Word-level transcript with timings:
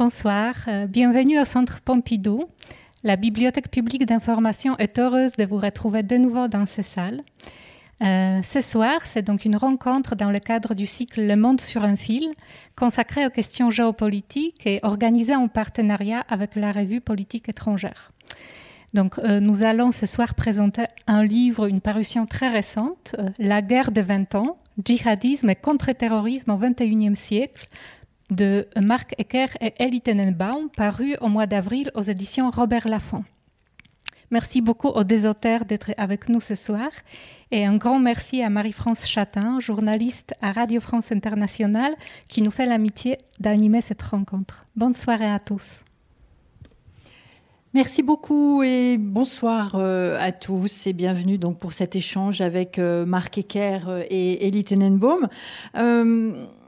Bonsoir, 0.00 0.54
euh, 0.66 0.86
bienvenue 0.86 1.38
au 1.38 1.44
Centre 1.44 1.82
Pompidou. 1.82 2.48
La 3.04 3.16
Bibliothèque 3.16 3.70
publique 3.70 4.06
d'information 4.06 4.74
est 4.78 4.98
heureuse 4.98 5.36
de 5.36 5.44
vous 5.44 5.58
retrouver 5.58 6.02
de 6.02 6.16
nouveau 6.16 6.48
dans 6.48 6.64
ces 6.64 6.82
salles. 6.82 7.20
Euh, 8.02 8.40
ce 8.42 8.62
soir, 8.62 9.02
c'est 9.04 9.20
donc 9.20 9.44
une 9.44 9.56
rencontre 9.56 10.16
dans 10.16 10.30
le 10.30 10.38
cadre 10.38 10.72
du 10.72 10.86
cycle 10.86 11.20
Le 11.20 11.36
Monde 11.36 11.60
sur 11.60 11.84
un 11.84 11.96
fil, 11.96 12.30
consacré 12.76 13.26
aux 13.26 13.30
questions 13.30 13.70
géopolitiques 13.70 14.66
et 14.66 14.80
organisé 14.84 15.36
en 15.36 15.48
partenariat 15.48 16.24
avec 16.30 16.56
la 16.56 16.72
revue 16.72 17.02
Politique 17.02 17.50
étrangère. 17.50 18.10
Donc, 18.94 19.18
euh, 19.18 19.38
nous 19.38 19.66
allons 19.66 19.92
ce 19.92 20.06
soir 20.06 20.34
présenter 20.34 20.84
un 21.08 21.22
livre, 21.24 21.66
une 21.66 21.82
parution 21.82 22.24
très 22.24 22.48
récente, 22.48 23.16
La 23.38 23.60
guerre 23.60 23.90
de 23.90 24.00
20 24.00 24.34
ans, 24.34 24.56
djihadisme 24.82 25.50
et 25.50 25.56
contre-terrorisme 25.56 26.52
au 26.52 26.56
XXIe 26.56 27.14
siècle, 27.14 27.68
de 28.30 28.66
Marc 28.80 29.14
Ecker 29.18 29.48
et 29.60 29.74
Elie 29.78 30.00
Tenenbaum, 30.00 30.68
paru 30.76 31.16
au 31.20 31.28
mois 31.28 31.46
d'avril 31.46 31.90
aux 31.94 32.02
éditions 32.02 32.50
Robert 32.50 32.88
Laffont. 32.88 33.24
Merci 34.30 34.60
beaucoup 34.60 34.88
aux 34.88 35.02
deux 35.02 35.26
auteurs 35.26 35.64
d'être 35.64 35.90
avec 35.96 36.28
nous 36.28 36.40
ce 36.40 36.54
soir 36.54 36.90
et 37.50 37.64
un 37.64 37.76
grand 37.76 37.98
merci 37.98 38.42
à 38.42 38.50
Marie-France 38.50 39.08
Chatin, 39.08 39.58
journaliste 39.58 40.34
à 40.40 40.52
Radio 40.52 40.80
France 40.80 41.10
Internationale, 41.10 41.94
qui 42.28 42.42
nous 42.42 42.52
fait 42.52 42.66
l'amitié 42.66 43.18
d'animer 43.40 43.80
cette 43.80 44.02
rencontre. 44.02 44.66
Bonne 44.76 44.94
soirée 44.94 45.30
à 45.30 45.40
tous. 45.40 45.80
Merci 47.72 48.02
beaucoup 48.02 48.64
et 48.64 48.98
bonsoir 48.98 49.76
euh, 49.76 50.16
à 50.20 50.32
tous 50.32 50.88
et 50.88 50.92
bienvenue 50.92 51.38
donc 51.38 51.58
pour 51.58 51.72
cet 51.72 51.94
échange 51.94 52.40
avec 52.40 52.80
euh, 52.80 53.06
Marc 53.06 53.38
Ecker 53.38 53.78
euh, 53.86 54.04
et 54.10 54.48
Elie 54.48 54.64
Tenenbaum. 54.64 55.28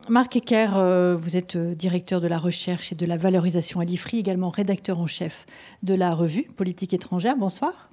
Marc 0.08 0.36
Ecker, 0.36 0.70
euh, 0.76 1.16
vous 1.16 1.36
êtes 1.36 1.54
euh, 1.54 1.74
directeur 1.74 2.20
de 2.20 2.26
la 2.26 2.38
recherche 2.38 2.92
et 2.92 2.94
de 2.94 3.06
la 3.06 3.16
valorisation 3.16 3.80
à 3.80 3.84
l'IFRI, 3.84 4.18
également 4.18 4.50
rédacteur 4.50 4.98
en 4.98 5.06
chef 5.06 5.46
de 5.82 5.94
la 5.94 6.12
revue 6.12 6.44
Politique 6.56 6.92
étrangère. 6.92 7.36
Bonsoir. 7.36 7.88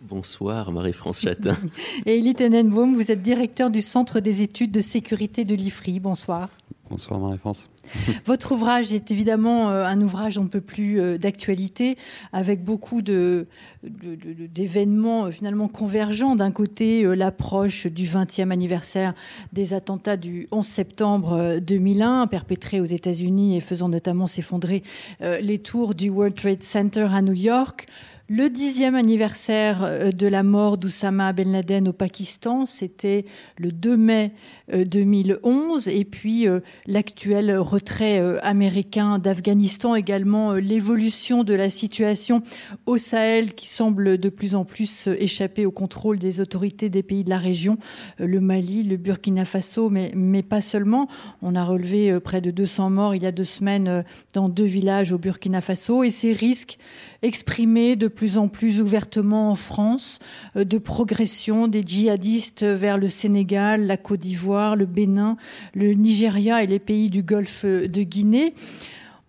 Bonsoir 0.00 0.72
Marie-France 0.72 1.20
Chatin. 1.20 1.56
et 2.06 2.18
Elie 2.18 2.34
Tenenbaum, 2.34 2.94
vous 2.94 3.10
êtes 3.10 3.22
directeur 3.22 3.70
du 3.70 3.82
Centre 3.82 4.20
des 4.20 4.40
études 4.40 4.72
de 4.72 4.80
sécurité 4.80 5.44
de 5.44 5.54
l'IFRI. 5.54 6.00
Bonsoir. 6.00 6.48
Bonsoir 6.90 7.18
Marie-France. 7.20 7.70
Votre 8.26 8.50
ouvrage 8.50 8.92
est 8.92 9.12
évidemment 9.12 9.70
euh, 9.70 9.84
un 9.84 10.00
ouvrage 10.00 10.38
un 10.38 10.46
peu 10.46 10.60
plus 10.60 11.00
euh, 11.00 11.18
d'actualité, 11.18 11.96
avec 12.32 12.64
beaucoup 12.64 13.00
d'événements 13.00 15.26
euh, 15.26 15.30
finalement 15.30 15.68
convergents. 15.68 16.34
D'un 16.34 16.50
côté, 16.50 17.04
l'approche 17.14 17.86
du 17.86 18.06
20e 18.06 18.50
anniversaire 18.50 19.14
des 19.52 19.72
attentats 19.72 20.16
du 20.16 20.48
11 20.50 20.66
septembre 20.66 21.60
2001, 21.60 22.26
perpétrés 22.26 22.80
aux 22.80 22.84
États-Unis 22.84 23.56
et 23.56 23.60
faisant 23.60 23.88
notamment 23.88 24.26
s'effondrer 24.26 24.82
les 25.20 25.58
tours 25.58 25.94
du 25.94 26.10
World 26.10 26.34
Trade 26.34 26.64
Center 26.64 27.06
à 27.12 27.22
New 27.22 27.34
York 27.34 27.86
le 28.32 28.48
dixième 28.48 28.94
anniversaire 28.94 30.14
de 30.14 30.26
la 30.28 30.44
mort 30.44 30.78
d'Oussama 30.78 31.32
Ben 31.32 31.50
Laden 31.50 31.88
au 31.88 31.92
Pakistan, 31.92 32.64
c'était 32.64 33.24
le 33.58 33.72
2 33.72 33.96
mai 33.96 34.32
2011, 34.72 35.88
euh, 35.88 35.90
et 35.90 36.04
puis 36.04 36.46
euh, 36.46 36.60
l'actuel 36.86 37.58
retrait 37.58 38.20
euh, 38.20 38.38
américain 38.44 39.18
d'Afghanistan, 39.18 39.96
également 39.96 40.54
l'évolution 40.54 41.42
de 41.42 41.54
la 41.54 41.70
situation 41.70 42.44
au 42.86 42.98
Sahel 42.98 43.52
qui 43.54 43.66
semble 43.66 44.16
de 44.16 44.28
plus 44.28 44.54
en 44.54 44.64
plus 44.64 45.08
échapper 45.18 45.66
au 45.66 45.72
contrôle 45.72 46.20
des 46.20 46.40
autorités 46.40 46.88
des 46.88 47.02
pays 47.02 47.24
de 47.24 47.30
la 47.30 47.38
région, 47.38 47.78
le 48.18 48.40
Mali, 48.40 48.84
le 48.84 48.96
Burkina 48.96 49.44
Faso, 49.44 49.90
mais, 49.90 50.12
mais 50.14 50.44
pas 50.44 50.60
seulement. 50.60 51.08
On 51.42 51.56
a 51.56 51.64
relevé 51.64 52.20
près 52.20 52.40
de 52.40 52.52
200 52.52 52.90
morts 52.90 53.14
il 53.16 53.24
y 53.24 53.26
a 53.26 53.32
deux 53.32 53.42
semaines 53.42 54.04
dans 54.34 54.48
deux 54.48 54.64
villages 54.64 55.10
au 55.10 55.18
Burkina 55.18 55.60
Faso, 55.60 56.04
et 56.04 56.10
ces 56.10 56.32
risques 56.32 56.78
exprimés 57.22 57.96
de 57.96 58.08
plus 58.08 58.38
en 58.38 58.48
plus 58.48 58.80
ouvertement 58.80 59.50
en 59.50 59.56
France 59.56 60.18
de 60.54 60.78
progression 60.78 61.68
des 61.68 61.82
djihadistes 61.82 62.64
vers 62.64 62.98
le 62.98 63.08
Sénégal, 63.08 63.86
la 63.86 63.96
Côte 63.96 64.20
d'Ivoire, 64.20 64.76
le 64.76 64.86
Bénin, 64.86 65.36
le 65.74 65.92
Nigeria 65.92 66.62
et 66.62 66.66
les 66.66 66.78
pays 66.78 67.10
du 67.10 67.22
Golfe 67.22 67.64
de 67.64 68.02
Guinée. 68.02 68.54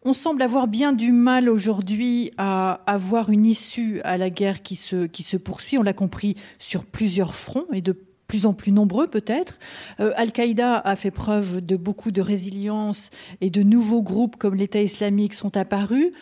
On 0.04 0.14
semble 0.14 0.42
avoir 0.42 0.68
bien 0.68 0.94
du 0.94 1.12
mal 1.12 1.48
aujourd'hui 1.48 2.32
à 2.38 2.82
avoir 2.88 3.30
une 3.30 3.46
issue 3.46 4.02
à 4.04 4.18
la 4.18 4.32
guerre 4.32 4.64
qui 4.64 4.76
se, 4.76 5.06
qui 5.06 5.22
se 5.22 5.38
poursuit. 5.38 5.78
On 5.78 5.84
l'a 5.84 5.94
compris 5.94 6.36
sur 6.58 6.86
plusieurs 6.86 7.36
fronts 7.36 7.68
et 7.72 7.82
de 7.82 7.96
plus 8.32 8.48
en 8.48 8.54
plus 8.54 8.72
nombreux 8.72 9.08
peut-être. 9.08 9.60
Euh, 10.00 10.14
Al-Qaïda 10.16 10.78
a 10.78 10.96
fait 10.96 11.12
preuve 11.12 11.64
de 11.64 11.76
beaucoup 11.76 12.12
de 12.12 12.22
résilience 12.22 13.12
et 13.42 13.50
de 13.52 13.62
nouveaux 13.62 14.02
groupes 14.02 14.38
comme 14.38 14.56
l'État 14.56 14.82
islamique 14.82 15.34
sont 15.36 15.56
apparus. 15.56 16.14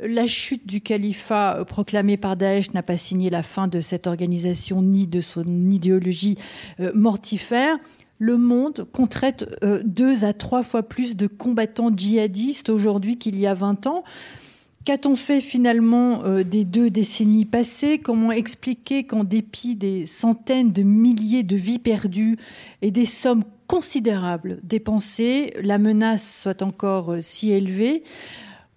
La 0.00 0.26
chute 0.26 0.66
du 0.66 0.80
califat 0.80 1.64
proclamé 1.66 2.16
par 2.16 2.36
Daesh 2.36 2.72
n'a 2.72 2.82
pas 2.82 2.96
signé 2.96 3.30
la 3.30 3.42
fin 3.42 3.68
de 3.68 3.80
cette 3.80 4.06
organisation 4.06 4.82
ni 4.82 5.06
de 5.06 5.20
son 5.20 5.44
idéologie 5.70 6.38
euh, 6.80 6.92
mortifère. 6.94 7.78
Le 8.18 8.38
monde 8.38 8.86
compte 8.92 9.18
euh, 9.62 9.82
deux 9.84 10.24
à 10.24 10.32
trois 10.32 10.62
fois 10.62 10.82
plus 10.84 11.16
de 11.16 11.26
combattants 11.26 11.90
djihadistes 11.94 12.68
aujourd'hui 12.68 13.18
qu'il 13.18 13.38
y 13.38 13.46
a 13.46 13.54
20 13.54 13.86
ans. 13.86 14.04
Qu'a-t-on 14.84 15.14
fait 15.14 15.40
finalement 15.40 16.24
euh, 16.24 16.42
des 16.42 16.64
deux 16.64 16.90
décennies 16.90 17.44
passées? 17.44 17.98
Comment 17.98 18.32
expliquer 18.32 19.04
qu'en 19.04 19.22
dépit 19.22 19.76
des 19.76 20.06
centaines 20.06 20.72
de 20.72 20.82
milliers 20.82 21.44
de 21.44 21.54
vies 21.54 21.78
perdues 21.78 22.36
et 22.80 22.90
des 22.90 23.06
sommes 23.06 23.44
considérables 23.68 24.58
dépensées, 24.64 25.54
la 25.62 25.78
menace 25.78 26.42
soit 26.42 26.62
encore 26.62 27.12
euh, 27.12 27.18
si 27.20 27.52
élevée? 27.52 28.02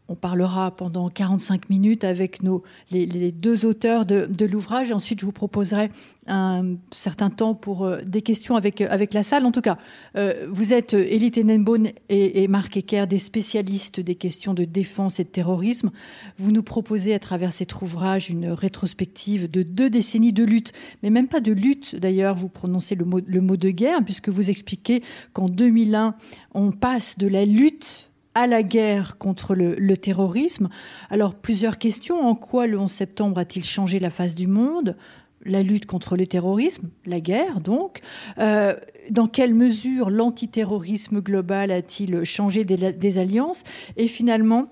On 0.08 0.16
parlera 0.16 0.72
pendant 0.76 1.10
45 1.10 1.70
minutes 1.70 2.04
avec 2.04 2.44
nos, 2.44 2.64
les, 2.92 3.32
deux 3.32 3.66
auteurs 3.66 4.06
de, 4.06 4.46
l'ouvrage. 4.46 4.92
Ensuite, 4.92 5.20
je 5.20 5.26
vous 5.26 5.32
proposerai 5.32 5.90
un 6.28 6.76
certain 6.92 7.30
temps 7.30 7.54
pour 7.54 7.86
euh, 7.86 8.02
des 8.02 8.22
questions 8.22 8.56
avec, 8.56 8.82
euh, 8.82 8.88
avec 8.90 9.14
la 9.14 9.24
salle. 9.24 9.46
En 9.46 9.52
tout 9.52 9.62
cas, 9.62 9.78
euh, 10.16 10.48
vous 10.50 10.74
êtes 10.74 10.94
Elie 10.94 11.32
Tenenbaum 11.32 11.88
et, 12.10 12.44
et, 12.44 12.48
Marc 12.48 12.78
Ecker, 12.78 13.06
des 13.08 13.20
spécialistes 13.20 14.00
des 14.00 14.16
questions 14.16 14.54
de 14.54 14.64
défense 14.64 15.20
et 15.20 15.24
de 15.24 15.30
terrorisme. 15.30 15.92
Vous 16.38 16.52
nous 16.52 16.64
proposez 16.64 17.14
à 17.14 17.20
travers 17.20 17.54
cet 17.54 17.80
ouvrage 17.82 18.30
une 18.30 18.50
rétrospective 18.50 19.50
de 19.50 19.62
deux 19.62 19.90
décennies 19.90 20.34
de 20.34 20.44
lutte, 20.44 20.74
mais 21.04 21.10
même 21.10 21.28
pas 21.28 21.42
de 21.42 21.52
lutte 21.52 21.96
d'ailleurs. 21.96 22.36
Vous 22.36 22.50
prononcez 22.50 22.96
le 22.96 23.06
mot, 23.06 23.22
le 23.26 23.42
mot 23.42 23.58
de 23.58 23.70
guerre, 23.70 24.04
puisque 24.04 24.30
vous 24.30 24.50
expliquez 24.50 25.04
qu'en 25.34 25.46
2001, 25.46 26.16
on 26.54 26.72
passe 26.72 27.18
de 27.18 27.28
la 27.28 27.46
lutte 27.46 28.05
à 28.35 28.47
la 28.47 28.63
guerre 28.63 29.18
contre 29.18 29.56
le, 29.56 29.97
terrorisme. 29.97 30.69
Alors, 31.09 31.34
plusieurs 31.34 31.79
questions. 31.79 32.19
En 32.28 32.35
quoi 32.35 32.68
le 32.68 32.78
11 32.78 32.91
septembre 32.91 33.40
a-t-il 33.40 33.63
changé 33.63 34.00
la 34.00 34.09
face 34.09 34.35
du 34.35 34.47
monde? 34.47 34.97
La 35.46 35.63
lutte 35.63 35.85
contre 35.85 36.18
le 36.18 36.28
terrorisme, 36.28 36.90
la 37.06 37.22
guerre 37.22 37.62
donc. 37.62 38.01
Euh, 38.40 38.75
dans 39.09 39.28
quelle 39.28 39.53
mesure 39.53 40.09
l'antiterrorisme 40.09 41.22
global 41.22 41.72
a-t-il 41.72 42.24
changé 42.24 42.66
des, 42.66 43.18
alliances? 43.18 43.63
Et 43.95 44.07
finalement, 44.07 44.68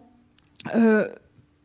euh, 0.75 1.07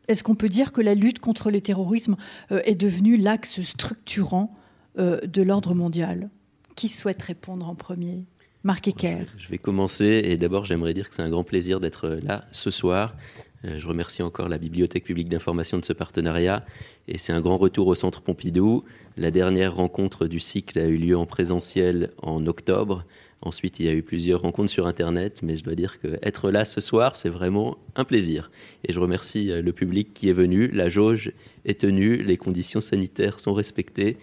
est-ce 0.07 0.23
qu'on 0.23 0.35
peut 0.35 0.49
dire 0.49 0.71
que 0.71 0.81
la 0.81 0.95
lutte 0.95 1.19
contre 1.19 1.51
le 1.51 1.59
terrorisme 1.59 2.17
euh, 2.51 2.61
est 2.65 2.75
devenue 2.75 3.17
l'axe 3.17 3.61
structurant 3.61 4.55
de 4.97 5.41
l'ordre 5.41 5.73
mondial? 5.75 6.29
Qui 6.75 6.89
souhaite 6.89 7.23
répondre 7.23 7.69
en 7.69 7.75
premier? 7.75 8.25
Marc 8.63 8.89
Ecker. 8.89 9.25
Je 9.37 9.47
vais 9.47 9.57
commencer 9.57 10.21
et 10.25 10.35
d'abord 10.35 10.65
j'aimerais 10.65 10.93
dire 10.93 11.07
que 11.07 11.15
c'est 11.15 11.21
un 11.21 11.29
grand 11.29 11.45
plaisir 11.45 11.79
d'être 11.79 12.19
là 12.21 12.43
ce 12.51 12.69
soir. 12.69 13.15
Euh, 13.63 13.79
je 13.79 13.87
remercie 13.87 14.21
encore 14.21 14.49
la 14.49 14.57
Bibliothèque 14.57 15.05
publique 15.05 15.29
d'information 15.29 15.77
de 15.77 15.85
ce 15.85 15.93
partenariat 15.93 16.65
et 17.07 17.17
c'est 17.17 17.31
un 17.31 17.39
grand 17.39 17.57
retour 17.57 17.87
au 17.87 17.95
Centre 17.95 18.21
Pompidou. 18.21 18.83
La 19.15 19.31
dernière 19.31 19.75
rencontre 19.75 20.27
du 20.27 20.41
cycle 20.41 20.77
a 20.77 20.87
eu 20.87 20.97
lieu 20.97 21.17
en 21.17 21.25
présentiel 21.25 22.11
en 22.21 22.45
octobre. 22.47 23.05
Ensuite, 23.41 23.79
il 23.79 23.85
y 23.85 23.89
a 23.89 23.93
eu 23.93 24.03
plusieurs 24.03 24.41
rencontres 24.41 24.71
sur 24.71 24.87
Internet, 24.87 25.39
mais 25.41 25.55
je 25.55 25.63
dois 25.63 25.75
dire 25.75 26.01
qu'être 26.01 26.51
là 26.51 26.65
ce 26.65 26.81
soir, 26.81 27.15
c'est 27.15 27.29
vraiment 27.29 27.77
un 27.95 28.03
plaisir. 28.03 28.51
Et 28.85 28.91
je 28.91 28.99
remercie 28.99 29.51
euh, 29.51 29.61
le 29.61 29.71
public 29.71 30.13
qui 30.13 30.27
est 30.27 30.33
venu. 30.33 30.67
La 30.67 30.89
jauge 30.89 31.31
est 31.63 31.79
tenue, 31.79 32.21
les 32.23 32.35
conditions 32.35 32.81
sanitaires 32.81 33.39
sont 33.39 33.53
respectées, 33.53 34.17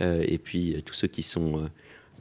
euh, 0.00 0.24
et 0.28 0.38
puis 0.38 0.80
tous 0.86 0.94
ceux 0.94 1.08
qui 1.08 1.24
sont 1.24 1.68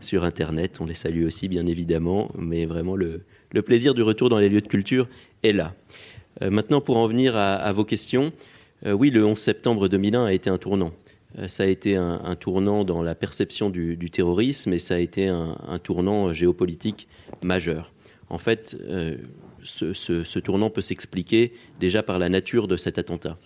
sur 0.02 0.24
Internet. 0.24 0.78
On 0.80 0.86
les 0.86 0.96
salue 0.96 1.26
aussi, 1.26 1.48
bien 1.48 1.66
évidemment, 1.66 2.32
mais 2.38 2.66
vraiment 2.66 2.96
le, 2.96 3.22
plaisir 3.66 3.94
du 3.94 4.02
retour 4.02 4.30
dans 4.30 4.38
les 4.38 4.50
lieux 4.50 4.62
de 4.62 4.68
culture 4.68 5.08
est 5.44 5.54
là. 5.54 5.74
Euh, 6.42 6.50
maintenant, 6.50 6.82
pour 6.82 6.98
en 6.98 7.08
venir 7.08 7.36
à, 7.36 7.72
vos 7.72 7.86
questions, 7.86 8.32
euh, 8.86 8.94
oui, 8.94 9.10
le 9.10 9.26
11 9.26 9.38
septembre 9.38 9.88
2001 9.88 10.26
a 10.26 10.34
été 10.34 10.50
un 10.50 10.58
tournant. 10.58 10.94
Euh, 11.38 11.48
ça 11.48 11.64
a 11.64 11.66
été 11.66 11.96
un, 11.96 12.36
tournant 12.36 12.84
dans 12.84 13.02
la 13.02 13.16
perception 13.16 13.70
du, 13.70 14.10
terrorisme 14.10 14.74
et 14.74 14.80
ça 14.80 14.96
a 14.96 15.00
été 15.00 15.28
un, 15.28 15.56
tournant 15.84 16.34
géopolitique 16.34 17.08
majeur. 17.44 17.94
En 18.30 18.38
fait, 18.38 18.78
ce, 19.64 20.40
tournant 20.40 20.70
peut 20.70 20.82
s'expliquer 20.82 21.54
déjà 21.80 22.04
par 22.04 22.20
la 22.20 22.30
nature 22.30 22.68
de 22.68 22.78
cet 22.78 23.00
attentat. 23.00 23.38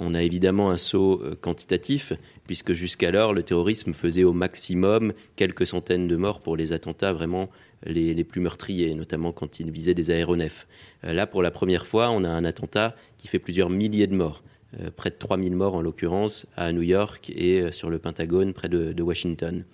On 0.00 0.14
a 0.14 0.22
évidemment 0.22 0.70
un 0.70 0.76
saut 0.76 1.20
euh, 1.22 1.34
quantitatif, 1.34 2.12
puisque 2.46 2.72
jusqu'alors, 2.72 3.34
le 3.34 3.42
terrorisme 3.42 3.92
faisait 3.92 4.22
au 4.22 4.32
maximum 4.32 5.12
quelques 5.34 5.66
centaines 5.66 6.06
de 6.06 6.14
morts 6.16 6.40
pour 6.40 6.56
les 6.56 6.72
attentats 6.72 7.12
vraiment 7.12 7.50
les, 7.84 8.24
plus 8.24 8.40
meurtriers, 8.40 8.94
notamment 8.94 9.32
quand 9.32 9.60
il 9.60 9.70
visait 9.70 9.94
des 9.94 10.10
aéronefs. 10.10 10.68
Euh, 11.04 11.12
là, 11.12 11.26
pour 11.26 11.42
la 11.42 11.50
première 11.50 11.86
fois, 11.86 12.10
on 12.10 12.22
a 12.22 12.28
un 12.28 12.44
attentat 12.44 12.94
qui 13.16 13.26
fait 13.26 13.40
plusieurs 13.40 13.70
milliers 13.70 14.06
de 14.06 14.14
morts. 14.14 14.44
Euh, 14.80 14.90
près 14.94 15.10
de 15.10 15.16
3000 15.18 15.56
morts 15.56 15.74
en 15.74 15.80
l'occurrence 15.80 16.46
à 16.56 16.72
New 16.72 16.82
York 16.82 17.30
et 17.34 17.72
sur 17.72 17.90
le 17.90 17.98
Pentagone 17.98 18.52
près 18.52 18.68
de, 18.68 19.02
Washington. 19.02 19.64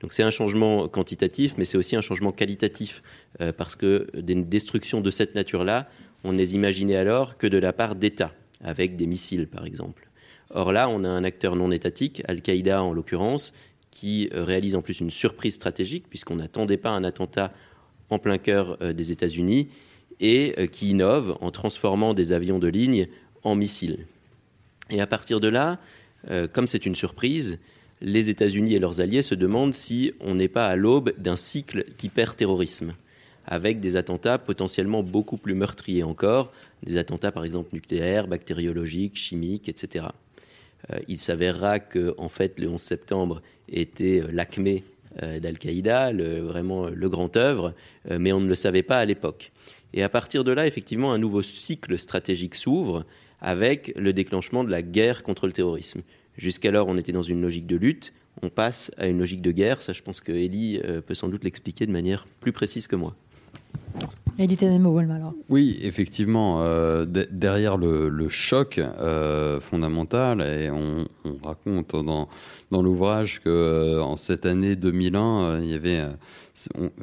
Donc 0.00 0.12
c'est 0.12 0.24
un 0.24 0.30
changement 0.30 0.88
quantitatif, 0.88 1.54
mais 1.56 1.64
c'est 1.64 1.78
aussi 1.78 1.94
un 1.94 2.00
changement 2.00 2.32
qualitatif, 2.32 3.02
parce 3.58 3.76
que 3.76 4.08
des 4.18 4.34
destructions 4.34 5.00
de 5.00 5.10
cette 5.10 5.34
nature-là, 5.34 5.88
on 6.24 6.32
ne 6.32 6.38
les 6.38 6.54
imaginait 6.54 6.96
alors 6.96 7.36
que 7.36 7.46
de 7.46 7.58
la 7.58 7.74
part 7.74 7.94
d'États 7.94 8.32
avec 8.62 8.96
des 8.96 9.06
missiles, 9.06 9.46
par 9.46 9.64
exemple. 9.64 10.08
Or 10.50 10.72
là, 10.72 10.88
on 10.88 11.04
a 11.04 11.08
un 11.08 11.24
acteur 11.24 11.56
non 11.56 11.70
étatique, 11.70 12.22
Al-Qaïda 12.26 12.82
en 12.82 12.92
l'occurrence, 12.92 13.52
qui 13.90 14.28
euh, 14.34 14.44
réalise 14.44 14.74
en 14.74 14.82
plus 14.82 15.00
une 15.00 15.10
surprise 15.10 15.54
stratégique, 15.54 16.04
puisqu'on 16.08 16.36
n'attendait 16.36 16.76
pas 16.76 16.90
un 16.90 17.04
attentat 17.04 17.52
en 18.08 18.18
plein 18.18 18.38
cœur 18.38 18.76
euh, 18.82 18.92
des 18.92 19.12
États-Unis, 19.12 19.68
et 20.18 20.54
euh, 20.58 20.66
qui 20.66 20.90
innove 20.90 21.38
en 21.40 21.50
transformant 21.50 22.14
des 22.14 22.32
avions 22.32 22.58
de 22.58 22.68
ligne 22.68 23.08
en 23.42 23.54
missiles. 23.54 24.06
Et 24.90 25.00
à 25.00 25.06
partir 25.06 25.40
de 25.40 25.48
là, 25.48 25.78
comme 26.52 26.66
c'est 26.66 26.84
une 26.84 26.96
surprise, 26.96 27.58
les 28.02 28.28
États-Unis 28.28 28.74
et 28.74 28.78
leurs 28.78 29.00
alliés 29.00 29.22
se 29.22 29.34
demandent 29.34 29.72
si 29.72 30.12
on 30.20 30.34
n'est 30.34 30.48
pas 30.48 30.66
à 30.66 30.76
l'aube 30.76 31.14
d'un 31.16 31.36
cycle 31.36 31.86
d'hyper-terrorisme 31.96 32.92
avec 33.46 33.80
des 33.80 33.96
attentats 33.96 34.38
potentiellement 34.38 35.02
beaucoup 35.02 35.36
plus 35.36 35.54
meurtriers 35.54 36.02
encore, 36.02 36.52
des 36.84 36.96
attentats 36.96 37.32
par 37.32 37.44
exemple 37.44 37.70
nucléaires, 37.72 38.26
bactériologiques, 38.26 39.16
chimiques, 39.16 39.68
etc. 39.68 40.06
Euh, 40.90 40.98
il 41.08 41.18
s'avérera 41.18 41.78
que 41.78 42.14
en 42.18 42.28
fait 42.28 42.58
le 42.58 42.68
11 42.68 42.80
septembre 42.80 43.42
était 43.68 44.22
euh, 44.22 44.28
l'acmé 44.32 44.84
euh, 45.22 45.40
d'Al-Qaïda, 45.40 46.12
vraiment 46.12 46.88
le 46.88 47.08
grand 47.08 47.36
œuvre, 47.36 47.74
mais 48.08 48.32
on 48.32 48.40
ne 48.40 48.48
le 48.48 48.54
savait 48.54 48.82
pas 48.82 48.98
à 48.98 49.04
l'époque. 49.04 49.50
Et 49.92 50.04
à 50.04 50.08
partir 50.08 50.44
de 50.44 50.52
là, 50.52 50.66
effectivement, 50.66 51.12
un 51.12 51.18
nouveau 51.18 51.42
cycle 51.42 51.98
stratégique 51.98 52.54
s'ouvre 52.54 53.04
avec 53.40 53.92
le 53.96 54.12
déclenchement 54.12 54.62
de 54.62 54.70
la 54.70 54.82
guerre 54.82 55.24
contre 55.24 55.48
le 55.48 55.52
terrorisme. 55.52 56.02
Jusqu'alors, 56.36 56.86
on 56.86 56.96
était 56.96 57.12
dans 57.12 57.22
une 57.22 57.42
logique 57.42 57.66
de 57.66 57.74
lutte, 57.74 58.12
on 58.42 58.50
passe 58.50 58.92
à 58.98 59.08
une 59.08 59.18
logique 59.18 59.42
de 59.42 59.50
guerre. 59.50 59.82
Ça, 59.82 59.92
je 59.92 60.02
pense 60.02 60.20
que 60.20 60.30
Ellie 60.30 60.80
peut 61.06 61.14
sans 61.14 61.28
doute 61.28 61.42
l'expliquer 61.42 61.86
de 61.86 61.92
manière 61.92 62.26
plus 62.40 62.52
précise 62.52 62.86
que 62.86 62.94
moi. 62.94 63.16
Oui, 65.50 65.78
effectivement, 65.82 66.62
euh, 66.62 67.04
derrière 67.04 67.76
le, 67.76 68.28
choc 68.30 68.78
euh, 68.78 69.60
fondamental, 69.60 70.40
et 70.40 70.70
on, 70.70 71.06
raconte 71.44 71.94
dans, 72.02 72.26
dans 72.70 72.80
l'ouvrage 72.80 73.40
que 73.40 73.50
euh, 73.50 74.02
en 74.02 74.16
cette 74.16 74.46
année 74.46 74.76
2001, 74.76 75.58
il 75.60 75.68
y 75.68 75.74
avait 75.74 76.02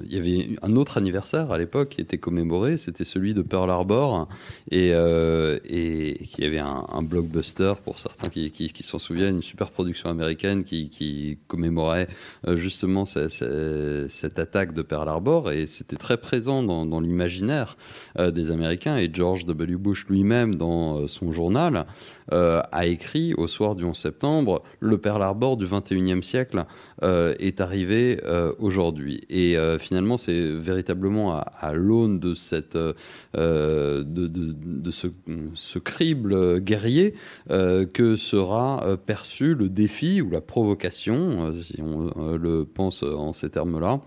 il 0.03 0.13
y 0.13 0.17
avait 0.17 0.55
un 0.61 0.75
autre 0.75 0.97
anniversaire 0.97 1.51
à 1.51 1.57
l'époque 1.57 1.89
qui 1.89 2.01
était 2.01 2.17
commémoré, 2.17 2.77
c'était 2.77 3.03
celui 3.03 3.33
de 3.33 3.41
Pearl 3.41 3.69
Harbor, 3.69 4.27
et, 4.71 4.91
euh, 4.93 5.59
et 5.65 6.19
qui 6.23 6.43
avait 6.43 6.59
un, 6.59 6.85
blockbuster 7.01 7.73
pour 7.83 7.99
certains 7.99 8.29
qui, 8.29 8.71
s'en 8.83 8.99
souviennent, 8.99 9.35
une 9.35 9.41
super 9.41 9.71
production 9.71 10.09
américaine 10.09 10.63
qui, 10.63 11.37
commémorait 11.47 12.07
euh, 12.47 12.55
justement 12.55 13.05
cette, 13.05 14.39
attaque 14.39 14.73
de 14.73 14.81
Pearl 14.81 15.07
Harbor, 15.07 15.51
et 15.51 15.65
c'était 15.65 15.95
très 15.95 16.17
présent 16.17 16.63
dans, 16.63 16.85
dans 16.85 16.99
l'imaginaire 16.99 17.77
euh, 18.19 18.31
des 18.31 18.51
Américains, 18.51 18.97
et 18.97 19.09
George 19.11 19.45
W. 19.45 19.75
Bush 19.77 20.07
lui-même, 20.07 20.55
dans 20.55 20.97
euh, 20.97 21.07
son 21.07 21.31
journal, 21.31 21.85
a 22.31 22.85
écrit 22.85 23.33
au 23.35 23.47
soir 23.47 23.75
du 23.75 23.83
11 23.83 23.97
septembre, 23.97 24.63
le 24.79 24.97
Pearl 24.97 25.21
Harbor 25.21 25.57
du 25.57 25.65
21e 25.65 26.21
siècle 26.21 26.65
est 27.01 27.61
arrivé 27.61 28.19
aujourd'hui. 28.59 29.21
Et 29.29 29.57
euh, 29.57 29.77
finalement, 29.77 30.17
c'est 30.17 30.51
véritablement 30.51 31.39
à, 31.39 31.73
l'aune 31.73 32.19
de, 32.19 32.33
euh, 32.75 34.03
de, 34.03 34.27
de, 34.27 34.91
ce, 34.91 35.79
crible 35.79 36.59
guerrier 36.59 37.13
euh, 37.51 37.85
que 37.85 38.15
sera 38.15 38.97
perçu 39.05 39.55
le 39.55 39.69
défi 39.69 40.21
ou 40.21 40.29
la 40.29 40.41
provocation, 40.41 41.53
si 41.53 41.81
on 41.81 42.35
le 42.35 42.65
pense 42.65 43.03
en 43.03 43.33
ces 43.33 43.49
termes-là. 43.49 44.01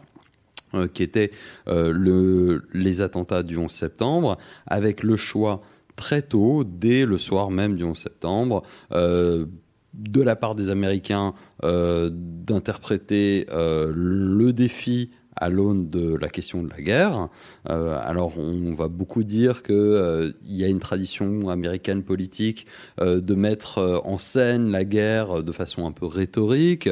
qui 0.95 1.03
était 1.03 1.31
le, 1.67 2.63
les 2.73 3.01
attentats 3.01 3.43
du 3.43 3.57
11 3.57 3.71
septembre, 3.71 4.39
avec 4.67 5.03
le 5.03 5.17
choix 5.17 5.63
très 5.97 6.23
tôt, 6.23 6.65
dès 6.65 7.07
le 7.07 7.19
soir 7.19 7.51
même 7.51 7.77
du 7.77 7.85
11 7.85 7.97
septembre, 7.97 8.63
de 8.93 10.23
la 10.23 10.37
part 10.37 10.55
des 10.55 10.71
Américains 10.71 11.35
d'interpréter 11.63 13.47
le 13.51 14.53
défi 14.53 15.11
à 15.41 15.49
l'aune 15.49 15.89
de 15.89 16.17
la 16.17 16.29
question 16.29 16.63
de 16.63 16.71
la 16.71 16.81
guerre. 16.81 17.29
Euh, 17.69 17.99
alors 18.03 18.39
on 18.39 18.75
va 18.75 18.89
beaucoup 18.89 19.25
dire 19.25 19.63
qu'il 19.63 19.75
euh, 19.75 20.33
y 20.45 20.65
a 20.65 20.69
une 20.69 20.79
tradition 20.79 21.49
américaine 21.49 22.03
politique 22.03 22.67
euh, 23.01 23.21
de 23.21 23.35
mettre 23.35 24.03
en 24.05 24.19
scène 24.19 24.71
la 24.71 24.85
guerre 24.85 25.43
de 25.43 25.53
façon 25.53 25.87
un 25.87 25.93
peu 25.93 26.07
rhétorique. 26.07 26.89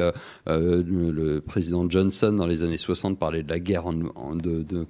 Le, 0.47 1.39
président 1.39 1.87
Johnson 1.89 2.33
dans 2.33 2.47
les 2.47 2.63
années 2.63 2.77
60 2.77 3.19
parlait 3.19 3.43
de 3.43 3.49
la 3.49 3.59
guerre 3.59 3.83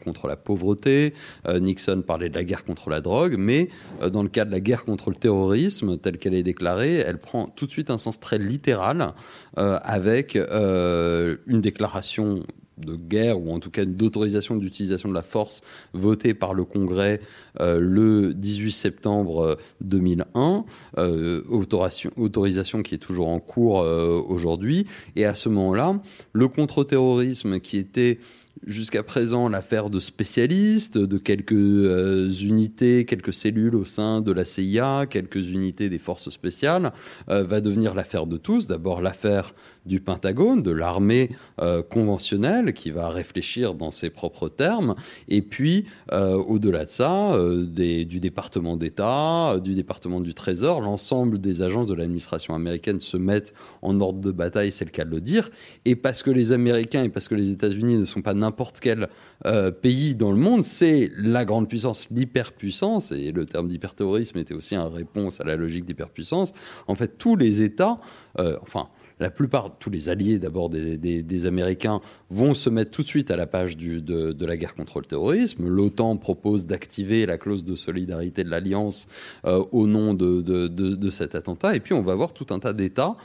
contre 0.03 0.27
la 0.27 0.37
pauvreté, 0.37 1.13
Nixon 1.47 2.01
parlait 2.05 2.29
de 2.29 2.35
la 2.35 2.43
guerre 2.43 2.63
contre 2.63 2.89
la 2.89 3.01
drogue, 3.01 3.35
mais 3.37 3.67
dans 4.11 4.23
le 4.23 4.29
cas 4.29 4.45
de 4.45 4.51
la 4.51 4.59
guerre 4.61 4.85
contre 4.85 5.09
le 5.09 5.15
terrorisme, 5.15 5.97
telle 5.97 6.17
qu'elle 6.17 6.33
est 6.33 6.43
déclarée, 6.43 6.95
elle 6.95 7.17
prend 7.17 7.47
tout 7.47 7.65
de 7.65 7.71
suite 7.71 7.89
un 7.89 7.97
sens 7.97 8.19
très 8.19 8.37
littéral 8.37 9.13
avec 9.55 10.35
une 10.35 11.61
déclaration 11.61 12.43
de 12.79 12.95
guerre 12.95 13.39
ou 13.39 13.51
en 13.51 13.59
tout 13.59 13.71
cas 13.71 13.85
d'autorisation 13.85 14.55
d'utilisation 14.55 15.09
de 15.09 15.13
la 15.13 15.23
force 15.23 15.61
votée 15.93 16.33
par 16.33 16.53
le 16.53 16.65
Congrès 16.65 17.21
euh, 17.59 17.79
le 17.79 18.33
18 18.33 18.71
septembre 18.71 19.57
2001, 19.81 20.65
euh, 20.97 21.43
autorisation, 21.49 22.11
autorisation, 22.17 22.81
qui 22.81 22.95
est 22.95 22.99
toujours 22.99 23.27
en 23.29 23.39
cours 23.39 23.81
euh, 23.81 24.21
aujourd'hui. 24.27 24.85
Et 25.15 25.25
à 25.25 25.35
ce 25.35 25.49
moment-là, 25.49 25.99
le 26.33 26.47
contre-terrorisme 26.47 27.59
qui 27.59 27.77
était 27.77 28.19
jusqu'à 28.65 29.03
présent 29.03 29.49
l'affaire 29.49 29.89
de 29.89 29.99
spécialistes, 29.99 30.97
de 30.97 31.17
quelques 31.17 31.53
euh, 31.53 32.29
unités, 32.29 33.05
quelques 33.05 33.33
cellules 33.33 33.75
au 33.75 33.85
sein 33.85 34.21
de 34.21 34.31
la 34.31 34.45
CIA, 34.45 35.05
quelques 35.09 35.49
unités 35.49 35.89
des 35.89 35.97
forces 35.97 36.29
spéciales, 36.29 36.91
euh, 37.29 37.43
va 37.43 37.61
devenir 37.61 37.95
l'affaire 37.95 38.27
de 38.27 38.37
tous. 38.37 38.67
D'abord 38.67 39.01
l'affaire 39.01 39.53
du 39.85 39.99
Pentagone, 39.99 40.61
de 40.61 40.71
l'armée 40.71 41.29
euh, 41.61 41.81
conventionnelle 41.81 42.73
qui 42.73 42.91
va 42.91 43.09
réfléchir 43.09 43.73
dans 43.73 43.91
ses 43.91 44.09
propres 44.09 44.49
termes, 44.49 44.95
et 45.27 45.41
puis 45.41 45.85
au-delà 46.11 46.85
de 46.85 46.89
ça, 46.89 47.37
du 47.67 48.19
département 48.19 48.77
d'État, 48.77 49.59
du 49.63 49.75
département 49.75 50.19
du 50.21 50.33
Trésor, 50.33 50.81
l'ensemble 50.81 51.39
des 51.39 51.61
agences 51.61 51.87
de 51.87 51.93
l'administration 51.93 52.55
américaine 52.55 52.99
se 52.99 53.17
mettent 53.17 53.53
en 53.81 53.99
ordre 54.01 54.19
de 54.19 54.31
bataille, 54.31 54.71
c'est 54.71 54.85
le 54.85 54.91
cas 54.91 55.05
de 55.05 55.11
le 55.11 55.21
dire, 55.21 55.49
et 55.85 55.95
parce 55.95 56.23
que 56.23 56.31
les 56.31 56.51
Américains 56.51 57.03
et 57.03 57.09
parce 57.09 57.27
que 57.27 57.35
les 57.35 57.51
États-Unis 57.51 57.97
ne 57.97 58.05
sont 58.05 58.21
pas 58.21 58.33
n'importe 58.33 58.79
quel 58.79 59.07
euh, 59.45 59.71
pays 59.71 60.15
dans 60.15 60.31
le 60.31 60.37
monde, 60.37 60.63
c'est 60.63 61.11
la 61.17 61.45
grande 61.45 61.67
puissance, 61.67 62.07
l'hyperpuissance, 62.11 63.11
et 63.11 63.31
le 63.31 63.45
terme 63.45 63.67
d'hyperterrorisme 63.67 64.37
était 64.39 64.53
aussi 64.53 64.75
une 64.75 64.81
réponse 64.81 65.41
à 65.41 65.43
la 65.43 65.55
logique 65.55 65.85
d'hyperpuissance. 65.85 66.53
En 66.87 66.95
fait, 66.95 67.17
tous 67.17 67.35
les 67.35 67.61
États, 67.61 67.99
euh, 68.39 68.57
enfin, 68.61 68.87
la 69.19 69.29
plupart, 69.29 69.77
tous 69.79 69.89
les 69.89 70.09
alliés 70.09 70.39
d'abord 70.39 70.69
des, 70.69 71.45
Américains 71.45 72.01
vont 72.29 72.53
se 72.53 72.69
mettre 72.69 72.91
tout 72.91 73.01
de 73.01 73.07
suite 73.07 73.31
à 73.31 73.35
la 73.35 73.47
page 73.47 73.77
de, 73.77 74.45
la 74.45 74.57
guerre 74.57 74.75
contre 74.75 74.99
le 74.99 75.05
terrorisme. 75.05 75.67
L'OTAN 75.67 76.17
propose 76.17 76.65
d'activer 76.65 77.25
la 77.25 77.37
clause 77.37 77.63
de 77.63 77.75
solidarité 77.75 78.43
de 78.43 78.49
l'Alliance 78.49 79.07
euh, 79.45 79.63
au 79.71 79.87
nom 79.87 80.13
de, 80.13 81.09
cet 81.09 81.35
attentat. 81.35 81.75
Et 81.75 81.79
puis 81.79 81.93
on 81.93 82.01
va 82.01 82.15
voir 82.15 82.33
tout 82.33 82.47
un 82.51 82.59
tas 82.59 82.73
d'États 82.73 83.15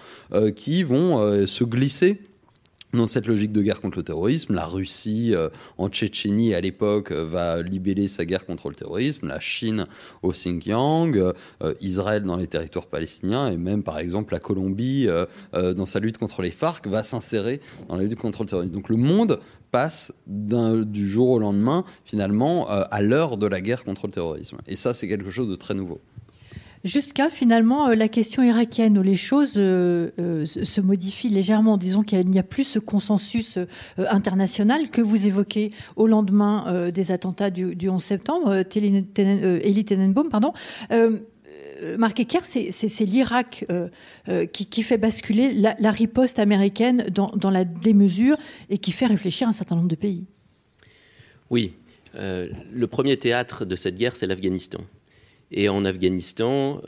qui 0.57 0.83
vont 0.83 1.47
se 1.47 1.65
glisser 1.65 2.21
dans 2.95 3.07
cette 3.07 3.27
logique 3.27 3.53
de 3.53 3.63
guerre 3.63 3.81
contre 3.81 3.99
le 3.99 4.05
terrorisme, 4.05 4.55
la 4.55 4.67
Russie 4.67 5.35
euh, 5.35 5.49
en 5.79 5.89
Tchétchénie 5.89 6.55
à 6.55 6.61
l'époque 6.61 7.11
euh, 7.11 7.27
va 7.27 7.63
libeller 7.63 8.09
sa 8.09 8.25
guerre 8.25 8.47
contre 8.47 8.69
le 8.69 8.75
terrorisme, 8.75 9.29
la 9.29 9.41
Chine 9.41 9.87
au 10.23 10.31
Xinjiang, 10.31 11.17
euh, 11.17 11.75
Israël 11.81 12.25
dans 12.25 12.37
les 12.37 12.47
territoires 12.47 12.87
palestiniens 12.87 13.51
et 13.51 13.57
même 13.57 13.83
par 13.83 13.99
exemple 13.99 14.33
la 14.33 14.41
Colombie 14.41 15.09
dans 15.53 15.87
sa 15.87 15.99
lutte 15.99 16.19
contre 16.19 16.43
les 16.43 16.51
FARC 16.51 16.87
va 16.87 17.03
s'insérer 17.03 17.61
dans 17.89 17.97
la 17.97 18.05
lutte 18.05 18.19
contre 18.19 18.43
le 18.43 18.49
terrorisme. 18.49 18.73
Donc 18.73 18.89
le 18.89 18.97
monde 18.97 19.41
passe 19.71 20.13
du 20.27 21.09
jour 21.09 21.31
au 21.31 21.39
lendemain 21.39 21.85
finalement 22.05 22.69
à 22.69 23.03
l'heure 23.03 23.37
de 23.37 23.47
la 23.47 23.61
guerre 23.61 23.85
contre 23.85 24.07
le 24.07 24.13
terrorisme. 24.13 24.59
Et 24.67 24.77
ça 24.77 24.95
c'est 24.95 25.09
quelque 25.09 25.31
chose 25.31 25.49
de 25.49 25.57
très 25.57 25.75
nouveau 25.75 26.01
jusqu'à 26.85 27.31
finalement 27.31 27.89
euh, 27.89 27.95
la 27.95 28.09
question 28.09 28.43
irakienne 28.43 28.99
où 28.99 29.03
les 29.03 29.17
choses 29.17 29.55
euh, 29.57 30.11
euh, 30.21 30.45
se 30.45 30.81
modifient 30.81 31.31
légèrement. 31.31 31.77
Disons 31.79 32.03
qu'il 32.03 32.31
n'y 32.31 32.39
a 32.39 32.43
plus 32.43 32.65
ce 32.65 32.79
consensus 32.79 33.59
international 33.97 34.91
que 34.91 35.01
vous 35.01 35.27
évoquez 35.27 35.73
au 35.97 36.07
lendemain 36.07 36.91
des 36.91 37.11
attentats 37.11 37.51
du, 37.51 37.89
11 37.89 38.03
septembre, 38.03 38.65
Elie 38.77 39.85
Tenenbaum, 39.85 40.29
pardon. 40.29 40.53
Marc 41.99 42.21
Ecker, 42.21 42.41
c'est 42.43 43.05
l'Irak 43.05 43.67
qui, 44.53 44.83
fait 44.83 44.99
basculer 44.99 45.53
la, 45.53 45.91
riposte 45.91 46.39
américaine 46.39 47.07
dans, 47.11 47.33
dans, 47.37 47.51
la 47.51 47.65
démesure 47.65 48.37
et 48.69 48.79
qui 48.79 48.93
fait 48.93 49.07
réfléchir 49.07 49.49
un 49.49 49.53
certain 49.53 49.77
nombre 49.77 49.89
de 49.89 49.97
pays. 49.97 50.25
Oui, 51.51 51.73
le 52.15 52.85
premier 52.85 53.17
théâtre 53.17 53.65
de 53.65 53.77
cette 53.77 53.97
guerre, 53.97 54.17
c'est 54.17 54.27
l'Afghanistan. 54.27 54.81
Et 55.55 55.69
en 55.69 55.85
Afghanistan, 55.85 56.83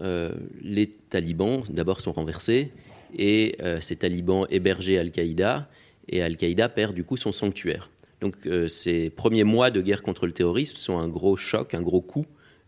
les 0.61 0.89
talibans, 1.09 1.63
d'abord, 1.71 2.01
sont 2.01 2.11
renversés, 2.11 2.73
et 3.17 3.57
ces 3.81 3.95
talibans 3.95 4.45
hébergés 4.51 4.99
Al-Qaïda, 4.99 5.69
et 6.09 6.21
Al-Qaïda 6.21 6.69
perd 6.69 6.95
du 6.95 7.05
coup 7.05 7.17
son 7.17 7.31
sanctuaire. 7.31 7.91
Donc 8.21 8.35
euh, 8.47 8.69
ces 8.69 9.11
premiers 9.11 9.45
mois 9.45 9.71
de 9.71 9.81
guerre 9.81 10.03
contre 10.03 10.27
le 10.27 10.33
terrorisme 10.33 10.77
sont 10.77 10.99
un 10.99 11.09
gros 11.09 11.37
choc, 11.37 11.75
un 11.75 11.83
gros 11.83 12.01
coup 12.01 12.27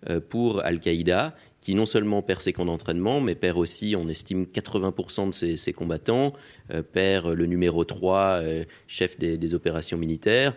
euh, 0.09 0.21
pour 0.21 0.65
Al-Qaïda, 0.65 1.35
qui 1.61 1.75
non 1.75 1.87
seulement 1.87 2.23
perd 2.23 2.41
ses 2.41 2.53
camps 2.53 2.67
d'entraînement, 2.67 3.21
mais 3.21 3.35
perd 3.35 3.59
aussi, 3.59 3.95
on 3.97 4.09
estime, 4.09 4.45
80% 4.45 5.29
de 5.29 5.57
ses, 5.57 5.73
combattants, 5.73 6.35
euh, 6.73 6.83
perd 6.83 7.33
le 7.33 7.47
numéro 7.47 7.85
3, 7.85 8.43
chef 8.87 9.19
des, 9.19 9.55
opérations 9.55 9.99
militaires, 9.99 10.55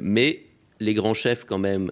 mais 0.00 0.44
les 0.80 0.94
grands 0.94 1.14
chefs 1.14 1.44
quand 1.44 1.58
même, 1.58 1.90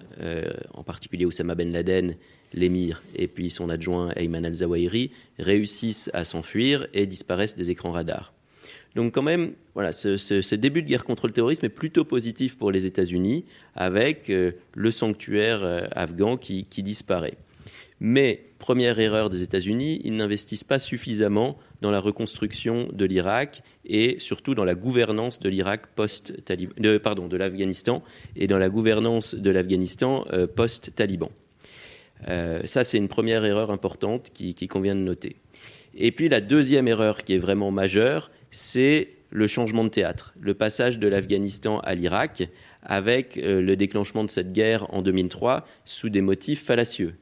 en 0.75 0.85
particulier 0.85 1.27
Oussama 1.27 1.55
Ben 1.55 1.73
Laden, 1.73 2.17
l'émir 2.57 3.03
et 3.15 3.29
puis 3.29 3.51
son 3.51 3.71
adjoint 3.71 4.11
Ayman 4.17 4.45
al-Zawahiri, 4.45 5.13
réussissent 5.39 6.11
à 6.15 6.25
s'enfuir 6.25 6.89
et 6.95 7.07
disparaissent 7.07 7.55
des 7.55 7.71
écrans 7.71 7.93
radars. 7.93 8.33
Donc 8.97 9.13
quand 9.13 9.23
même, 9.23 9.53
voilà, 9.75 9.93
ce, 9.93 10.55
début 10.55 10.83
de 10.83 10.89
guerre 10.89 11.05
contre 11.05 11.27
le 11.27 11.33
terrorisme 11.35 11.67
est 11.67 11.71
plutôt 11.71 12.07
positif 12.07 12.57
pour 12.57 12.73
les 12.73 12.87
États-Unis, 12.87 13.45
avec 13.75 14.31
euh, 14.31 14.53
le 14.75 14.91
sanctuaire 14.91 15.63
euh, 15.63 15.87
afghan 15.93 16.39
qui, 16.39 16.65
disparaît. 16.79 17.37
Mais, 18.01 18.43
première 18.59 18.99
erreur 18.99 19.29
des 19.29 19.43
États-Unis, 19.43 20.01
ils 20.03 20.17
n'investissent 20.17 20.65
pas 20.65 20.79
suffisamment 20.79 21.59
dans 21.83 21.91
la 21.91 22.01
reconstruction 22.01 22.89
de 22.91 23.05
l'Irak 23.05 23.63
et 23.85 24.17
surtout 24.19 24.55
dans 24.55 24.65
la 24.65 24.75
gouvernance 24.75 25.41
de 25.41 25.51
l'Irak 25.51 25.89
post-Taliban, 25.95 26.99
pardon, 27.03 27.29
de 27.29 27.37
l'Afghanistan 27.37 28.03
et 28.35 28.47
dans 28.47 28.59
la 28.59 28.71
gouvernance 28.71 29.35
de 29.35 29.51
l'Afghanistan 29.51 30.25
euh, 30.33 30.47
post-Taliban. 30.47 31.31
Ça, 32.27 32.85
c'est 32.85 32.99
une 32.99 33.09
première 33.09 33.45
erreur 33.45 33.71
importante 33.71 34.31
qui, 34.33 34.55
convient 34.69 34.95
de 34.95 35.01
noter. 35.01 35.37
Et 35.95 36.13
puis 36.13 36.29
la 36.29 36.41
deuxième 36.41 36.89
erreur 36.89 37.25
qui 37.25 37.35
est 37.35 37.39
vraiment 37.39 37.71
majeure, 37.71 38.31
c'est 38.51 39.09
le 39.31 39.47
changement 39.47 39.85
de 39.85 39.89
théâtre, 39.89 40.35
le 40.41 40.55
passage 40.55 40.99
de 40.99 41.09
l'Afghanistan 41.09 41.81
à 41.81 41.95
l'Irak, 41.95 42.49
avec 42.83 43.39
euh, 43.39 43.61
le 43.61 43.77
déclenchement 43.77 44.25
de 44.25 44.31
cette 44.31 44.53
guerre 44.53 44.93
en 44.95 45.03
2003 45.03 45.67
sous 45.85 46.09
des 46.09 46.21
motifs 46.21 46.65
fallacieux. 46.65 47.15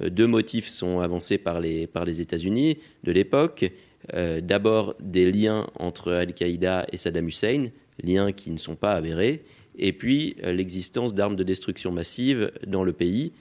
Euh, 0.00 0.10
deux 0.10 0.26
motifs 0.26 0.68
sont 0.68 1.00
avancés 1.00 1.38
par 1.38 1.60
les, 1.60 1.86
par 1.86 2.04
les 2.04 2.20
États-Unis 2.20 2.78
de 3.04 3.12
l'époque. 3.12 3.70
Euh, 4.14 4.40
d'abord 4.40 4.94
des 5.00 5.30
liens 5.30 5.66
entre 5.78 6.12
Al-Qaïda 6.12 6.86
et 6.92 6.96
Saddam 6.96 7.26
Hussein, 7.26 7.64
liens 8.02 8.32
qui 8.32 8.50
ne 8.50 8.58
sont 8.58 8.76
pas 8.76 8.92
avérés, 8.92 9.42
et 9.76 9.92
puis 9.92 10.36
l'existence 10.42 11.14
d'armes 11.14 11.36
de 11.36 11.42
destruction 11.42 11.92
massive 11.92 12.50
dans 12.66 12.82
le 12.82 12.92
pays, 12.92 13.32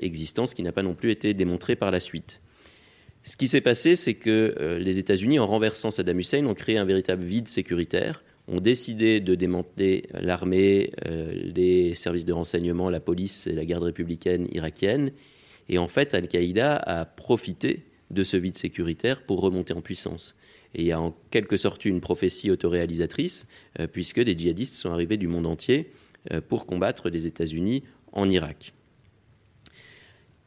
existence 0.00 0.54
qui 0.54 0.62
n'a 0.62 0.72
pas 0.72 0.82
non 0.82 0.94
plus 0.94 1.10
été 1.10 1.34
démontrée 1.34 1.76
par 1.76 1.90
la 1.90 2.00
suite. 2.00 2.40
Ce 3.28 3.36
qui 3.36 3.46
s'est 3.46 3.60
passé, 3.60 3.94
c'est 3.94 4.14
que 4.14 4.54
euh, 4.58 4.78
les 4.78 4.98
États-Unis, 4.98 5.38
en 5.38 5.46
renversant 5.46 5.90
Saddam 5.90 6.18
Hussein, 6.18 6.46
ont 6.46 6.54
créé 6.54 6.78
un 6.78 6.86
véritable 6.86 7.24
vide 7.24 7.46
sécuritaire, 7.46 8.24
ont 8.46 8.58
décidé 8.60 9.20
de 9.20 9.34
démanteler 9.34 10.08
l'armée, 10.18 10.92
euh, 11.06 11.30
les 11.54 11.92
services 11.92 12.24
de 12.24 12.32
renseignement, 12.32 12.88
la 12.88 13.00
police 13.00 13.46
et 13.46 13.52
la 13.52 13.66
garde 13.66 13.84
républicaine 13.84 14.48
irakienne. 14.52 15.12
Et 15.68 15.76
en 15.76 15.88
fait, 15.88 16.14
Al-Qaïda 16.14 16.76
a 16.76 17.04
profité 17.04 17.84
de 18.10 18.24
ce 18.24 18.38
vide 18.38 18.56
sécuritaire 18.56 19.20
pour 19.26 19.42
remonter 19.42 19.74
en 19.74 19.82
puissance. 19.82 20.34
Et 20.74 20.80
il 20.80 20.86
y 20.86 20.92
a 20.92 21.00
en 21.00 21.14
quelque 21.30 21.58
sorte 21.58 21.84
une 21.84 22.00
prophétie 22.00 22.50
autoréalisatrice, 22.50 23.46
euh, 23.78 23.86
puisque 23.86 24.20
des 24.20 24.32
djihadistes 24.32 24.74
sont 24.74 24.90
arrivés 24.90 25.18
du 25.18 25.28
monde 25.28 25.46
entier 25.46 25.90
pour 26.48 26.66
combattre 26.66 27.08
les 27.08 27.26
États-Unis 27.26 27.84
en 28.12 28.28
Irak. 28.28 28.74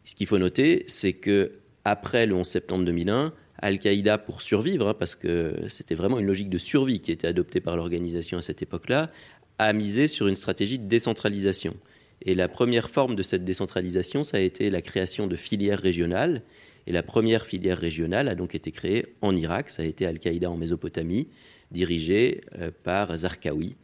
Ce 0.04 0.16
qu'il 0.16 0.28
faut 0.28 0.38
noter, 0.38 0.84
c'est 0.88 1.14
que 1.14 1.54
après 1.86 2.26
le 2.26 2.36
11 2.36 2.48
septembre 2.48 2.86
2001, 2.86 3.34
Al-Qaïda, 3.60 4.18
pour 4.18 4.42
survivre, 4.42 4.90
hein, 4.90 4.94
parce 4.94 5.16
que 5.16 5.56
c'était 5.68 5.96
vraiment 5.96 6.20
une 6.20 6.26
logique 6.26 6.50
de 6.50 6.58
survie 6.58 7.00
qui 7.00 7.12
était 7.12 7.28
adoptée 7.28 7.62
par 7.62 7.76
l'organisation 7.76 8.38
à 8.38 8.42
cette 8.42 8.62
époque-là, 8.62 9.12
a 9.60 9.74
misé 9.74 10.08
sur 10.08 10.28
une 10.28 10.36
stratégie 10.36 10.80
de 10.80 10.88
décentralisation. 10.88 11.76
Et 12.24 12.36
la 12.36 12.48
première 12.48 12.90
forme 12.90 13.16
de 13.16 13.24
cette 13.24 13.44
décentralisation, 13.44 14.24
ça 14.24 14.38
a 14.38 14.40
été 14.40 14.70
la 14.70 14.82
création 14.82 15.28
de 15.28 15.36
filières 15.36 15.80
régionales. 15.80 16.42
Et 16.88 16.92
la 16.92 17.04
première 17.04 17.46
filière 17.46 17.78
régionale 17.78 18.28
a 18.28 18.36
donc 18.36 18.56
été 18.56 18.72
créée 18.72 19.06
en 19.22 19.36
Irak, 19.36 19.70
ça 19.70 19.84
a 19.84 19.86
été 19.86 20.06
Al-Qaïda 20.06 20.50
en 20.50 20.58
Mésopotamie, 20.58 21.28
dirigée 21.72 22.42
euh, 22.58 22.72
par 22.84 23.16
Zarqawi, 23.16 23.76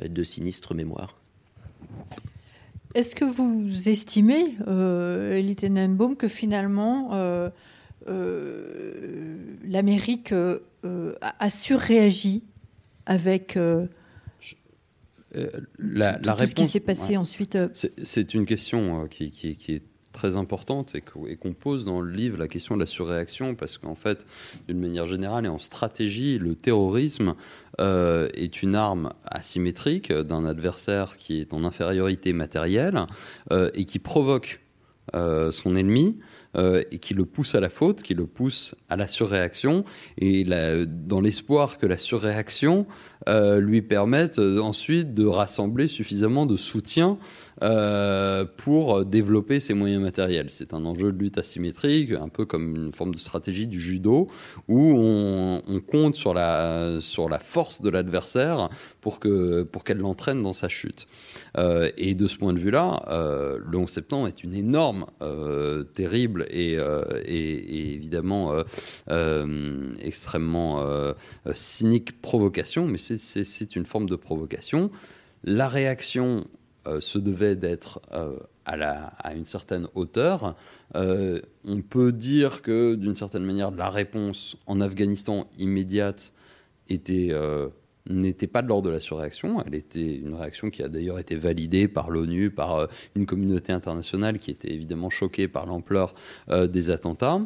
euh, 0.00 0.08
de 0.08 0.22
sinistre 0.22 0.74
mémoire. 0.74 1.18
Est-ce 2.96 3.14
que 3.14 3.26
vous 3.26 3.90
estimez, 3.90 4.56
euh, 4.66 5.38
Elie 5.38 5.54
Tenenbaum, 5.54 6.16
que 6.16 6.28
finalement 6.28 7.10
euh, 7.12 7.50
euh, 8.08 9.36
l'Amérique 9.66 10.32
euh, 10.32 10.60
a 11.20 11.50
surréagi 11.50 12.42
avec 13.04 13.58
la, 15.78 16.14
tout, 16.14 16.30
réponse, 16.30 16.48
ce 16.48 16.54
qui 16.54 16.64
s'est 16.64 16.80
passé 16.80 17.18
ensuite 17.18 17.58
C'est 17.74 18.32
une 18.32 18.46
question 18.46 19.06
qui, 19.08 19.30
qui, 19.30 19.74
est 19.74 19.82
très 20.16 20.36
importante 20.36 20.94
et 20.94 21.36
qu'on 21.36 21.52
pose 21.52 21.84
dans 21.84 22.00
le 22.00 22.10
livre 22.10 22.38
la 22.38 22.48
question 22.48 22.74
de 22.74 22.80
la 22.80 22.86
surréaction 22.86 23.54
parce 23.54 23.76
qu'en 23.76 23.94
fait, 23.94 24.26
d'une 24.66 24.80
manière 24.80 25.06
générale 25.06 25.44
et 25.44 25.48
en 25.48 25.58
stratégie, 25.58 26.38
le 26.38 26.54
terrorisme 26.56 27.34
euh, 27.80 28.28
est 28.32 28.62
une 28.62 28.74
arme 28.74 29.12
asymétrique 29.26 30.10
d'un 30.10 30.46
adversaire 30.46 31.18
qui 31.18 31.38
est 31.40 31.52
en 31.52 31.64
infériorité 31.64 32.32
matérielle 32.32 32.98
euh, 33.52 33.70
et 33.74 33.84
qui 33.84 33.98
provoque 33.98 34.60
euh, 35.14 35.52
son 35.52 35.76
ennemi 35.76 36.18
et 36.90 36.98
qui 37.00 37.12
le 37.12 37.26
pousse 37.26 37.54
à 37.54 37.60
la 37.60 37.68
faute, 37.68 38.02
qui 38.02 38.14
le 38.14 38.26
pousse 38.26 38.76
à 38.88 38.96
la 38.96 39.06
surréaction, 39.06 39.84
et 40.16 40.42
dans 40.86 41.20
l'espoir 41.20 41.76
que 41.76 41.84
la 41.84 41.98
surréaction 41.98 42.86
lui 43.58 43.82
permette 43.82 44.38
ensuite 44.38 45.12
de 45.12 45.26
rassembler 45.26 45.86
suffisamment 45.86 46.46
de 46.46 46.56
soutien 46.56 47.18
euh, 47.62 48.44
pour 48.44 49.06
développer 49.06 49.60
ses 49.60 49.72
moyens 49.72 50.02
matériels. 50.02 50.50
C'est 50.50 50.74
un 50.74 50.84
enjeu 50.84 51.10
de 51.10 51.18
lutte 51.18 51.38
asymétrique, 51.38 52.12
un 52.12 52.28
peu 52.28 52.44
comme 52.44 52.76
une 52.76 52.92
forme 52.92 53.14
de 53.14 53.18
stratégie 53.18 53.66
du 53.66 53.80
judo, 53.80 54.26
où 54.68 54.94
on, 54.98 55.62
compte 55.86 56.16
sur 56.16 56.34
la, 56.34 57.00
sur 57.00 57.28
la 57.28 57.38
force 57.38 57.80
de 57.80 57.88
l'adversaire 57.88 58.68
pour 59.00 59.20
qu'elle 59.20 59.64
pour 59.70 59.84
qu'elle 59.84 59.98
l'entraîne 59.98 60.42
dans 60.42 60.52
sa 60.52 60.68
chute. 60.68 61.06
Euh, 61.56 61.90
et 61.96 62.14
de 62.14 62.26
ce 62.26 62.36
point 62.36 62.52
de 62.52 62.58
vue-là, 62.58 63.02
euh, 63.08 63.58
le 63.66 63.78
11 63.78 63.88
septembre 63.88 64.28
est 64.28 64.44
une 64.44 64.54
énorme, 64.54 65.06
terrible 65.94 66.46
et, 66.50 66.76
et, 67.24 67.94
évidemment 67.94 68.52
extrêmement 70.00 70.84
cynique 71.54 72.20
provocation, 72.20 72.86
mais 72.86 72.98
c'est 72.98 73.76
une 73.76 73.86
forme 73.86 74.08
de 74.08 74.16
provocation. 74.16 74.90
La 75.44 75.68
réaction 75.68 76.44
se 77.00 77.18
devait 77.18 77.56
d'être 77.56 78.00
euh, 78.12 78.36
à, 78.64 79.34
une 79.34 79.44
certaine 79.44 79.88
hauteur. 79.94 80.56
Euh, 80.94 81.40
on 81.64 81.82
peut 81.82 82.12
dire 82.12 82.62
que 82.62 82.94
d'une 82.94 83.14
certaine 83.14 83.44
manière, 83.44 83.70
la 83.70 83.90
réponse 83.90 84.56
en 84.66 84.80
Afghanistan 84.80 85.46
immédiate 85.58 86.32
était 86.88 87.32
n'était 88.08 88.46
pas 88.46 88.62
de 88.62 88.68
l'ordre 88.68 88.86
de 88.86 88.92
la 88.92 89.00
surréaction. 89.00 89.60
Elle 89.66 89.74
était 89.74 90.16
une 90.16 90.34
réaction 90.34 90.70
qui 90.70 90.80
a 90.84 90.88
d'ailleurs 90.88 91.18
été 91.18 91.34
validée 91.34 91.88
par 91.88 92.08
l'ONU, 92.08 92.50
par 92.50 92.86
une 93.16 93.26
communauté 93.26 93.72
internationale 93.72 94.38
qui 94.38 94.52
était 94.52 94.72
évidemment 94.72 95.10
choquée 95.10 95.48
par 95.48 95.66
l'ampleur 95.66 96.14
des 96.48 96.90
attentats. 96.90 97.40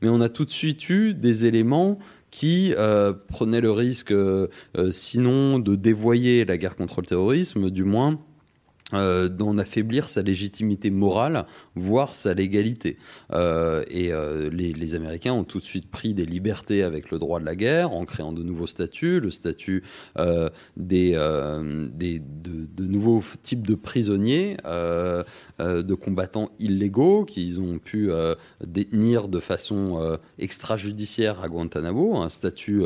Mais 0.00 0.08
on 0.08 0.22
a 0.22 0.30
tout 0.30 0.46
de 0.46 0.50
suite 0.50 0.88
eu 0.88 1.12
des 1.12 1.44
éléments 1.44 1.98
qui 2.30 2.72
prenaient 3.28 3.60
le 3.60 3.70
risque, 3.70 4.14
sinon 4.90 5.58
de 5.58 5.76
dévoyer 5.76 6.46
la 6.46 6.56
guerre 6.56 6.76
contre 6.76 7.02
le 7.02 7.06
terrorisme, 7.06 7.68
du 7.68 7.84
moins 7.84 8.18
euh, 8.94 9.28
d'en 9.28 9.58
affaiblir 9.58 10.08
sa 10.08 10.22
légitimité 10.22 10.90
morale, 10.90 11.46
voire 11.74 12.14
sa 12.14 12.34
légalité. 12.34 12.98
Euh, 13.32 13.84
et 13.90 14.12
euh, 14.12 14.48
les, 14.48 14.94
Américains 14.94 15.32
ont 15.32 15.42
tout 15.42 15.58
de 15.58 15.64
suite 15.64 15.90
pris 15.90 16.14
des 16.14 16.24
libertés 16.24 16.84
avec 16.84 17.10
le 17.10 17.18
droit 17.18 17.40
de 17.40 17.44
la 17.44 17.56
guerre 17.56 17.90
en 17.90 18.04
créant 18.04 18.32
de 18.32 18.44
nouveaux 18.44 18.68
statuts, 18.68 19.18
le 19.18 19.32
statut 19.32 19.82
des, 20.76 21.12
des 21.92 22.20
de, 22.20 22.84
nouveaux 22.84 23.24
types 23.42 23.66
de 23.66 23.74
prisonniers, 23.74 24.56
de 24.64 25.94
combattants 25.94 26.52
illégaux 26.60 27.24
qu'ils 27.24 27.60
ont 27.60 27.78
pu 27.78 28.10
détenir 28.64 29.26
de 29.26 29.40
façon 29.40 30.18
extrajudiciaire 30.38 31.42
à 31.42 31.48
Guantanamo, 31.48 32.18
un 32.18 32.28
statut 32.28 32.84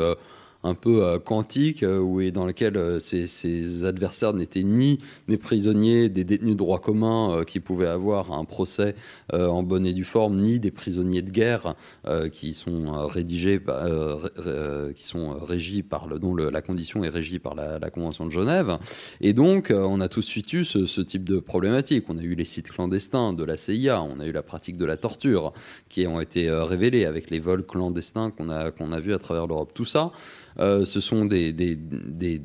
un 0.62 0.74
peu 0.74 1.04
euh, 1.04 1.18
quantique, 1.18 1.84
où, 1.84 2.20
et 2.20 2.30
dans 2.30 2.46
lequel 2.46 3.00
ces, 3.00 3.84
adversaires 3.84 4.34
n'étaient 4.34 4.62
ni 4.62 4.98
des 5.28 5.38
prisonniers, 5.38 6.08
des 6.08 6.24
détenus 6.24 6.52
de 6.52 6.58
droit 6.58 6.80
commun 6.80 7.44
qui 7.46 7.60
pouvaient 7.60 7.86
avoir 7.86 8.32
un 8.32 8.44
procès 8.44 8.94
en 9.32 9.62
bonne 9.62 9.86
et 9.86 9.92
due 9.92 10.04
forme, 10.04 10.36
ni 10.40 10.60
des 10.60 10.70
prisonniers 10.70 11.22
de 11.22 11.30
guerre 11.30 11.74
qui 12.32 12.52
sont 12.52 13.06
rédigés, 13.06 13.60
qui 14.94 15.02
sont 15.02 15.38
régis 15.38 15.82
par 15.82 16.06
le, 16.06 16.18
dont 16.18 16.34
la 16.34 16.62
condition 16.62 17.04
est 17.04 17.08
régie 17.08 17.38
par 17.38 17.54
la, 17.54 17.90
Convention 17.90 18.26
de 18.26 18.30
Genève. 18.30 18.78
Et 19.20 19.32
donc, 19.32 19.72
on 19.74 20.00
a 20.00 20.08
tout 20.08 20.20
de 20.20 20.24
suite 20.24 20.52
eu 20.52 20.64
ce, 20.64 21.00
type 21.00 21.24
de 21.24 21.38
problématique. 21.38 22.04
On 22.08 22.18
a 22.18 22.22
eu 22.22 22.34
les 22.34 22.44
sites 22.44 22.70
clandestins 22.70 23.32
de 23.32 23.44
la 23.44 23.56
CIA, 23.56 24.02
on 24.02 24.20
a 24.20 24.26
eu 24.26 24.32
la 24.32 24.42
pratique 24.42 24.76
de 24.76 24.84
la 24.84 24.96
torture 24.96 25.52
qui 25.88 26.06
ont 26.06 26.20
été 26.20 26.50
révélées 26.50 27.04
avec 27.04 27.30
les 27.30 27.40
vols 27.40 27.64
clandestins 27.64 28.30
qu'on 28.30 28.50
a, 28.50 28.70
qu'on 28.70 28.92
a 28.92 29.00
vus 29.00 29.14
à 29.14 29.18
travers 29.18 29.46
l'Europe. 29.46 29.72
Tout 29.74 29.84
ça, 29.84 30.12
euh, 30.49 30.49
ce 30.60 31.00
sont 31.00 31.24
des, 31.24 31.52
des, 31.52 31.74
des, 31.76 32.38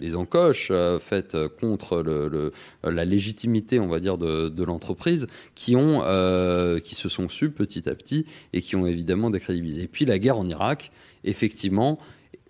des 0.00 0.16
encoches 0.16 0.68
euh, 0.70 0.98
faites 0.98 1.36
contre 1.60 2.02
le, 2.02 2.52
la 2.82 3.04
légitimité, 3.04 3.80
on 3.80 3.88
va 3.88 4.00
dire, 4.00 4.18
de, 4.18 4.48
de 4.48 4.64
l'entreprise, 4.64 5.26
qui 5.54 5.74
euh, 5.76 6.80
qui 6.80 6.94
se 6.94 7.08
sont 7.08 7.28
su 7.28 7.50
petit 7.50 7.88
à 7.88 7.94
petit 7.94 8.26
et 8.52 8.60
qui 8.60 8.76
ont 8.76 8.86
évidemment 8.86 9.30
décrédibilisé. 9.30 9.82
Et 9.82 9.88
puis 9.88 10.04
la 10.04 10.18
guerre 10.18 10.38
en 10.38 10.48
Irak, 10.48 10.90
effectivement, 11.24 11.98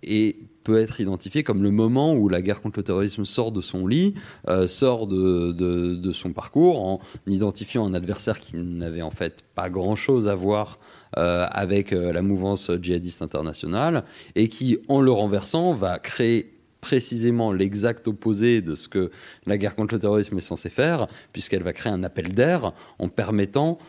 est 0.03 0.37
peut 0.67 0.81
être 0.81 0.99
identifié 0.99 1.43
comme 1.43 1.63
le 1.63 1.71
moment 1.71 2.13
où 2.13 2.27
la 2.27 2.41
guerre 2.41 2.61
contre 2.61 2.79
le 2.79 2.83
terrorisme 2.83 3.23
sort 3.23 3.53
de 3.53 3.61
son 3.61 3.87
lit, 3.87 4.15
euh, 4.49 4.67
sort 4.67 5.07
de, 5.07 6.11
son 6.11 6.33
parcours, 6.33 6.85
en 6.85 6.99
identifiant 7.25 7.85
un 7.85 7.93
adversaire 7.93 8.37
qui 8.37 8.57
n'avait 8.57 9.01
en 9.01 9.09
fait 9.09 9.45
pas 9.55 9.69
grand-chose 9.69 10.27
à 10.27 10.35
voir 10.35 10.77
euh, 11.15 11.47
avec 11.51 11.93
euh, 11.93 12.11
la 12.11 12.21
mouvance 12.21 12.69
djihadiste 12.81 13.21
internationale, 13.21 14.03
et 14.35 14.49
qui, 14.49 14.77
en 14.89 14.99
le 14.99 15.09
renversant, 15.09 15.71
va 15.71 15.99
créer 15.99 16.53
précisément 16.81 17.53
l'exact 17.53 18.05
opposé 18.09 18.61
de 18.61 18.75
ce 18.75 18.89
que 18.89 19.09
la 19.45 19.57
guerre 19.57 19.73
contre 19.73 19.93
le 19.93 20.01
terrorisme 20.01 20.37
est 20.37 20.41
censée 20.41 20.69
faire, 20.69 21.07
puisqu'elle 21.31 21.63
va 21.63 21.71
créer 21.71 21.93
un 21.93 22.03
appel 22.03 22.33
d'air 22.33 22.73
en 22.99 23.07
permettant 23.07 23.79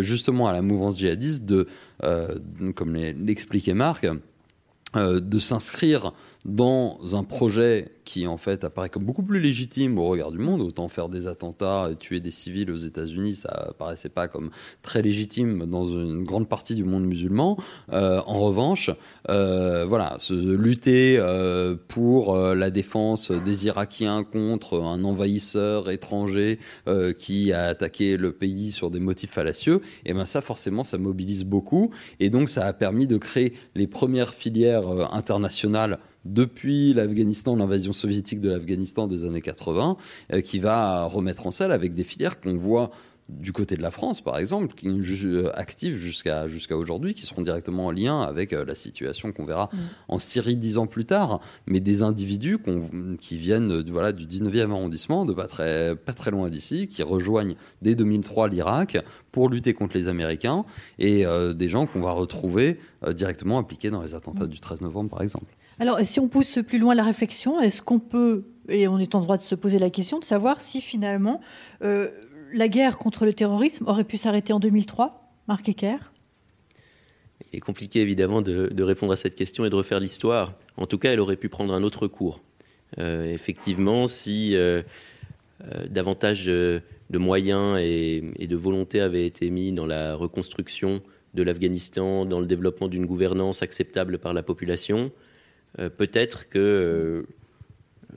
justement 0.00 0.46
à 0.46 0.52
la 0.52 0.62
mouvance 0.62 0.98
djihadiste 0.98 1.44
de, 1.44 1.66
comme 2.74 2.94
l'expliquait 2.94 3.74
Marc, 3.74 4.06
de 4.96 5.38
s'inscrire 5.38 6.12
dans 6.46 7.00
un 7.16 7.24
projet 7.24 7.90
qui 8.04 8.28
en 8.28 8.36
fait 8.36 8.62
apparaît 8.62 8.88
comme 8.88 9.02
beaucoup 9.02 9.24
plus 9.24 9.40
légitime 9.40 9.98
au 9.98 10.06
regard 10.06 10.30
du 10.30 10.38
monde. 10.38 10.62
Autant 10.62 10.88
faire 10.88 11.08
des 11.08 11.26
attentats 11.26 11.90
et 11.90 11.96
tuer 11.96 12.20
des 12.20 12.30
civils 12.30 12.70
aux 12.70 12.76
États-Unis, 12.76 13.34
ça 13.34 13.74
paraissait 13.78 14.08
pas 14.08 14.28
comme 14.28 14.50
très 14.82 15.02
légitime 15.02 15.66
dans 15.66 15.86
une 15.86 16.22
grande 16.22 16.48
partie 16.48 16.76
du 16.76 16.84
monde 16.84 17.04
musulman. 17.04 17.58
Euh, 17.92 18.22
en 18.26 18.40
revanche, 18.40 18.90
euh, 19.28 19.84
voilà, 19.86 20.16
se, 20.20 20.34
lutter 20.34 21.18
euh, 21.18 21.74
pour 21.88 22.36
la 22.36 22.70
défense 22.70 23.32
des 23.32 23.66
Irakiens 23.66 24.22
contre 24.22 24.80
un 24.80 25.02
envahisseur 25.02 25.90
étranger 25.90 26.60
qui 27.18 27.52
a 27.52 27.64
attaqué 27.64 28.16
le 28.16 28.30
pays 28.30 28.70
sur 28.70 28.90
des 28.90 29.00
motifs 29.00 29.32
fallacieux, 29.32 29.80
et 30.04 30.10
eh 30.10 30.12
ben 30.12 30.24
ça 30.24 30.40
forcément 30.40 30.84
ça 30.84 30.98
mobilise 30.98 31.44
beaucoup, 31.44 31.90
et 32.20 32.30
donc 32.30 32.48
ça 32.48 32.66
a 32.66 32.72
permis 32.72 33.08
de 33.08 33.18
créer 33.18 33.54
les 33.74 33.88
premières 33.88 34.32
filières 34.32 35.12
internationales 35.12 35.98
depuis 36.26 36.92
l'Afghanistan, 36.92 37.56
l'invasion 37.56 37.92
soviétique 37.92 38.40
de 38.40 38.50
l'Afghanistan 38.50 39.06
des 39.06 39.24
années 39.24 39.40
80, 39.40 39.96
euh, 40.32 40.40
qui 40.40 40.58
va 40.58 41.04
remettre 41.04 41.46
en 41.46 41.50
selle 41.50 41.72
avec 41.72 41.94
des 41.94 42.04
filières 42.04 42.40
qu'on 42.40 42.56
voit 42.56 42.90
du 43.28 43.52
côté 43.52 43.76
de 43.76 43.82
la 43.82 43.90
France, 43.90 44.20
par 44.20 44.38
exemple, 44.38 44.72
qui 44.76 44.88
euh, 44.88 45.50
actives 45.54 45.96
jusqu'à 45.96 46.46
jusqu'à 46.46 46.76
aujourd'hui, 46.76 47.12
qui 47.12 47.22
seront 47.22 47.42
directement 47.42 47.86
en 47.86 47.90
lien 47.90 48.20
avec 48.20 48.52
euh, 48.52 48.64
la 48.64 48.76
situation 48.76 49.32
qu'on 49.32 49.44
verra 49.44 49.68
mm. 49.72 49.76
en 50.08 50.18
Syrie 50.20 50.54
dix 50.54 50.78
ans 50.78 50.86
plus 50.86 51.06
tard, 51.06 51.40
mais 51.66 51.80
des 51.80 52.02
individus 52.02 52.58
qui 53.20 53.36
viennent 53.36 53.82
voilà, 53.90 54.12
du 54.12 54.26
19e 54.26 54.70
arrondissement, 54.70 55.24
de 55.24 55.32
pas 55.32 55.48
très, 55.48 55.96
pas 55.96 56.12
très 56.12 56.30
loin 56.30 56.48
d'ici, 56.50 56.86
qui 56.86 57.02
rejoignent 57.02 57.56
dès 57.82 57.96
2003 57.96 58.48
l'Irak 58.48 58.98
pour 59.32 59.48
lutter 59.48 59.74
contre 59.74 59.96
les 59.96 60.06
Américains, 60.06 60.64
et 61.00 61.24
des 61.54 61.68
gens 61.68 61.86
qu'on 61.86 62.00
va 62.00 62.12
retrouver 62.12 62.78
directement 63.12 63.58
impliqués 63.58 63.90
dans 63.90 64.02
les 64.02 64.14
attentats 64.14 64.44
mm. 64.44 64.50
du 64.50 64.60
13 64.60 64.82
novembre, 64.82 65.10
par 65.10 65.22
exemple. 65.22 65.52
Alors, 65.78 66.00
si 66.02 66.20
on 66.20 66.28
pousse 66.28 66.58
plus 66.66 66.78
loin 66.78 66.94
la 66.94 67.04
réflexion, 67.04 67.60
est-ce 67.60 67.82
qu'on 67.82 67.98
peut, 67.98 68.44
et 68.68 68.88
on 68.88 68.98
est 68.98 69.14
en 69.14 69.20
droit 69.20 69.36
de 69.36 69.42
se 69.42 69.54
poser 69.54 69.78
la 69.78 69.90
question, 69.90 70.18
de 70.18 70.24
savoir 70.24 70.62
si 70.62 70.80
finalement 70.80 71.40
euh, 71.82 72.08
la 72.54 72.68
guerre 72.68 72.96
contre 72.96 73.26
le 73.26 73.34
terrorisme 73.34 73.86
aurait 73.86 74.04
pu 74.04 74.16
s'arrêter 74.16 74.52
en 74.52 74.60
2003 74.60 75.32
Marc 75.48 75.68
Ecker? 75.68 75.98
Il 77.52 77.58
est 77.58 77.60
compliqué 77.60 78.00
évidemment 78.00 78.40
de, 78.40 78.82
répondre 78.82 79.12
à 79.12 79.16
cette 79.16 79.36
question 79.36 79.66
et 79.66 79.70
de 79.70 79.74
refaire 79.74 80.00
l'histoire. 80.00 80.54
En 80.78 80.86
tout 80.86 80.98
cas, 80.98 81.12
elle 81.12 81.20
aurait 81.20 81.36
pu 81.36 81.48
prendre 81.48 81.74
un 81.74 81.82
autre 81.82 82.06
cours. 82.06 82.40
Euh, 82.98 83.30
effectivement, 83.32 84.06
si 84.06 84.56
euh, 84.56 84.82
davantage 85.90 86.46
de 86.46 86.82
moyens 87.12 87.78
et, 87.78 88.24
et, 88.38 88.46
de 88.46 88.56
volonté 88.56 89.00
avaient 89.00 89.26
été 89.26 89.50
mis 89.50 89.72
dans 89.72 89.86
la 89.86 90.14
reconstruction 90.14 91.02
de 91.34 91.42
l'Afghanistan, 91.42 92.24
dans 92.24 92.40
le 92.40 92.46
développement 92.46 92.88
d'une 92.88 93.04
gouvernance 93.04 93.62
acceptable 93.62 94.18
par 94.18 94.32
la 94.32 94.42
population, 94.42 95.12
peut-être 95.76 96.48
que 96.48 97.26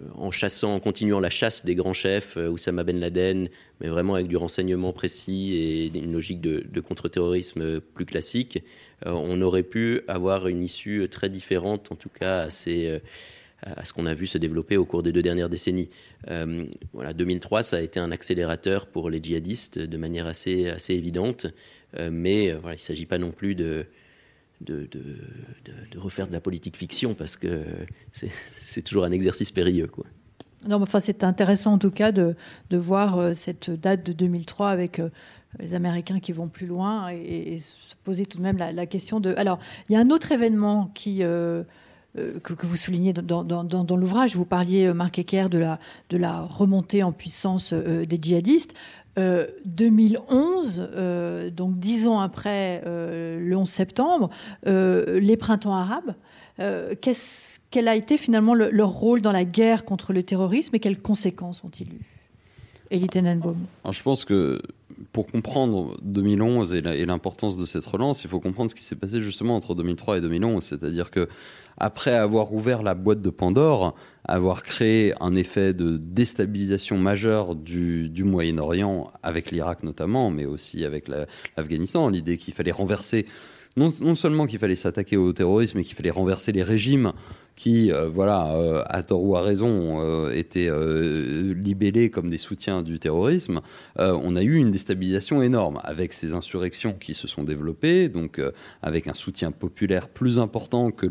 euh, 0.01 0.79
continuant 0.79 1.19
la 1.19 1.29
chasse 1.29 1.65
des 1.65 1.75
grands 1.75 1.93
chefs, 1.93 2.37
euh, 2.37 2.49
Oussama 2.49 2.83
Ben 2.83 2.99
Laden, 2.99 3.49
mais 3.81 3.87
vraiment 3.87 4.15
avec 4.15 4.27
du 4.27 4.37
renseignement 4.37 4.93
précis 4.93 5.55
et 5.55 5.85
une 5.97 6.13
logique 6.13 6.41
de, 6.41 6.81
contre-terrorisme 6.81 7.81
plus 7.81 8.05
classique, 8.05 8.63
on 9.05 9.41
aurait 9.41 9.63
pu 9.63 10.01
avoir 10.07 10.47
une 10.47 10.63
issue 10.63 11.07
très 11.09 11.29
différente, 11.29 11.91
en 11.91 11.95
tout 11.95 12.09
cas 12.09 12.41
à 12.41 12.49
ce 12.49 13.93
qu'on 13.93 14.05
a 14.05 14.13
vu 14.13 14.27
se 14.27 14.37
développer 14.37 14.75
au 14.75 14.85
cours 14.85 15.03
des 15.03 15.11
deux 15.13 15.21
dernières 15.21 15.49
décennies. 15.49 15.89
voilà, 16.93 17.13
2003, 17.13 17.63
ça 17.63 17.77
a 17.77 17.81
été 17.81 17.99
un 17.99 18.11
accélérateur 18.11 18.87
pour 18.87 19.09
les 19.09 19.21
djihadistes 19.23 19.79
de 19.79 19.97
manière 19.97 20.27
assez, 20.27 20.69
assez 20.69 20.95
évidente, 20.95 21.47
mais 22.11 22.51
voilà, 22.51 22.75
il 22.75 22.79
ne 22.79 22.81
s'agit 22.81 23.05
pas 23.05 23.17
non 23.19 23.31
plus 23.31 23.55
de, 23.55 23.85
de, 24.61 24.89
refaire 25.97 26.27
de 26.27 26.33
la 26.33 26.41
politique 26.41 26.77
fiction 26.77 27.13
parce 27.13 27.35
que 27.35 27.63
c'est 28.11 28.81
toujours 28.81 29.05
un 29.05 29.11
exercice 29.11 29.51
périlleux. 29.51 29.87
Quoi. 29.87 30.05
Non, 30.67 30.81
enfin, 30.81 30.99
c'est 30.99 31.23
intéressant 31.23 31.73
en 31.73 31.77
tout 31.77 31.91
cas 31.91 32.11
de, 32.11 32.35
voir 32.71 33.19
euh, 33.19 33.33
cette 33.33 33.69
date 33.69 34.05
de 34.05 34.11
2003 34.11 34.69
avec 34.69 34.99
euh, 34.99 35.09
les 35.59 35.73
Américains 35.73 36.19
qui 36.19 36.33
vont 36.33 36.47
plus 36.47 36.67
loin 36.67 37.09
et, 37.09 37.59
se 37.59 37.95
poser 38.03 38.25
tout 38.25 38.37
de 38.37 38.43
même 38.43 38.57
la, 38.57 38.85
question 38.85 39.19
de. 39.19 39.33
Alors, 39.37 39.59
il 39.87 39.93
y 39.93 39.95
a 39.95 39.99
un 39.99 40.09
autre 40.09 40.31
événement 40.31 40.91
qui. 40.93 41.23
Euh, 41.23 41.63
que, 42.43 42.65
vous 42.65 42.75
soulignez 42.75 43.13
dans, 43.13 43.95
l'ouvrage, 43.95 44.35
vous 44.35 44.43
parliez, 44.43 44.91
Marc 44.93 45.19
Ecker, 45.19 45.47
de 45.47 46.17
la 46.17 46.41
remontée 46.41 47.03
en 47.03 47.11
puissance 47.11 47.71
des 47.71 48.19
djihadistes. 48.19 48.73
2011, 49.65 50.79
euh, 50.79 50.87
euh, 50.95 51.49
donc 51.49 51.79
dix 51.79 52.07
ans 52.07 52.19
après 52.19 52.81
euh, 52.85 53.39
le 53.39 53.55
11 53.55 53.67
septembre, 53.67 54.29
les 54.65 55.37
printemps 55.37 55.75
arabes. 55.75 56.13
quel 56.57 57.87
a 57.87 57.95
été 57.95 58.17
finalement 58.17 58.53
leur 58.53 58.89
rôle 58.89 59.21
dans 59.21 59.31
la 59.31 59.45
guerre 59.45 59.85
contre 59.85 60.13
le 60.13 60.23
terrorisme 60.23 60.75
et 60.75 60.79
quelles 60.79 61.01
conséquences 61.01 61.63
ont-ils 61.63 61.87
eu 61.87 62.01
Elie 62.91 63.07
Tenenbaum. 63.07 63.57
Je 63.91 64.01
pense 64.01 64.25
que 64.25 64.61
pour 65.11 65.27
comprendre 65.27 65.97
2011 66.03 66.73
et 66.73 67.05
l'importance 67.05 67.57
de 67.57 67.65
cette 67.65 67.85
relance, 67.85 68.23
il 68.23 68.29
faut 68.29 68.39
comprendre 68.39 68.69
ce 68.69 68.75
qui 68.75 68.83
s'est 68.83 68.95
passé 68.95 69.21
justement 69.21 69.55
entre 69.55 69.75
2003 69.75 70.17
et 70.17 70.21
2011. 70.21 70.63
C'est-à-dire 70.63 71.11
que 71.11 71.27
après 71.77 72.13
avoir 72.13 72.53
ouvert 72.53 72.83
la 72.83 72.93
boîte 72.93 73.21
de 73.21 73.29
Pandore, 73.29 73.95
avoir 74.25 74.63
créé 74.63 75.13
un 75.21 75.35
effet 75.35 75.73
de 75.73 75.97
déstabilisation 75.97 76.97
majeure 76.97 77.55
du, 77.55 78.11
Moyen-Orient, 78.23 79.11
avec 79.23 79.51
l'Irak 79.51 79.83
notamment, 79.83 80.29
mais 80.29 80.45
aussi 80.45 80.83
avec 80.83 81.07
l'Afghanistan, 81.07 82.09
l'idée 82.09 82.37
qu'il 82.37 82.53
fallait 82.53 82.71
renverser, 82.71 83.25
non, 83.77 83.93
non 84.01 84.15
seulement 84.15 84.45
qu'il 84.45 84.59
fallait 84.59 84.75
s'attaquer 84.75 85.15
au 85.15 85.31
terrorisme, 85.31 85.77
mais 85.77 85.83
qu'il 85.83 85.95
fallait 85.95 86.09
renverser 86.09 86.51
les 86.51 86.63
régimes 86.63 87.13
qui, 87.59 87.91
euh, 87.91 88.07
voilà, 88.07 88.55
euh, 88.55 88.83
à 88.85 89.03
tort 89.03 89.21
ou 89.21 89.35
à 89.35 89.41
raison, 89.41 89.99
euh, 89.99 90.31
étaient 90.31 90.69
libellés 91.53 92.09
comme 92.09 92.29
des 92.29 92.37
soutiens 92.37 92.81
du 92.81 92.99
terrorisme, 92.99 93.59
on 93.97 94.35
a 94.37 94.43
eu 94.43 94.55
une 94.55 94.71
déstabilisation 94.71 95.41
énorme 95.41 95.81
avec 95.83 96.13
ces 96.13 96.33
insurrections 96.33 96.93
qui 96.93 97.13
se 97.13 97.27
sont 97.27 97.43
développées, 97.43 98.07
donc 98.07 98.41
avec 98.81 99.07
un 99.07 99.13
soutien 99.13 99.51
populaire 99.51 100.07
plus 100.07 100.39
important 100.39 100.91
que, 100.91 101.07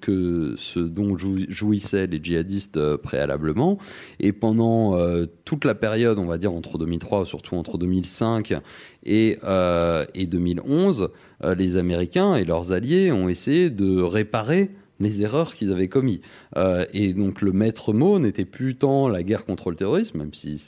que 0.00 0.54
ce 0.56 0.80
dont 0.80 1.16
jouissaient 1.16 2.06
les 2.06 2.22
djihadistes 2.22 2.96
préalablement. 2.96 3.78
Et 4.18 4.32
pendant 4.32 4.98
toute 5.44 5.64
la 5.64 5.74
période, 5.74 6.18
on 6.18 6.26
va 6.26 6.36
dire 6.36 6.52
entre 6.52 6.76
2003, 6.76 7.24
surtout 7.24 7.56
entre 7.56 7.78
2005 7.78 8.54
et, 9.04 9.38
et 10.14 10.26
2011, 10.26 11.10
les 11.56 11.76
Américains 11.76 12.36
et 12.36 12.44
leurs 12.44 12.72
alliés 12.72 13.12
ont 13.12 13.28
essayé 13.28 13.70
de 13.70 14.02
réparer 14.02 14.70
les 15.00 15.22
erreurs 15.22 15.54
qu'ils 15.54 15.72
avaient 15.72 15.88
commises. 15.88 16.20
Euh, 16.56 16.84
et 16.92 17.14
donc 17.14 17.40
le 17.40 17.52
maître 17.52 17.92
mot 17.92 18.18
n'était 18.18 18.44
plus 18.44 18.76
tant 18.76 19.08
la 19.08 19.22
guerre 19.22 19.44
contre 19.44 19.70
le 19.70 19.76
terrorisme, 19.76 20.18
même 20.18 20.34
si 20.34 20.62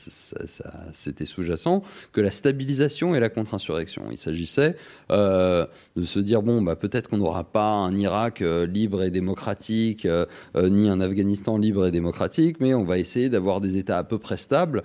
c'était 0.92 1.26
sous-jacent, 1.26 1.82
que 2.12 2.20
la 2.20 2.30
stabilisation 2.30 3.14
et 3.14 3.20
la 3.20 3.28
contre-insurrection. 3.28 4.04
Il 4.10 4.18
s'agissait 4.18 4.76
euh, 5.10 5.66
de 5.96 6.02
se 6.02 6.18
dire, 6.18 6.42
bon, 6.42 6.62
bah, 6.62 6.76
peut-être 6.76 7.10
qu'on 7.10 7.18
n'aura 7.18 7.44
pas 7.44 7.70
un 7.70 7.94
Irak 7.94 8.40
euh, 8.40 8.66
libre 8.66 9.02
et 9.02 9.10
démocratique, 9.10 10.08
ni 10.54 10.88
un 10.88 11.00
Afghanistan 11.00 11.58
libre 11.58 11.86
et 11.86 11.90
démocratique, 11.90 12.56
mais 12.60 12.72
on 12.74 12.84
va 12.84 12.98
essayer 12.98 13.28
d'avoir 13.28 13.60
des 13.60 13.76
États 13.76 13.98
à 13.98 14.04
peu 14.04 14.18
près 14.18 14.36
stables 14.36 14.82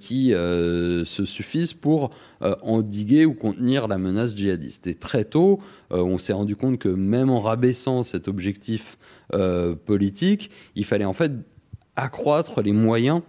qui 0.00 0.30
se 0.30 1.24
suffisent 1.24 1.74
pour 1.74 2.10
endiguer 2.40 3.26
ou 3.26 3.34
contenir 3.34 3.88
la 3.88 3.98
menace 3.98 4.34
djihadiste. 4.34 4.86
Et 4.86 4.94
très 4.94 5.24
tôt, 5.24 5.60
on 5.90 6.16
s'est 6.18 6.32
rendu 6.32 6.56
compte 6.56 6.78
que 6.78 6.88
même 6.88 7.28
en 7.28 7.40
rabaissant 7.40 8.02
cet 8.02 8.28
objectif 8.28 8.61
euh, 9.34 9.74
politique, 9.74 10.50
il 10.74 10.84
fallait 10.84 11.04
en 11.04 11.12
fait 11.12 11.32
accroître 11.96 12.62
les 12.62 12.72
moyens 12.72 13.22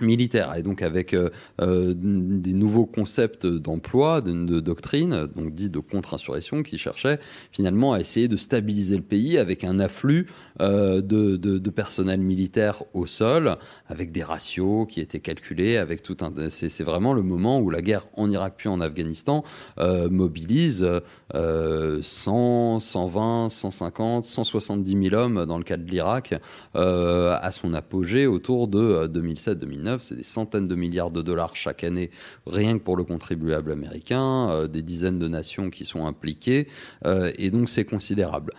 militaire 0.00 0.54
et 0.54 0.62
donc 0.62 0.82
avec 0.82 1.14
euh, 1.14 1.30
euh, 1.60 1.94
des 1.96 2.52
nouveaux 2.52 2.86
concepts 2.86 3.46
d'emploi, 3.46 4.20
de, 4.20 4.60
doctrine, 4.60 5.26
donc 5.34 5.54
dit 5.54 5.68
de 5.68 5.78
contre-insurrection, 5.78 6.62
qui 6.62 6.78
cherchaient 6.78 7.18
finalement 7.52 7.92
à 7.92 8.00
essayer 8.00 8.28
de 8.28 8.36
stabiliser 8.36 8.96
le 8.96 9.02
pays 9.02 9.38
avec 9.38 9.64
un 9.64 9.80
afflux 9.80 10.26
euh, 10.60 11.00
de, 11.00 11.36
de, 11.36 11.70
personnel 11.70 12.20
militaire 12.20 12.82
au 12.94 13.06
sol, 13.06 13.56
avec 13.88 14.12
des 14.12 14.22
ratios 14.22 14.86
qui 14.88 15.00
étaient 15.00 15.20
calculés, 15.20 15.76
avec 15.76 16.02
tout. 16.02 16.16
C'est 16.48 16.82
vraiment 16.82 17.12
le 17.12 17.22
moment 17.22 17.60
où 17.60 17.68
la 17.70 17.82
guerre 17.82 18.06
en 18.14 18.30
Irak 18.30 18.54
puis 18.56 18.68
en 18.68 18.80
Afghanistan 18.80 19.44
mobilise 19.78 20.88
100, 21.34 22.80
120, 22.80 23.50
150, 23.50 24.24
170 24.24 25.08
000 25.10 25.14
hommes 25.14 25.44
dans 25.44 25.58
le 25.58 25.64
cas 25.64 25.76
de 25.76 25.84
l'Irak 25.90 26.34
à 26.74 27.50
son 27.52 27.74
apogée 27.74 28.26
autour 28.26 28.68
de 28.68 29.06
2007-2009 29.06 29.85
c'est 30.00 30.16
des 30.16 30.22
centaines 30.22 30.68
de 30.68 30.74
milliards 30.74 31.10
de 31.10 31.22
dollars 31.22 31.56
chaque 31.56 31.84
année, 31.84 32.10
rien 32.46 32.78
que 32.78 32.82
pour 32.82 32.96
le 32.96 33.04
contribuable 33.04 33.72
américain, 33.72 34.50
euh, 34.50 34.66
des 34.66 34.82
dizaines 34.82 35.18
de 35.18 35.28
nations 35.28 35.70
qui 35.70 35.84
sont 35.84 36.06
impliquées, 36.06 36.68
euh, 37.04 37.32
et 37.38 37.50
donc 37.50 37.68
c'est 37.68 37.84
considérable. 37.84 38.52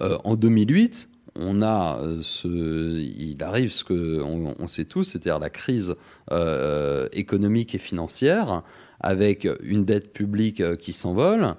Euh, 0.00 0.18
en 0.24 0.36
2008, 0.36 1.09
on 1.36 1.62
a 1.62 2.00
ce, 2.22 2.48
il 2.48 3.42
arrive 3.42 3.72
ce 3.72 3.84
que 3.84 4.20
on, 4.22 4.66
sait 4.66 4.84
tous, 4.84 5.04
c'est-à-dire 5.04 5.38
la 5.38 5.50
crise 5.50 5.94
économique 7.12 7.74
et 7.74 7.78
financière, 7.78 8.62
avec 9.00 9.48
une 9.62 9.84
dette 9.84 10.12
publique 10.12 10.76
qui 10.78 10.92
s'envole. 10.92 11.54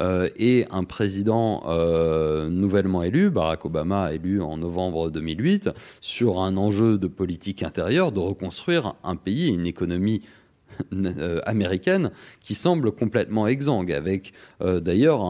Euh, 0.00 0.28
et 0.36 0.66
un 0.70 0.84
président 0.84 1.62
euh, 1.66 2.48
nouvellement 2.48 3.02
élu, 3.02 3.30
Barack 3.30 3.64
Obama 3.64 4.12
élu 4.12 4.42
en 4.42 4.56
novembre 4.58 5.10
2008, 5.10 5.70
sur 6.00 6.40
un 6.40 6.56
enjeu 6.56 6.98
de 6.98 7.06
politique 7.06 7.62
intérieure, 7.62 8.12
de 8.12 8.20
reconstruire 8.20 8.94
un 9.04 9.16
pays 9.16 9.48
et 9.48 9.52
une 9.52 9.66
économie 9.66 10.22
euh, 10.22 10.45
américaine 11.44 12.10
qui 12.40 12.54
semble 12.54 12.92
complètement 12.92 13.46
exsangue, 13.46 13.92
avec 13.92 14.32
d'ailleurs 14.60 15.22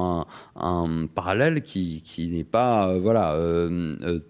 un, 0.56 1.06
parallèle 1.14 1.62
qui, 1.62 2.28
n'est 2.30 2.44
pas 2.44 2.98
voilà, 2.98 3.38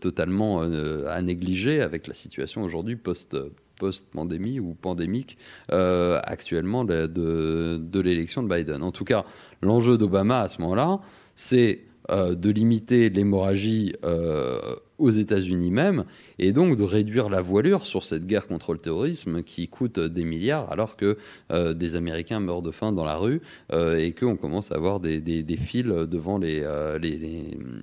totalement 0.01 0.61
à 0.61 1.23
négliger 1.23 1.81
avec 1.81 2.07
la 2.07 2.15
situation 2.15 2.63
aujourd'hui 2.63 2.97
post 2.97 3.37
post-pandémie 3.77 4.61
ou 4.61 4.75
pandémique 4.75 5.39
euh, 5.73 6.21
actuellement 6.25 6.85
de, 6.85 8.01
l'élection 8.01 8.43
de 8.43 8.49
Biden. 8.55 8.83
En 8.83 8.93
tout 8.93 9.05
cas, 9.05 9.25
l'enjeu 9.63 9.99
d'Obama 9.99 10.41
à 10.41 10.49
ce 10.49 10.61
moment-là, 10.63 11.01
c'est 11.35 11.85
euh, 12.11 12.35
de 12.35 12.51
limiter 12.51 13.11
l'hémorragie 13.11 13.95
euh, 14.05 14.77
aux 14.99 15.11
États-Unis 15.11 15.71
même, 15.71 16.05
et 16.39 16.53
donc 16.53 16.77
de 16.77 16.83
réduire 16.83 17.29
la 17.29 17.41
voilure 17.41 17.87
sur 17.87 18.05
cette 18.05 18.27
guerre 18.27 18.47
contre 18.47 18.73
le 18.73 18.79
terrorisme 18.79 19.43
qui 19.43 19.69
coûte 19.69 20.01
des 20.01 20.25
milliards, 20.25 20.71
alors 20.73 20.97
que 20.97 21.19
euh, 21.51 21.75
des 21.75 21.97
Américains 21.97 22.41
meurent 22.41 22.63
de 22.63 22.71
faim 22.71 22.93
dans 22.93 23.05
la 23.05 23.17
rue 23.17 23.43
euh, 23.73 23.99
et 23.99 24.13
qu'on 24.13 24.37
commence 24.37 24.73
à 24.73 24.77
avoir 24.77 25.01
des, 25.01 25.21
des, 25.21 25.57
fils 25.57 25.85
devant 25.85 26.41
euh, 26.43 26.99
les, 26.99 27.19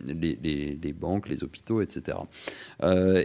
les, 0.06 0.94
banques, 0.94 1.30
les 1.30 1.44
hôpitaux, 1.44 1.82
etc. 1.82 2.18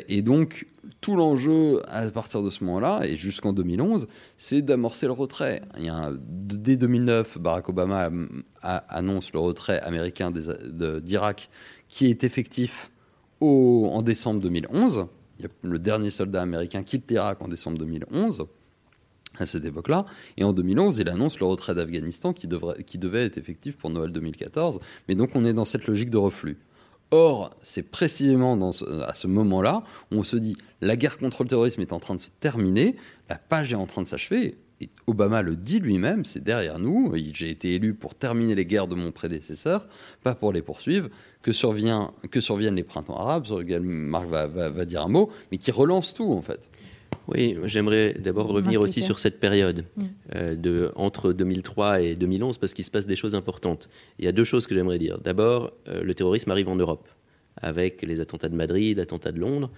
et 0.08 0.22
donc, 0.22 0.66
tout 1.00 1.16
l'enjeu 1.16 1.82
à 1.88 2.10
partir 2.10 2.42
de 2.42 2.50
ce 2.50 2.64
moment-là, 2.64 3.02
et 3.04 3.16
jusqu'en 3.16 3.52
2011, 3.52 4.06
c'est 4.36 4.62
d'amorcer 4.62 5.06
le 5.06 5.12
retrait. 5.12 5.62
Il 5.78 5.92
dès 6.20 6.76
2009, 6.76 7.38
Barack 7.38 7.68
Obama 7.68 8.10
annonce 8.62 9.32
le 9.32 9.38
retrait 9.38 9.80
américain 9.80 10.30
d'Irak 10.30 11.50
qui 11.88 12.06
est 12.06 12.24
effectif 12.24 12.90
en 13.40 14.02
décembre 14.02 14.40
2011. 14.40 15.06
le 15.62 15.78
dernier 15.78 16.10
soldat 16.10 16.42
américain 16.42 16.82
quitte 16.82 17.10
l'Irak 17.10 17.40
en 17.42 17.48
décembre 17.48 17.78
2011 17.78 18.46
à 19.38 19.46
cette 19.46 19.64
époque-là. 19.64 20.04
Et 20.36 20.44
en 20.44 20.52
2011, 20.52 20.98
il 20.98 21.08
annonce 21.08 21.38
le 21.38 21.46
retrait 21.46 21.74
d'Afghanistan 21.74 22.32
qui, 22.32 22.48
qui 22.86 22.98
devait 22.98 23.24
être 23.24 23.38
effectif 23.38 23.76
pour 23.76 23.90
Noël 23.90 24.10
2014. 24.10 24.80
Mais 25.08 25.14
donc 25.14 25.30
on 25.34 25.44
est 25.44 25.54
dans 25.54 25.64
cette 25.64 25.86
logique 25.86 26.10
de 26.10 26.18
reflux. 26.18 26.58
Or, 27.10 27.56
c'est 27.62 27.82
précisément 27.82 28.58
à 29.06 29.14
ce 29.14 29.26
moment-là 29.28 29.82
où 30.12 30.16
on 30.16 30.24
se 30.24 30.36
dit 30.36 30.56
la 30.82 30.96
guerre 30.96 31.16
contre 31.16 31.42
le 31.42 31.48
terrorisme 31.48 31.80
est 31.80 31.92
en 31.92 32.00
train 32.00 32.14
de 32.14 32.20
se 32.20 32.28
terminer, 32.40 32.96
la 33.30 33.36
page 33.36 33.72
est 33.72 33.76
en 33.76 33.86
train 33.86 34.02
de 34.02 34.06
s'achever. 34.06 34.58
Et 34.80 34.90
Obama 35.06 35.42
le 35.42 35.56
dit 35.56 35.80
lui-même, 35.80 36.24
c'est 36.24 36.42
derrière 36.42 36.78
nous. 36.78 37.12
J'ai 37.32 37.50
été 37.50 37.74
élu 37.74 37.94
pour 37.94 38.14
terminer 38.14 38.54
les 38.54 38.64
guerres 38.64 38.86
de 38.86 38.94
mon 38.94 39.10
prédécesseur, 39.10 39.88
pas 40.22 40.34
pour 40.34 40.52
les 40.52 40.62
poursuivre. 40.62 41.08
Que, 41.42 41.52
survient, 41.52 42.12
que 42.30 42.40
surviennent 42.40 42.76
les 42.76 42.84
printemps 42.84 43.16
arabes, 43.16 43.46
sur 43.46 43.58
lesquels 43.58 43.82
Marc 43.82 44.28
va, 44.28 44.46
va, 44.46 44.84
dire 44.84 45.02
un 45.02 45.08
mot, 45.08 45.30
mais 45.50 45.58
qui 45.58 45.70
relance 45.70 46.14
tout 46.14 46.32
en 46.32 46.42
fait. 46.42 46.68
Oui, 47.28 47.56
j'aimerais 47.64 48.14
d'abord 48.14 48.48
revenir 48.48 48.80
aussi 48.80 49.02
sur 49.02 49.18
cette 49.18 49.38
période 49.38 49.84
mm. 49.96 50.04
euh, 50.34 50.56
de, 50.56 50.92
entre 50.96 51.32
2003 51.32 52.00
et 52.00 52.14
2011 52.14 52.56
parce 52.58 52.72
qu'il 52.72 52.84
se 52.84 52.90
passe 52.90 53.06
des 53.06 53.16
choses 53.16 53.34
importantes. 53.34 53.88
Il 54.18 54.24
y 54.24 54.28
a 54.28 54.32
deux 54.32 54.44
choses 54.44 54.66
que 54.66 54.74
j'aimerais 54.74 54.98
dire. 54.98 55.18
D'abord, 55.18 55.72
euh, 55.88 56.02
le 56.02 56.14
terrorisme 56.14 56.50
arrive 56.50 56.68
en 56.68 56.76
Europe 56.76 57.08
avec 57.60 58.02
les 58.02 58.20
attentats 58.20 58.48
de 58.48 58.54
Madrid, 58.54 58.98
attentats 58.98 59.32
de 59.32 59.40
Londres. 59.40 59.70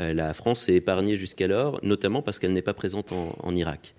Euh, 0.00 0.14
la 0.14 0.32
France 0.34 0.68
est 0.68 0.74
épargnée 0.74 1.16
jusqu'alors, 1.16 1.78
notamment 1.82 2.22
parce 2.22 2.38
qu'elle 2.38 2.52
n'est 2.52 2.62
pas 2.62 2.74
présente 2.74 3.12
en, 3.12 3.36
en 3.42 3.54
Irak. 3.54 3.94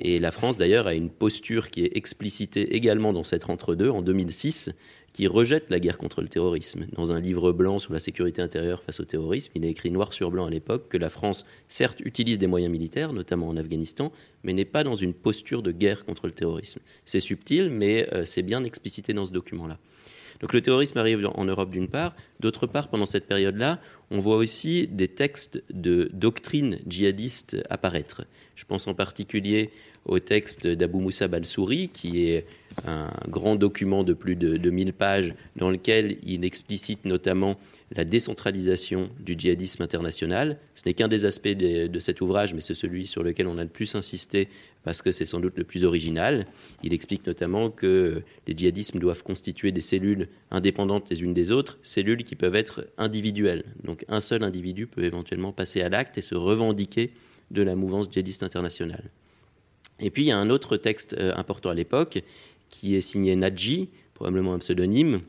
Et 0.00 0.18
la 0.18 0.32
France, 0.32 0.56
d'ailleurs, 0.56 0.86
a 0.86 0.94
une 0.94 1.10
posture 1.10 1.70
qui 1.70 1.84
est 1.84 1.96
explicitée 1.96 2.74
également 2.74 3.12
dans 3.12 3.24
cette 3.24 3.48
entre-deux, 3.48 3.90
en 3.90 4.02
2006, 4.02 4.72
qui 5.12 5.28
rejette 5.28 5.70
la 5.70 5.78
guerre 5.78 5.96
contre 5.96 6.20
le 6.20 6.26
terrorisme. 6.26 6.86
Dans 6.92 7.12
un 7.12 7.20
livre 7.20 7.52
blanc 7.52 7.78
sur 7.78 7.92
la 7.92 8.00
sécurité 8.00 8.42
intérieure 8.42 8.82
face 8.82 8.98
au 8.98 9.04
terrorisme, 9.04 9.52
il 9.54 9.64
est 9.64 9.70
écrit 9.70 9.92
noir 9.92 10.12
sur 10.12 10.32
blanc 10.32 10.46
à 10.46 10.50
l'époque 10.50 10.88
que 10.88 10.96
la 10.98 11.08
France, 11.08 11.46
certes, 11.68 12.00
utilise 12.00 12.38
des 12.38 12.48
moyens 12.48 12.72
militaires, 12.72 13.12
notamment 13.12 13.48
en 13.48 13.56
Afghanistan, 13.56 14.10
mais 14.42 14.52
n'est 14.52 14.64
pas 14.64 14.82
dans 14.82 14.96
une 14.96 15.14
posture 15.14 15.62
de 15.62 15.70
guerre 15.70 16.04
contre 16.04 16.26
le 16.26 16.32
terrorisme. 16.32 16.80
C'est 17.04 17.20
subtil, 17.20 17.70
mais 17.70 18.08
euh, 18.12 18.24
c'est 18.24 18.42
bien 18.42 18.64
explicité 18.64 19.12
dans 19.12 19.24
ce 19.24 19.32
document-là. 19.32 19.78
Donc 20.40 20.52
le 20.52 20.60
terrorisme 20.60 20.98
arrive 20.98 21.24
en 21.32 21.44
Europe 21.44 21.70
d'une 21.70 21.88
part. 21.88 22.14
D'autre 22.40 22.66
part, 22.66 22.88
pendant 22.88 23.06
cette 23.06 23.26
période-là, 23.26 23.80
on 24.10 24.18
voit 24.18 24.36
aussi 24.36 24.88
des 24.88 25.08
textes 25.08 25.62
de 25.72 26.10
doctrine 26.12 26.80
djihadiste 26.88 27.56
apparaître. 27.70 28.24
Je 28.56 28.64
pense 28.64 28.86
en 28.86 28.94
particulier 28.94 29.70
au 30.06 30.18
texte 30.18 30.66
d'Abou 30.66 31.00
Moussa 31.00 31.28
Balsouri, 31.28 31.88
qui 31.88 32.26
est 32.26 32.46
un 32.86 33.10
grand 33.28 33.56
document 33.56 34.02
de 34.04 34.12
plus 34.12 34.36
de, 34.36 34.56
2000 34.56 34.92
pages 34.92 35.34
dans 35.56 35.70
lequel 35.70 36.16
il 36.24 36.44
explicite 36.44 37.04
notamment 37.04 37.58
la 37.94 38.04
décentralisation 38.04 39.10
du 39.20 39.34
djihadisme 39.38 39.82
international. 39.82 40.58
Ce 40.74 40.82
n'est 40.86 40.94
qu'un 40.94 41.08
des 41.08 41.24
aspects 41.24 41.48
de, 41.48 41.98
cet 42.00 42.20
ouvrage, 42.20 42.54
mais 42.54 42.60
c'est 42.60 42.74
celui 42.74 43.06
sur 43.06 43.22
lequel 43.22 43.46
on 43.46 43.58
a 43.58 43.62
le 43.62 43.70
plus 43.70 43.94
insisté 43.94 44.48
parce 44.82 45.00
que 45.00 45.12
c'est 45.12 45.26
sans 45.26 45.40
doute 45.40 45.56
le 45.56 45.64
plus 45.64 45.84
original. 45.84 46.46
Il 46.82 46.92
explique 46.92 47.26
notamment 47.26 47.70
que 47.70 48.22
les 48.46 48.56
djihadismes 48.56 48.98
doivent 48.98 49.22
constituer 49.22 49.70
des 49.72 49.80
cellules 49.80 50.28
indépendantes 50.50 51.08
les 51.10 51.22
unes 51.22 51.34
des 51.34 51.50
autres, 51.50 51.78
cellules 51.82 52.24
qui 52.24 52.34
peuvent 52.34 52.56
être 52.56 52.86
individuelles. 52.98 53.64
Donc 53.84 54.04
un 54.08 54.20
seul 54.20 54.42
individu 54.42 54.86
peut 54.86 55.04
éventuellement 55.04 55.52
passer 55.52 55.80
à 55.82 55.88
l'acte 55.88 56.18
et 56.18 56.22
se 56.22 56.34
revendiquer 56.34 57.12
de 57.54 57.62
la 57.62 57.74
mouvance 57.74 58.08
djihadiste 58.10 58.42
internationale. 58.42 59.10
Et 60.00 60.10
puis 60.10 60.24
il 60.24 60.26
y 60.26 60.32
a 60.32 60.38
un 60.38 60.50
autre 60.50 60.76
texte 60.76 61.14
euh, 61.18 61.32
important 61.36 61.70
à 61.70 61.74
l'époque 61.74 62.22
qui 62.68 62.94
est 62.96 63.00
signé 63.00 63.36
Nadji, 63.36 63.88
probablement 64.14 64.54
un 64.54 64.58
pseudonyme, 64.58 65.20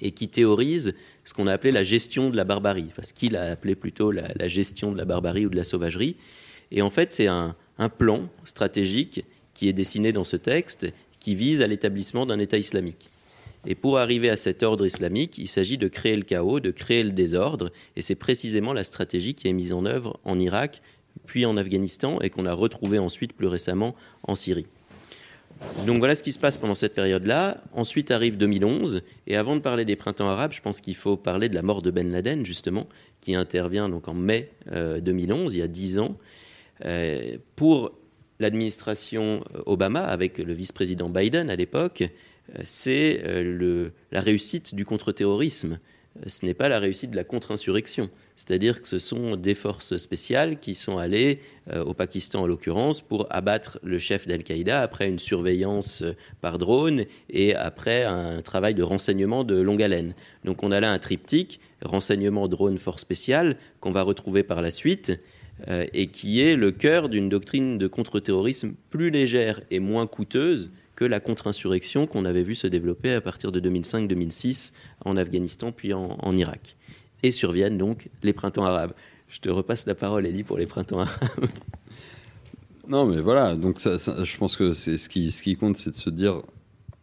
et 0.00 0.12
qui 0.12 0.28
théorise 0.28 0.94
ce 1.24 1.34
qu'on 1.34 1.46
a 1.46 1.52
appelé 1.52 1.72
la 1.72 1.84
gestion 1.84 2.30
de 2.30 2.36
la 2.36 2.44
barbarie, 2.44 2.86
enfin 2.88 3.02
ce 3.02 3.12
qu'il 3.12 3.36
a 3.36 3.50
appelé 3.50 3.74
plutôt 3.74 4.10
la, 4.10 4.48
gestion 4.48 4.92
de 4.92 4.96
la 4.96 5.04
barbarie 5.04 5.46
ou 5.46 5.50
de 5.50 5.56
la 5.56 5.64
sauvagerie. 5.64 6.16
Et 6.70 6.82
en 6.82 6.90
fait, 6.90 7.12
c'est 7.12 7.26
un, 7.26 7.54
plan 7.98 8.28
stratégique 8.44 9.24
qui 9.54 9.68
est 9.68 9.72
dessiné 9.72 10.12
dans 10.12 10.22
ce 10.22 10.36
texte 10.36 10.86
qui 11.18 11.34
vise 11.34 11.62
à 11.62 11.66
l'établissement 11.66 12.26
d'un 12.26 12.38
État 12.38 12.56
islamique. 12.56 13.10
Et 13.66 13.74
pour 13.74 13.98
arriver 13.98 14.30
à 14.30 14.36
cet 14.36 14.62
ordre 14.62 14.86
islamique, 14.86 15.36
il 15.36 15.48
s'agit 15.48 15.78
de 15.78 15.88
créer 15.88 16.14
le 16.14 16.22
chaos, 16.22 16.60
de 16.60 16.70
créer 16.70 17.02
le 17.02 17.10
désordre, 17.10 17.72
et 17.96 18.02
c'est 18.02 18.14
précisément 18.14 18.72
la 18.72 18.84
stratégie 18.84 19.34
qui 19.34 19.48
est 19.48 19.52
mise 19.52 19.72
en 19.72 19.84
œuvre 19.84 20.20
en 20.24 20.38
Irak, 20.38 20.80
puis 21.26 21.46
en 21.46 21.56
Afghanistan, 21.56 22.20
et 22.20 22.30
qu'on 22.30 22.46
a 22.46 22.52
retrouvée 22.52 22.98
ensuite 22.98 23.32
plus 23.32 23.46
récemment 23.46 23.94
en 24.24 24.34
Syrie. 24.34 24.66
Donc 25.86 25.98
voilà 25.98 26.16
ce 26.16 26.24
qui 26.24 26.32
se 26.32 26.40
passe 26.40 26.58
pendant 26.58 26.74
cette 26.74 26.94
période-là. 26.94 27.62
Ensuite 27.72 28.10
arrive 28.10 28.36
2011. 28.36 29.02
Et 29.28 29.36
avant 29.36 29.54
de 29.54 29.60
parler 29.60 29.84
des 29.84 29.94
printemps 29.94 30.28
arabes, 30.28 30.52
je 30.52 30.60
pense 30.60 30.80
qu'il 30.80 30.96
faut 30.96 31.16
parler 31.16 31.48
de 31.48 31.54
la 31.54 31.62
mort 31.62 31.82
de 31.82 31.92
Ben 31.92 32.10
Laden, 32.10 32.44
justement, 32.44 32.88
qui 33.20 33.36
intervient 33.36 33.88
donc 33.88 34.08
en 34.08 34.14
mai 34.14 34.50
2011, 34.72 35.54
il 35.54 35.58
y 35.58 35.62
a 35.62 35.68
dix 35.68 36.00
ans. 36.00 36.16
pour 37.56 37.92
l'administration 38.40 39.44
Obama, 39.66 40.02
avec 40.02 40.38
le 40.38 40.52
vice-président 40.52 41.08
Biden 41.08 41.50
à 41.50 41.56
l'époque, 41.56 42.04
c'est 42.62 43.22
la 44.10 44.20
réussite 44.20 44.74
du 44.74 44.84
contre-terrorisme 44.84 45.78
ce 46.26 46.44
n'est 46.44 46.54
pas 46.54 46.68
la 46.68 46.78
réussite 46.78 47.10
de 47.10 47.16
la 47.16 47.24
contre-insurrection. 47.24 48.10
C'est-à-dire 48.36 48.82
que 48.82 48.88
ce 48.88 48.98
sont 48.98 49.36
des 49.36 49.54
forces 49.54 49.96
spéciales 49.96 50.58
qui 50.58 50.74
sont 50.74 50.98
allées, 50.98 51.40
euh, 51.72 51.84
au 51.84 51.94
Pakistan 51.94 52.42
en 52.42 52.46
l'occurrence, 52.46 53.00
pour 53.00 53.26
abattre 53.30 53.78
le 53.82 53.98
chef 53.98 54.26
d'Al-Qaïda 54.26 54.80
après 54.80 55.08
une 55.08 55.18
surveillance 55.18 56.02
euh, 56.02 56.14
par 56.40 56.58
drone 56.58 57.04
et 57.30 57.54
après 57.54 58.04
un 58.04 58.42
travail 58.42 58.74
de 58.74 58.82
renseignement 58.82 59.44
de 59.44 59.60
longue 59.60 59.82
haleine. 59.82 60.14
Donc 60.44 60.62
on 60.62 60.72
a 60.72 60.80
là 60.80 60.92
un 60.92 60.98
triptyque, 60.98 61.60
renseignement, 61.82 62.48
drone, 62.48 62.78
force 62.78 63.02
spéciale, 63.02 63.56
qu'on 63.80 63.92
va 63.92 64.02
retrouver 64.02 64.42
par 64.42 64.62
la 64.62 64.70
suite. 64.70 65.20
Euh, 65.68 65.84
et 65.92 66.06
qui 66.06 66.40
est 66.40 66.56
le 66.56 66.72
cœur 66.72 67.08
d'une 67.10 67.28
doctrine 67.28 67.76
de 67.76 67.86
contre-terrorisme 67.86 68.74
plus 68.90 69.10
légère 69.10 69.60
et 69.70 69.80
moins 69.80 70.06
coûteuse 70.06 70.70
que 70.94 71.04
la 71.04 71.20
contre-insurrection 71.20 72.06
qu'on 72.06 72.24
avait 72.24 72.42
vu 72.42 72.54
se 72.54 72.66
développer 72.66 73.12
à 73.12 73.20
partir 73.20 73.52
de 73.52 73.60
2005-2006 73.60 74.72
en 75.04 75.16
Afghanistan 75.16 75.72
puis 75.72 75.92
en, 75.92 76.36
Irak. 76.36 76.76
Et 77.22 77.30
surviennent 77.30 77.78
donc 77.78 78.08
les 78.22 78.32
printemps 78.32 78.64
arabes. 78.64 78.92
Je 79.28 79.40
te 79.40 79.48
repasse 79.48 79.86
la 79.86 79.94
parole, 79.94 80.26
Elie, 80.26 80.42
pour 80.42 80.58
les 80.58 80.66
printemps 80.66 81.00
arabes. 81.00 81.18
Non, 82.88 83.06
mais 83.06 83.20
voilà, 83.20 83.54
donc 83.54 83.78
je 83.78 84.36
pense 84.38 84.56
que 84.56 84.72
c'est 84.72 84.98
ce 84.98 85.08
qui, 85.08 85.30
ce 85.30 85.44
qui 85.44 85.54
compte, 85.54 85.76
c'est 85.76 85.90
de 85.90 85.94
se 85.94 86.10
dire 86.10 86.42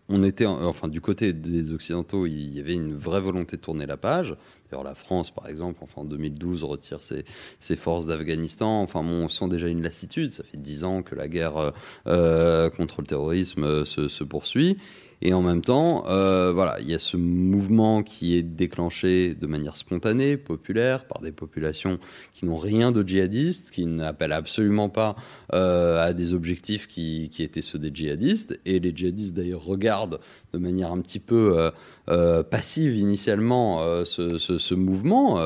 on 0.09 0.23
était, 0.23 0.47
enfin, 0.47 0.87
du 0.87 1.01
côté 1.01 1.33
des 1.33 1.71
Occidentaux, 1.71 2.25
il 2.25 2.53
y 2.53 2.59
avait 2.59 2.73
une 2.73 2.95
vraie 2.95 3.21
volonté 3.21 3.57
de 3.57 3.61
tourner 3.61 3.85
la 3.85 3.95
page. 3.95 4.35
D'ailleurs, 4.69 4.83
la 4.83 4.93
France, 4.93 5.31
par 5.31 5.47
exemple, 5.47 5.79
enfin, 5.81 6.01
en 6.01 6.05
2012, 6.05 6.63
retire 6.63 6.99
ses, 7.01 7.75
forces 7.75 8.05
d'Afghanistan. 8.05 8.81
Enfin, 8.81 8.99
on 8.99 9.27
sent 9.27 9.47
déjà 9.47 9.67
une 9.67 9.81
lassitude. 9.81 10.31
Ça 10.31 10.43
fait 10.43 10.57
dix 10.57 10.83
ans 10.83 11.01
que 11.01 11.15
la 11.15 11.27
guerre 11.27 11.57
euh, 11.57 11.71
euh, 12.07 12.69
contre 12.69 13.01
le 13.01 13.07
terrorisme 13.07 13.63
euh, 13.63 13.85
se, 13.85 14.23
poursuit. 14.23 14.77
Et 15.21 15.33
en 15.33 15.41
même 15.41 15.61
temps, 15.61 16.03
voilà, 16.05 16.77
il 16.79 16.89
y 16.89 16.93
a 16.93 16.99
ce 16.99 17.17
mouvement 17.17 18.03
qui 18.03 18.37
est 18.37 18.41
déclenché 18.41 19.35
de 19.35 19.47
manière 19.47 19.75
spontanée, 19.75 20.37
populaire, 20.37 21.05
par 21.07 21.19
des 21.19 21.33
populations 21.33 21.97
qui 22.33 22.45
n'ont 22.45 22.55
rien 22.55 22.93
de 22.93 23.05
djihadiste, 23.05 23.71
qui 23.71 23.85
n'appellent 23.85 24.31
absolument 24.31 24.87
pas 24.87 25.17
à 25.51 26.13
des 26.13 26.33
objectifs 26.33 26.87
qui, 26.87 27.29
étaient 27.39 27.61
ceux 27.61 27.79
des 27.79 27.91
djihadistes. 27.93 28.61
Et 28.65 28.79
les 28.79 28.95
djihadistes, 28.95 29.35
d'ailleurs, 29.35 29.65
regardent 29.65 30.21
de 30.53 30.57
manière 30.57 30.91
un 30.91 31.01
petit 31.01 31.19
peu 31.19 31.57
euh, 31.57 31.71
euh 32.09 32.43
passive 32.43 32.95
initialement 32.95 33.81
euh, 33.81 34.03
ce, 34.05 34.75
mouvement. 34.75 35.39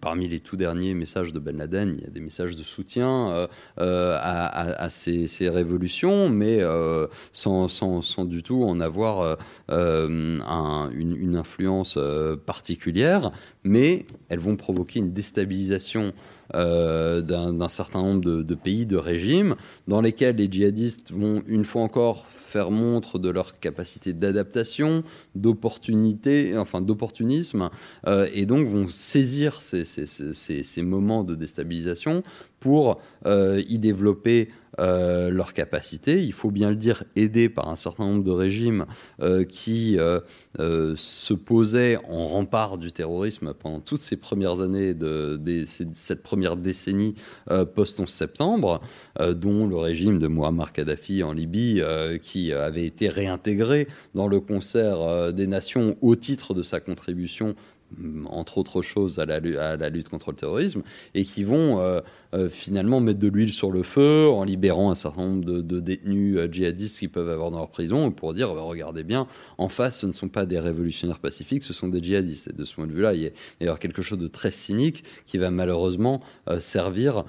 Parmi 0.00 0.28
les 0.28 0.40
tout 0.40 0.56
derniers 0.56 0.94
messages 0.94 1.32
de 1.32 1.38
Ben 1.38 1.58
Laden, 1.58 1.96
il 1.98 2.04
y 2.04 2.06
a 2.06 2.10
des 2.10 2.20
messages 2.20 2.56
de 2.56 2.62
soutien 2.62 3.48
à, 3.76 4.88
ces, 4.88 5.48
révolutions, 5.48 6.28
mais 6.28 6.60
sans, 7.32 8.24
du 8.24 8.42
tout 8.42 8.64
en 8.64 8.80
avoir 8.80 9.36
un, 9.68 10.90
une, 10.94 11.16
une, 11.16 11.36
influence 11.36 11.98
particulière. 12.46 13.30
Mais 13.64 14.06
elles 14.28 14.38
vont 14.38 14.56
provoquer 14.56 15.00
une 15.00 15.12
déstabilisation 15.12 16.14
d'un 16.54 17.68
certain 17.68 18.02
nombre 18.02 18.42
de, 18.42 18.54
pays, 18.54 18.86
de 18.86 18.96
régimes, 18.96 19.56
dans 19.88 20.00
lesquels 20.00 20.36
les 20.36 20.50
djihadistes 20.50 21.12
vont 21.12 21.42
une 21.46 21.64
fois 21.64 21.82
encore 21.82 22.26
faire 22.28 22.70
montre 22.70 23.18
de 23.18 23.30
leur 23.30 23.58
capacité 23.58 24.12
d'adaptation, 24.12 25.04
d'opportunité, 25.34 26.56
enfin 26.58 26.82
d'opportunisme, 26.82 27.70
euh, 28.06 28.28
et 28.34 28.44
donc 28.44 28.68
vont 28.68 28.88
saisir 28.88 29.62
ces, 29.62 30.82
moments 30.82 31.24
de 31.24 31.34
déstabilisation 31.34 32.22
pour 32.60 33.00
euh, 33.24 33.62
y 33.68 33.78
développer 33.78 34.50
euh, 34.78 35.30
leurs 35.30 35.52
capacités. 35.52 36.22
Il 36.22 36.32
faut 36.32 36.50
bien 36.50 36.70
le 36.70 36.76
dire, 36.76 37.04
aidés 37.16 37.48
par 37.48 37.68
un 37.68 37.76
certain 37.76 38.04
nombre 38.04 38.24
de 38.24 38.30
régimes 38.30 38.86
euh, 39.20 39.44
qui 39.44 39.98
euh, 39.98 40.20
euh 40.58 40.94
se 40.96 41.34
posaient 41.34 41.98
en 42.08 42.26
rempart 42.26 42.78
du 42.78 42.92
terrorisme 42.92 43.54
pendant 43.54 43.80
toutes 43.80 44.00
ces 44.00 44.16
premières 44.16 44.60
années 44.60 44.94
de, 44.94 45.40
cette 45.94 46.22
première 46.22 46.56
décennie 46.56 47.14
euh, 47.50 47.64
post-11 47.64 48.06
septembre, 48.06 48.80
dont 49.20 49.66
le 49.66 49.76
régime 49.76 50.18
de 50.18 50.26
Muammar 50.26 50.72
Kadhafi 50.72 51.22
en 51.22 51.32
Libye, 51.32 51.82
qui 52.22 52.52
avait 52.52 52.86
été 52.86 53.08
réintégré 53.08 53.88
dans 54.14 54.28
le 54.28 54.40
concert 54.40 55.32
des 55.32 55.46
nations 55.46 55.96
au 56.00 56.16
titre 56.16 56.54
de 56.54 56.62
sa 56.62 56.80
contribution 56.80 57.54
entre 58.26 58.58
autres 58.58 58.82
choses, 58.82 59.18
à 59.18 59.26
la, 59.26 59.88
lutte 59.88 60.08
contre 60.08 60.30
le 60.30 60.36
terrorisme, 60.36 60.82
et 61.14 61.24
qui 61.24 61.44
vont 61.44 61.80
euh, 61.80 62.00
euh, 62.34 62.48
finalement 62.48 63.00
mettre 63.00 63.18
de 63.18 63.28
l'huile 63.28 63.52
sur 63.52 63.70
le 63.70 63.82
feu 63.82 64.28
en 64.28 64.44
libérant 64.44 64.90
un 64.90 64.94
certain 64.94 65.22
nombre 65.22 65.44
de, 65.44 65.80
détenus 65.80 66.36
euh, 66.36 66.48
djihadistes 66.50 66.98
qu'ils 66.98 67.10
peuvent 67.10 67.28
avoir 67.28 67.50
dans 67.50 67.58
leur 67.58 67.70
prison, 67.70 68.10
pour 68.10 68.34
dire, 68.34 68.54
bah, 68.54 68.62
regardez 68.62 69.02
bien, 69.02 69.26
en 69.58 69.68
face, 69.68 70.00
ce 70.00 70.06
ne 70.06 70.12
sont 70.12 70.28
pas 70.28 70.46
des 70.46 70.58
révolutionnaires 70.58 71.20
pacifiques, 71.20 71.62
ce 71.62 71.72
sont 71.72 71.88
des 71.88 72.02
djihadistes. 72.02 72.48
Et 72.48 72.52
de 72.52 72.64
ce 72.64 72.74
point 72.74 72.86
de 72.86 72.92
vue-là, 72.92 73.14
il, 73.14 73.32
y 73.60 73.68
a 73.68 73.76
quelque 73.76 74.02
chose 74.02 74.18
de 74.18 74.28
très 74.28 74.50
cynique 74.50 75.04
qui 75.26 75.38
va 75.38 75.50
malheureusement 75.50 76.22
servir 76.58 77.24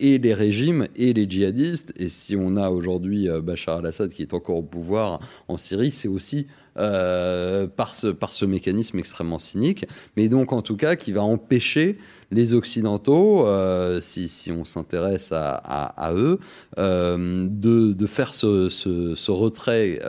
et 0.00 0.18
les 0.18 0.34
régimes 0.34 0.86
et 0.96 1.12
les 1.12 1.28
djihadistes. 1.28 1.92
Et 1.96 2.08
si 2.08 2.36
on 2.36 2.56
a 2.56 2.70
aujourd'hui 2.70 3.28
Bachar 3.42 3.78
al-Assad 3.78 4.10
qui 4.10 4.22
est 4.22 4.34
encore 4.34 4.56
au 4.56 4.62
pouvoir 4.62 5.20
en 5.48 5.56
Syrie, 5.56 5.90
c'est 5.90 6.08
aussi 6.08 6.46
euh, 6.78 7.66
par, 7.66 7.94
ce, 7.94 8.06
par 8.06 8.32
ce 8.32 8.46
mécanisme 8.46 8.98
extrêmement 8.98 9.38
cynique, 9.38 9.84
mais 10.16 10.30
donc 10.30 10.52
en 10.52 10.62
tout 10.62 10.76
cas 10.76 10.96
qui 10.96 11.12
va 11.12 11.22
empêcher 11.22 11.98
les 12.30 12.54
Occidentaux, 12.54 13.46
euh, 13.46 14.00
si, 14.00 14.50
on 14.50 14.64
s'intéresse 14.64 15.32
à, 15.32 16.12
eux, 16.14 16.38
euh, 16.78 17.46
de, 17.50 17.92
de, 17.92 18.06
faire 18.06 18.32
ce, 18.32 18.70
ce, 18.70 19.30
retrait 19.30 20.00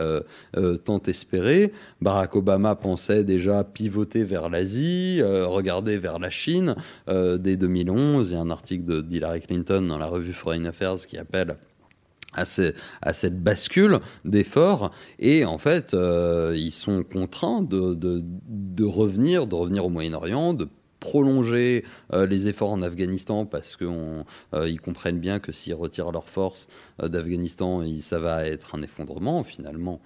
tant 0.84 1.02
espéré. 1.02 1.72
Barack 2.00 2.34
Obama 2.34 2.76
pensait 2.76 3.24
déjà 3.24 3.62
pivoter 3.62 4.24
vers 4.24 4.48
l'Asie, 4.48 5.20
regarder 5.22 5.98
vers 5.98 6.18
la 6.18 6.30
Chine. 6.30 6.76
dès 7.06 7.58
2011, 7.58 8.30
il 8.30 8.34
y 8.34 8.36
a 8.36 8.40
un 8.40 8.50
article 8.50 9.02
d'Hillary 9.02 9.40
Clinton 9.40 9.82
dans 9.82 9.98
la 9.98 10.06
revue 10.06 10.32
Foreign 10.32 10.64
Affairs 10.64 11.06
qui 11.06 11.18
appelle 11.18 11.56
à, 12.34 13.12
cette 13.12 13.42
bascule 13.42 14.00
d'efforts 14.24 14.90
et 15.18 15.44
en 15.44 15.58
fait 15.58 15.94
euh, 15.94 16.54
ils 16.56 16.70
sont 16.70 17.02
contraints 17.02 17.62
de, 17.62 18.84
revenir 18.84 19.46
de 19.46 19.54
revenir 19.54 19.86
au 19.86 19.90
Moyen-Orient 19.90 20.54
de 20.54 20.68
prolonger 21.00 21.84
euh, 22.12 22.26
les 22.26 22.48
efforts 22.48 22.72
en 22.72 22.82
Afghanistan 22.82 23.44
parce 23.44 23.76
qu'ils 23.76 24.24
euh, 24.54 24.76
comprennent 24.82 25.20
bien 25.20 25.38
que 25.38 25.52
s'ils 25.52 25.74
retirent 25.74 26.12
leurs 26.12 26.28
forces 26.28 26.68
d'Afghanistan 27.02 27.82
ça 27.98 28.18
va 28.18 28.46
être 28.46 28.74
un 28.74 28.82
effondrement 28.82 29.44
finalement 29.44 30.00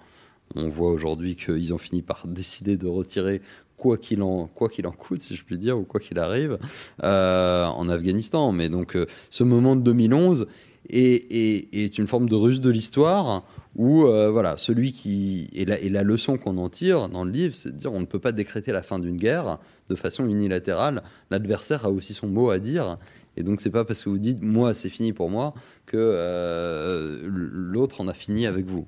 on 0.55 0.67
voit 0.67 0.91
aujourd'hui 0.91 1.35
qu'ils 1.35 1.73
ont 1.73 1.77
fini 1.77 2.01
par 2.01 2.23
décider 2.27 2.77
de 2.77 2.87
retirer 2.87 3.41
quoi 3.77 3.97
qu'il 3.97 4.21
en, 4.23 4.49
coûte, 4.97 5.21
si 5.21 5.37
je 5.37 5.45
puis 5.45 5.57
dire, 5.57 5.79
ou 5.79 5.83
quoi 5.83 6.01
qu'il 6.01 6.19
arrive, 6.19 6.57
en 7.01 7.87
Afghanistan. 7.87 8.51
Mais 8.51 8.67
donc, 8.67 8.97
ce 9.29 9.43
moment 9.45 9.77
de 9.77 9.81
2011, 9.81 10.47
est, 10.89 11.75
est, 11.75 11.97
une 11.97 12.07
forme 12.07 12.29
de 12.29 12.35
ruse 12.35 12.61
de 12.61 12.69
l'histoire 12.69 13.43
où 13.75 14.05
euh, 14.05 14.29
voilà, 14.29 14.57
celui 14.57 14.91
qui 14.91 15.49
et 15.53 15.65
la, 15.65 15.79
et 15.79 15.89
la 15.89 16.03
leçon 16.03 16.37
qu'on 16.37 16.57
en 16.57 16.69
tire 16.69 17.09
dans 17.09 17.23
le 17.23 17.31
livre, 17.31 17.55
c'est 17.55 17.71
de 17.71 17.77
dire 17.77 17.93
on 17.93 17.99
ne 17.99 18.05
peut 18.05 18.19
pas 18.19 18.31
décréter 18.31 18.71
la 18.71 18.83
fin 18.83 18.99
d'une 18.99 19.17
guerre 19.17 19.59
de 19.89 19.95
façon 19.95 20.27
unilatérale. 20.27 21.03
L'adversaire 21.31 21.85
a 21.85 21.89
aussi 21.89 22.13
son 22.13 22.27
mot 22.27 22.49
à 22.49 22.59
dire. 22.59 22.97
Et 23.37 23.43
donc 23.43 23.61
c'est 23.61 23.69
pas 23.69 23.85
parce 23.85 24.03
que 24.03 24.09
vous 24.09 24.17
dites 24.17 24.41
moi 24.41 24.73
c'est 24.73 24.89
fini 24.89 25.13
pour 25.13 25.29
moi 25.29 25.53
que 25.85 25.97
euh, 25.97 27.21
l'autre 27.29 28.01
en 28.01 28.07
a 28.07 28.13
fini 28.13 28.45
avec 28.45 28.65
vous. 28.65 28.87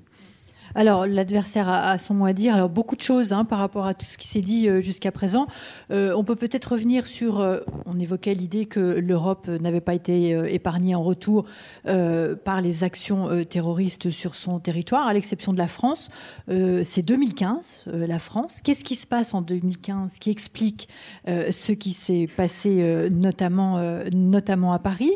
Alors, 0.74 1.06
l'adversaire 1.06 1.68
a, 1.68 1.98
son 1.98 2.14
mot 2.14 2.26
à 2.26 2.32
dire. 2.32 2.54
Alors, 2.54 2.68
beaucoup 2.68 2.96
de 2.96 3.02
choses 3.02 3.32
hein, 3.32 3.44
par 3.44 3.58
rapport 3.58 3.86
à 3.86 3.94
tout 3.94 4.06
ce 4.06 4.16
qui 4.16 4.26
s'est 4.26 4.40
dit 4.40 4.68
euh, 4.68 4.80
jusqu'à 4.80 5.12
présent. 5.12 5.46
Euh, 5.90 6.14
on 6.16 6.24
peut 6.24 6.36
peut-être 6.36 6.72
revenir 6.72 7.06
sur. 7.06 7.40
Euh, 7.40 7.60
on 7.86 7.98
évoquait 7.98 8.34
l'idée 8.34 8.66
que 8.66 8.80
l'Europe 8.80 9.48
n'avait 9.48 9.80
pas 9.80 9.94
été 9.94 10.30
épargnée 10.52 10.94
en 10.94 11.02
retour 11.02 11.44
par 11.84 12.60
les 12.60 12.84
actions 12.84 13.44
terroristes 13.44 14.10
sur 14.10 14.34
son 14.34 14.58
territoire, 14.60 15.06
à 15.06 15.12
l'exception 15.12 15.52
de 15.52 15.58
la 15.58 15.66
France. 15.66 16.08
C'est 16.48 17.02
2015, 17.02 17.84
la 17.86 18.18
France. 18.18 18.60
Qu'est-ce 18.62 18.84
qui 18.84 18.94
se 18.94 19.06
passe 19.06 19.34
en 19.34 19.42
2015 19.42 20.18
qui 20.18 20.30
explique 20.30 20.88
ce 21.26 21.72
qui 21.72 21.92
s'est 21.92 22.28
passé, 22.36 23.08
notamment, 23.10 23.80
notamment 24.12 24.72
à 24.72 24.78
Paris? 24.78 25.12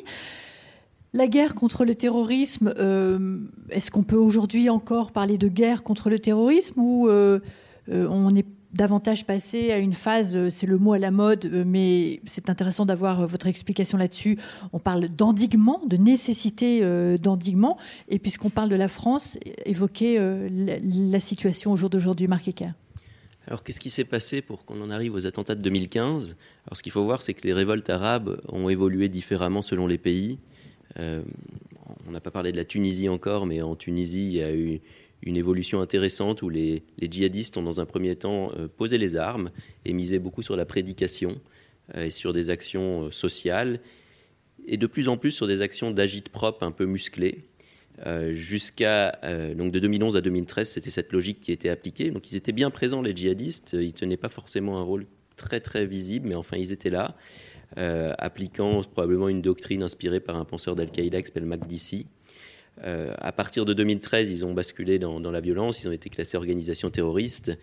La 1.13 1.27
guerre 1.29 1.55
contre 1.55 1.85
le 1.85 1.95
terrorisme, 1.95 2.75
euh, 2.79 3.39
est-ce 3.71 3.91
qu'on 3.91 4.03
peut 4.03 4.17
aujourd'hui 4.17 4.69
encore 4.71 5.13
parler 5.13 5.39
de 5.39 5.49
guerre 5.49 5.83
contre 5.83 6.11
le 6.11 6.19
terrorisme 6.19 6.81
ou 6.81 7.09
euh, 7.09 7.41
euh, 7.91 8.07
on 8.11 8.35
est 8.35 8.47
davantage 8.73 9.25
passer 9.25 9.73
à 9.73 9.79
une 9.79 9.95
phase, 9.95 10.51
c'est 10.51 10.67
le 10.67 10.77
mot 10.77 10.93
à 10.93 10.99
la 10.99 11.11
mode, 11.11 11.51
mais 11.67 12.21
c'est 12.27 12.51
intéressant 12.51 12.85
d'avoir 12.85 13.27
votre 13.27 13.47
explication 13.47 13.97
là-dessus. 13.97 14.39
On 14.75 14.79
parle 14.79 15.09
d'endiguement, 15.09 15.81
de 15.87 15.97
nécessité 15.97 16.83
d'endiguement. 17.17 17.79
Et 18.11 18.19
puisqu'on 18.19 18.51
parle 18.51 18.69
de 18.69 18.77
la 18.77 18.89
France, 18.89 19.39
évoquer 19.65 20.21
la, 20.51 21.21
situation 21.21 21.73
au 21.73 21.77
jour 21.77 21.89
d'aujourd'hui, 21.89 22.29
Marc 22.29 22.49
Ecker. 22.49 22.73
Alors 23.47 23.65
qu'est-ce 23.65 23.81
qui 23.81 23.89
s'est 23.89 24.05
passé 24.05 24.43
pour 24.43 24.67
qu'on 24.67 24.83
en 24.83 24.91
arrive 24.91 25.15
aux 25.15 25.27
attentats 25.27 25.55
de 25.55 25.63
2015 25.63 26.37
Alors 26.67 26.77
ce 26.77 26.83
qu'il 26.83 26.93
faut 26.93 27.05
voir, 27.05 27.23
c'est 27.23 27.33
que 27.33 27.47
les 27.47 27.55
révoltes 27.55 27.89
arabes 27.89 28.43
ont 28.49 28.69
évolué 28.69 29.09
différemment 29.09 29.63
selon 29.63 29.87
les 29.87 29.97
pays. 29.97 30.39
Euh, 30.99 31.23
on 32.07 32.11
n'a 32.11 32.21
pas 32.21 32.31
parlé 32.31 32.53
de 32.53 32.57
la 32.57 32.65
Tunisie 32.65 33.09
encore, 33.09 33.47
mais 33.47 33.63
en 33.63 33.77
Tunisie, 33.77 34.27
il 34.27 34.33
y 34.33 34.43
a 34.43 34.53
eu 34.53 34.81
une 35.23 35.37
évolution 35.37 35.81
intéressante 35.81 36.43
où 36.43 36.49
les, 36.49 36.83
djihadistes 37.01 37.57
ont 37.57 37.63
dans 37.63 37.81
un 37.81 37.87
premier 37.87 38.17
temps 38.17 38.53
euh, 38.57 38.69
posé 38.69 38.99
les 38.99 39.17
armes 39.17 39.51
et 39.85 39.93
misé 39.93 40.19
beaucoup 40.19 40.43
sur 40.43 40.57
la 40.57 40.65
prédication 40.65 41.41
euh, 41.97 42.05
et 42.05 42.11
sur 42.11 42.33
des 42.33 42.51
actions 42.51 43.11
sociales 43.11 43.81
et 44.67 44.77
de 44.77 44.87
plus 44.87 45.09
en 45.09 45.17
plus 45.17 45.31
sur 45.31 45.47
des 45.47 45.63
actions 45.63 45.91
d'agite 45.91 46.29
propre 46.29 46.65
un 46.65 46.73
peu 46.73 46.87
musclées. 46.87 47.45
Jusqu'à 48.33 49.19
donc 49.57 49.73
de 49.73 49.79
2011 49.79 50.19
à 50.19 50.21
2013, 50.21 50.69
c'était 50.69 50.91
cette 50.91 51.15
logique 51.15 51.41
qui 51.41 51.51
était 51.51 51.71
appliquée. 51.71 52.11
Donc 52.11 52.31
ils 52.31 52.37
étaient 52.37 52.53
bien 52.53 52.69
présents 52.69 53.01
les 53.01 53.17
djihadistes. 53.17 53.75
Ils 53.81 53.95
tenaient 53.95 54.19
pas 54.19 54.29
forcément 54.29 54.79
un 54.79 54.83
rôle 54.83 55.07
très 55.37 55.61
très 55.61 55.87
visible, 55.87 56.29
mais 56.29 56.35
enfin 56.35 56.57
ils 56.57 56.73
étaient 56.73 56.91
là, 56.91 57.17
euh, 57.79 58.13
appliquant 58.19 58.83
probablement 58.83 59.29
une 59.29 59.43
doctrine 59.43 59.83
inspirée 59.83 60.21
par 60.21 60.37
un 60.37 60.45
penseur 60.45 60.77
d'Al-Qaïda 60.77 61.21
qui 61.21 61.27
s'appelle 61.27 61.47
Makdisi. 61.47 62.07
à 62.83 63.33
partir 63.33 63.65
de 63.65 63.73
2013, 63.73 64.31
ils 64.31 64.45
ont 64.45 64.53
basculé 64.53 64.99
dans, 64.99 65.19
la 65.19 65.41
violence, 65.41 65.83
ils 65.83 65.89
ont 65.89 65.93
été 65.93 66.11
classés 66.11 66.37
organisation 66.37 66.91
terroriste, 66.91 67.57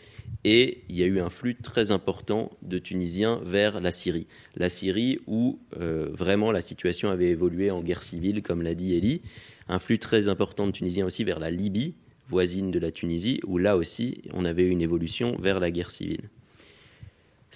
et 0.44 0.84
il 0.90 0.98
y 0.98 1.04
a 1.04 1.06
eu 1.06 1.20
un 1.20 1.30
flux 1.30 1.56
très 1.56 1.92
important 1.92 2.52
de 2.64 2.80
Tunisiens 2.80 3.40
vers 3.46 3.80
la 3.80 3.92
Syrie. 3.92 4.26
La 4.56 4.70
Syrie 4.70 5.20
où 5.28 5.60
vraiment 5.72 6.52
la 6.52 6.62
situation 6.62 7.10
avait 7.10 7.30
évolué 7.30 7.70
en 7.70 7.84
guerre 7.84 8.02
civile, 8.02 8.42
comme 8.42 8.64
l'a 8.64 8.74
dit 8.74 8.96
Elie, 8.96 9.22
un 9.68 9.80
flux 9.80 10.00
très 10.00 10.28
important 10.28 10.66
de 10.66 10.72
Tunisiens 10.72 11.06
aussi 11.06 11.24
vers 11.24 11.40
la 11.40 11.52
Libye, 11.52 11.94
voisine 12.28 12.72
de 12.72 12.80
la 12.80 12.92
Tunisie, 12.92 13.40
où 13.46 13.58
là 13.58 13.78
aussi 13.78 14.22
on 14.34 14.46
avait 14.46 14.64
eu 14.64 14.70
une 14.70 14.82
évolution 14.82 15.38
vers 15.40 15.60
la 15.60 15.72
guerre 15.72 15.92
civile. 15.92 16.30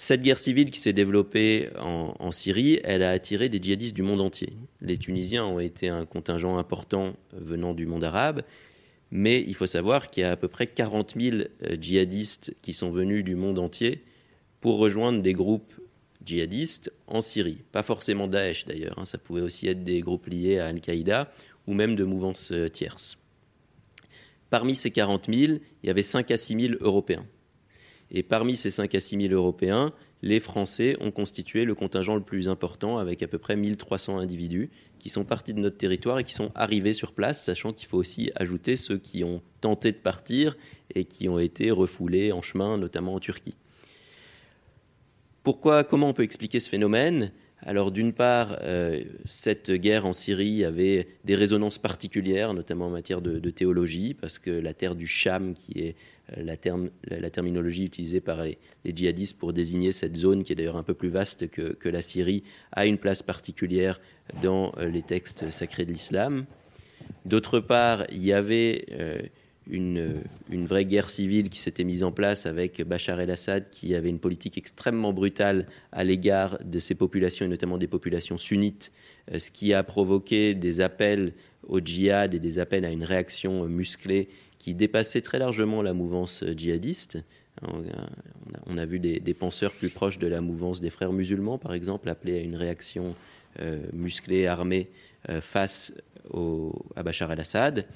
Cette 0.00 0.22
guerre 0.22 0.38
civile 0.38 0.70
qui 0.70 0.78
s'est 0.78 0.92
développée 0.92 1.70
en, 1.76 2.30
Syrie, 2.30 2.78
elle 2.84 3.02
a 3.02 3.10
attiré 3.10 3.48
des 3.48 3.60
djihadistes 3.60 3.96
du 3.96 4.02
monde 4.02 4.20
entier. 4.20 4.50
Les 4.80 4.96
Tunisiens 4.96 5.44
ont 5.44 5.58
été 5.58 5.88
un 5.88 6.06
contingent 6.06 6.56
important 6.56 7.16
venant 7.32 7.74
du 7.74 7.84
monde 7.84 8.04
arabe, 8.04 8.42
mais 9.10 9.42
il 9.44 9.56
faut 9.56 9.66
savoir 9.66 10.08
qu'il 10.08 10.20
y 10.20 10.24
a 10.24 10.30
à 10.30 10.36
peu 10.36 10.46
près 10.46 10.68
40 10.68 11.14
000 11.20 11.36
euh, 11.38 11.76
djihadistes 11.80 12.54
qui 12.62 12.74
sont 12.74 12.92
venus 12.92 13.24
du 13.24 13.34
monde 13.34 13.58
entier 13.58 14.04
pour 14.60 14.78
rejoindre 14.78 15.20
des 15.20 15.32
groupes 15.32 15.74
djihadistes 16.24 16.92
en 17.08 17.20
Syrie. 17.20 17.64
Pas 17.72 17.82
forcément 17.82 18.28
Daesh 18.28 18.66
d'ailleurs, 18.66 19.00
hein. 19.00 19.04
ça 19.04 19.18
pouvait 19.18 19.40
aussi 19.40 19.66
être 19.66 19.82
des 19.82 20.00
groupes 20.00 20.28
liés 20.28 20.60
à 20.60 20.68
Al-Qaïda 20.68 21.32
ou 21.66 21.74
même 21.74 21.96
de 21.96 22.04
mouvances 22.04 22.52
euh, 22.52 22.68
tierces. 22.68 23.18
Parmi 24.48 24.76
ces 24.76 24.92
40 24.92 25.26
000, 25.28 25.58
il 25.82 25.86
y 25.88 25.90
avait 25.90 26.04
5 26.04 26.30
à 26.30 26.36
6 26.36 26.68
000 26.68 26.74
Européens. 26.82 27.26
Et 28.10 28.22
parmi 28.22 28.56
ces 28.56 28.70
5 28.70 28.94
à 28.94 29.00
6 29.00 29.28
000 29.28 29.34
Européens, 29.34 29.92
les 30.22 30.40
Français 30.40 30.96
ont 31.00 31.10
constitué 31.10 31.64
le 31.64 31.74
contingent 31.74 32.14
le 32.14 32.22
plus 32.22 32.48
important 32.48 32.98
avec 32.98 33.22
à 33.22 33.28
peu 33.28 33.38
près 33.38 33.56
1300 33.56 34.18
individus 34.18 34.70
qui 34.98 35.10
sont 35.10 35.24
partis 35.24 35.54
de 35.54 35.60
notre 35.60 35.76
territoire 35.76 36.18
et 36.18 36.24
qui 36.24 36.34
sont 36.34 36.50
arrivés 36.54 36.92
sur 36.92 37.12
place, 37.12 37.44
sachant 37.44 37.72
qu'il 37.72 37.86
faut 37.86 37.98
aussi 37.98 38.32
ajouter 38.34 38.76
ceux 38.76 38.98
qui 38.98 39.22
ont 39.22 39.42
tenté 39.60 39.92
de 39.92 39.98
partir 39.98 40.56
et 40.94 41.04
qui 41.04 41.28
ont 41.28 41.38
été 41.38 41.70
refoulés 41.70 42.32
en 42.32 42.42
chemin, 42.42 42.78
notamment 42.78 43.14
en 43.14 43.20
Turquie. 43.20 43.54
Pourquoi, 45.44 45.84
comment 45.84 46.08
on 46.08 46.14
peut 46.14 46.24
expliquer 46.24 46.60
ce 46.60 46.68
phénomène? 46.68 47.30
Alors 47.62 47.90
d'une 47.90 48.12
part, 48.12 48.56
euh, 48.62 49.02
cette 49.24 49.72
guerre 49.72 50.06
en 50.06 50.12
Syrie 50.12 50.64
avait 50.64 51.08
des 51.24 51.34
résonances 51.34 51.78
particulières, 51.78 52.54
notamment 52.54 52.86
en 52.86 52.90
matière 52.90 53.20
de, 53.20 53.50
théologie, 53.50 54.14
parce 54.14 54.38
que 54.38 54.50
la 54.50 54.74
terre 54.74 54.94
du 54.94 55.06
Cham, 55.06 55.54
qui 55.54 55.80
est 55.80 55.96
euh, 56.36 56.56
la, 57.10 57.30
terminologie 57.30 57.84
utilisée 57.84 58.20
par 58.20 58.42
les, 58.42 58.58
djihadistes 58.84 59.38
pour 59.38 59.52
désigner 59.52 59.92
cette 59.92 60.16
zone, 60.16 60.44
qui 60.44 60.52
est 60.52 60.56
d'ailleurs 60.56 60.76
un 60.76 60.82
peu 60.82 60.94
plus 60.94 61.08
vaste 61.08 61.48
que, 61.48 61.88
la 61.88 62.02
Syrie, 62.02 62.42
a 62.72 62.86
une 62.86 62.98
place 62.98 63.22
particulière 63.22 64.00
dans 64.42 64.72
euh, 64.78 64.88
les 64.88 65.02
textes 65.02 65.50
sacrés 65.50 65.84
de 65.84 65.92
l'islam. 65.92 66.44
D'autre 67.24 67.60
part, 67.60 68.04
il 68.10 68.24
y 68.24 68.32
avait 68.32 68.86
une, 69.70 70.22
vraie 70.50 70.84
guerre 70.84 71.10
civile 71.10 71.50
qui 71.50 71.60
s'était 71.60 71.84
mise 71.84 72.02
en 72.02 72.12
place 72.12 72.46
avec 72.46 72.82
Bachar 72.82 73.20
el-Assad 73.20 73.70
qui 73.70 73.94
avait 73.94 74.08
une 74.08 74.18
politique 74.18 74.56
extrêmement 74.56 75.12
brutale 75.12 75.66
à 75.92 76.04
l'égard 76.04 76.58
de 76.64 76.78
ces 76.78 76.94
populations 76.94 77.44
et 77.44 77.48
notamment 77.48 77.78
des 77.78 77.86
populations 77.86 78.38
sunnites, 78.38 78.92
euh, 79.32 79.38
ce 79.38 79.50
qui 79.50 79.74
a 79.74 79.82
provoqué 79.82 80.54
des 80.54 80.80
appels 80.80 81.34
au 81.66 81.80
djihad 81.80 82.34
et 82.34 82.40
des 82.40 82.58
appels 82.58 82.84
à 82.84 82.90
une 82.90 83.04
réaction 83.04 83.68
musclée 83.68 84.28
qui 84.58 84.74
dépassait 84.74 85.20
très 85.20 85.38
largement 85.38 85.82
la 85.82 85.92
mouvance 85.92 86.44
djihadiste. 86.56 87.18
On 88.66 88.78
a, 88.78 88.86
vu 88.86 89.00
des, 89.00 89.34
penseurs 89.34 89.72
plus 89.72 89.88
proches 89.88 90.18
de 90.18 90.28
la 90.28 90.40
mouvance 90.40 90.80
des 90.80 90.90
frères 90.90 91.12
musulmans, 91.12 91.58
par 91.58 91.74
exemple, 91.74 92.08
appeler 92.08 92.38
à 92.38 92.42
une 92.42 92.54
réaction 92.54 93.16
euh, 93.60 93.80
musclée, 93.92 94.46
armée, 94.46 94.90
euh, 95.28 95.40
face 95.40 95.94
à 96.94 97.02
Bachar 97.02 97.32
el-Assad. 97.32 97.86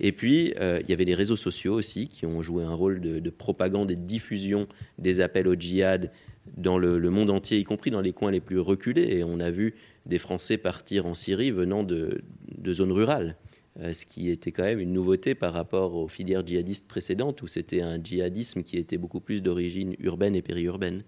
Et 0.00 0.12
puis, 0.12 0.52
euh, 0.60 0.80
il 0.82 0.90
y 0.90 0.92
avait 0.92 1.04
les 1.04 1.14
réseaux 1.14 1.36
sociaux 1.36 1.74
aussi 1.74 2.08
qui 2.08 2.26
ont 2.26 2.42
joué 2.42 2.64
un 2.64 2.74
rôle 2.74 3.00
de, 3.00 3.30
propagande 3.30 3.90
et 3.90 3.96
de 3.96 4.04
diffusion 4.04 4.66
des 4.98 5.20
appels 5.20 5.46
au 5.46 5.54
djihad 5.54 6.10
dans 6.56 6.76
le, 6.76 6.98
monde 7.08 7.30
entier, 7.30 7.58
y 7.58 7.64
compris 7.64 7.92
dans 7.92 8.00
les 8.00 8.12
coins 8.12 8.32
les 8.32 8.40
plus 8.40 8.58
reculés. 8.58 9.16
Et 9.16 9.24
on 9.24 9.38
a 9.38 9.50
vu 9.50 9.74
des 10.06 10.18
Français 10.18 10.56
partir 10.56 11.06
en 11.06 11.14
Syrie 11.14 11.52
venant 11.52 11.84
de, 11.84 12.22
zones 12.66 12.92
rurales, 12.92 13.36
euh, 13.36 13.51
ce 13.80 14.04
qui 14.04 14.28
était 14.28 14.52
quand 14.52 14.64
même 14.64 14.80
une 14.80 14.92
nouveauté 14.92 15.34
par 15.34 15.52
rapport 15.52 15.94
aux 15.94 16.08
filières 16.08 16.46
djihadistes 16.46 16.86
précédentes, 16.86 17.42
où 17.42 17.46
c'était 17.46 17.80
un 17.80 18.02
djihadisme 18.02 18.62
qui 18.62 18.76
était 18.76 18.98
beaucoup 18.98 19.20
plus 19.20 19.42
d'origine 19.42 19.94
urbaine 19.98 20.34
et 20.34 20.42
périurbaine. 20.42 21.02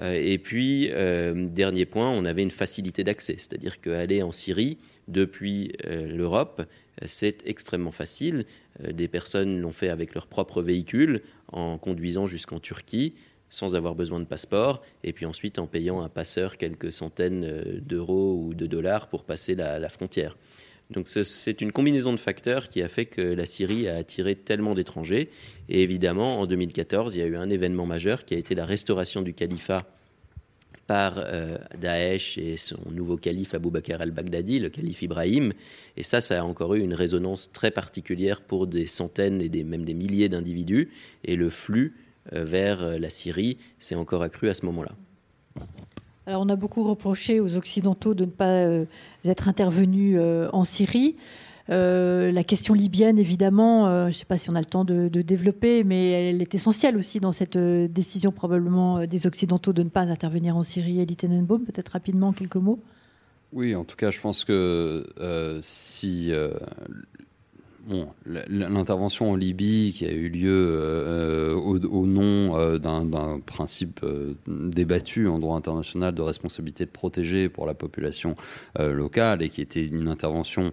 Euh, 0.00 0.14
et 0.14 0.38
puis, 0.38 0.90
dernier 1.34 1.86
point, 1.86 2.10
on 2.10 2.24
avait 2.24 2.42
une 2.42 2.50
facilité 2.50 3.04
d'accès, 3.04 3.36
c'est-à-dire 3.38 3.80
qu'aller 3.80 4.22
en 4.22 4.32
Syrie 4.32 4.78
depuis 5.08 5.72
l'Europe, 5.84 6.62
c'est 7.06 7.46
extrêmement 7.46 7.92
facile. 7.92 8.44
Euh, 8.84 8.92
des 8.92 9.08
personnes 9.08 9.60
l'ont 9.60 9.72
fait 9.72 9.88
avec 9.88 10.14
leur 10.14 10.26
propre 10.26 10.62
véhicule, 10.62 11.22
en 11.50 11.78
conduisant 11.78 12.26
jusqu'en 12.26 12.60
Turquie, 12.60 13.14
sans 13.50 13.74
avoir 13.76 13.94
besoin 13.94 14.20
de 14.20 14.24
passeport, 14.24 14.82
et 15.04 15.12
puis 15.12 15.26
ensuite 15.26 15.58
en 15.58 15.66
payant 15.66 16.00
un 16.02 16.08
passeur 16.08 16.56
quelques 16.56 16.92
centaines 16.92 17.44
euh, 17.44 17.80
d'euros 17.80 18.34
ou 18.42 18.54
de 18.54 18.66
dollars 18.66 19.08
pour 19.08 19.24
passer 19.24 19.54
la, 19.54 19.88
frontière. 19.88 20.36
Donc 20.92 21.08
c'est 21.08 21.60
une 21.60 21.72
combinaison 21.72 22.12
de 22.12 22.18
facteurs 22.18 22.68
qui 22.68 22.82
a 22.82 22.88
fait 22.88 23.06
que 23.06 23.20
la 23.20 23.46
Syrie 23.46 23.88
a 23.88 23.96
attiré 23.96 24.36
tellement 24.36 24.74
d'étrangers. 24.74 25.30
Et 25.68 25.82
évidemment, 25.82 26.40
en 26.40 26.46
2014, 26.46 27.16
il 27.16 27.18
y 27.18 27.22
a 27.22 27.26
eu 27.26 27.36
un 27.36 27.50
événement 27.50 27.86
majeur 27.86 28.24
qui 28.24 28.34
a 28.34 28.38
été 28.38 28.54
la 28.54 28.66
restauration 28.66 29.22
du 29.22 29.34
califat 29.34 29.86
par 30.86 31.14
euh, 31.16 31.56
Daesh 31.80 32.38
et 32.38 32.56
son 32.56 32.78
nouveau 32.90 33.16
calife 33.16 33.54
Abu 33.54 33.70
Bakr 33.70 34.00
al-Baghdadi, 34.00 34.58
le 34.58 34.68
calife 34.68 35.02
Ibrahim. 35.02 35.52
Et 35.96 36.02
ça, 36.02 36.20
ça 36.20 36.40
a 36.40 36.44
encore 36.44 36.74
eu 36.74 36.80
une 36.80 36.94
résonance 36.94 37.52
très 37.52 37.70
particulière 37.70 38.40
pour 38.40 38.66
des 38.66 38.86
centaines 38.86 39.40
et 39.40 39.64
même 39.64 39.84
des 39.84 39.94
milliers 39.94 40.28
d'individus. 40.28 40.90
Et 41.24 41.36
le 41.36 41.50
flux 41.50 41.94
euh, 42.32 42.44
vers 42.44 42.82
euh, 42.82 42.98
la 42.98 43.10
Syrie 43.10 43.58
s'est 43.78 43.94
encore 43.94 44.22
accru 44.22 44.48
à 44.48 44.54
ce 44.54 44.66
moment-là. 44.66 44.92
On 46.26 46.48
a 46.48 46.56
beaucoup 46.56 46.84
reproché 46.84 47.40
aux 47.40 47.56
Occidentaux 47.56 48.14
de 48.14 48.24
ne 48.24 48.30
pas 48.30 48.66
être 49.24 49.48
intervenus 49.48 50.18
en 50.52 50.64
Syrie. 50.64 51.16
Euh, 51.70 52.32
la 52.32 52.44
question 52.44 52.74
libyenne, 52.74 53.18
évidemment, 53.18 53.86
euh, 53.86 54.04
je 54.04 54.08
ne 54.08 54.12
sais 54.12 54.24
pas 54.24 54.36
si 54.36 54.50
on 54.50 54.54
a 54.54 54.60
le 54.60 54.66
temps 54.66 54.84
de, 54.84 55.08
développer, 55.08 55.84
mais 55.84 56.10
elle 56.10 56.42
est 56.42 56.54
essentielle 56.54 56.96
aussi 56.96 57.20
dans 57.20 57.32
cette 57.32 57.56
euh, 57.56 57.88
décision 57.88 58.32
probablement 58.32 59.06
des 59.06 59.26
Occidentaux 59.26 59.72
de 59.72 59.82
ne 59.82 59.88
pas 59.88 60.10
intervenir 60.10 60.56
en 60.56 60.64
Syrie. 60.64 61.00
Elie 61.00 61.16
Tenenbaum, 61.16 61.64
peut-être 61.64 61.90
rapidement 61.90 62.32
quelques 62.32 62.56
mots? 62.56 62.80
Oui, 63.52 63.74
en 63.74 63.84
tout 63.84 63.96
cas, 63.96 64.10
je 64.10 64.20
pense 64.20 64.44
que 64.44 65.04
si 65.60 66.32
Bon, 67.84 68.08
l'intervention 68.26 69.30
en 69.32 69.34
Libye 69.34 69.92
qui 69.92 70.06
a 70.06 70.12
eu 70.12 70.28
lieu 70.28 71.52
au, 71.56 72.06
nom 72.06 72.78
d'un 72.78 73.40
principe 73.40 74.06
débattu 74.46 75.26
en 75.26 75.40
droit 75.40 75.56
international 75.56 76.14
de 76.14 76.22
responsabilité 76.22 76.84
de 76.84 76.90
protéger 76.90 77.48
pour 77.48 77.66
la 77.66 77.74
population 77.74 78.36
locale 78.78 79.42
et 79.42 79.48
qui 79.48 79.60
était 79.60 79.84
une 79.84 80.06
intervention 80.06 80.70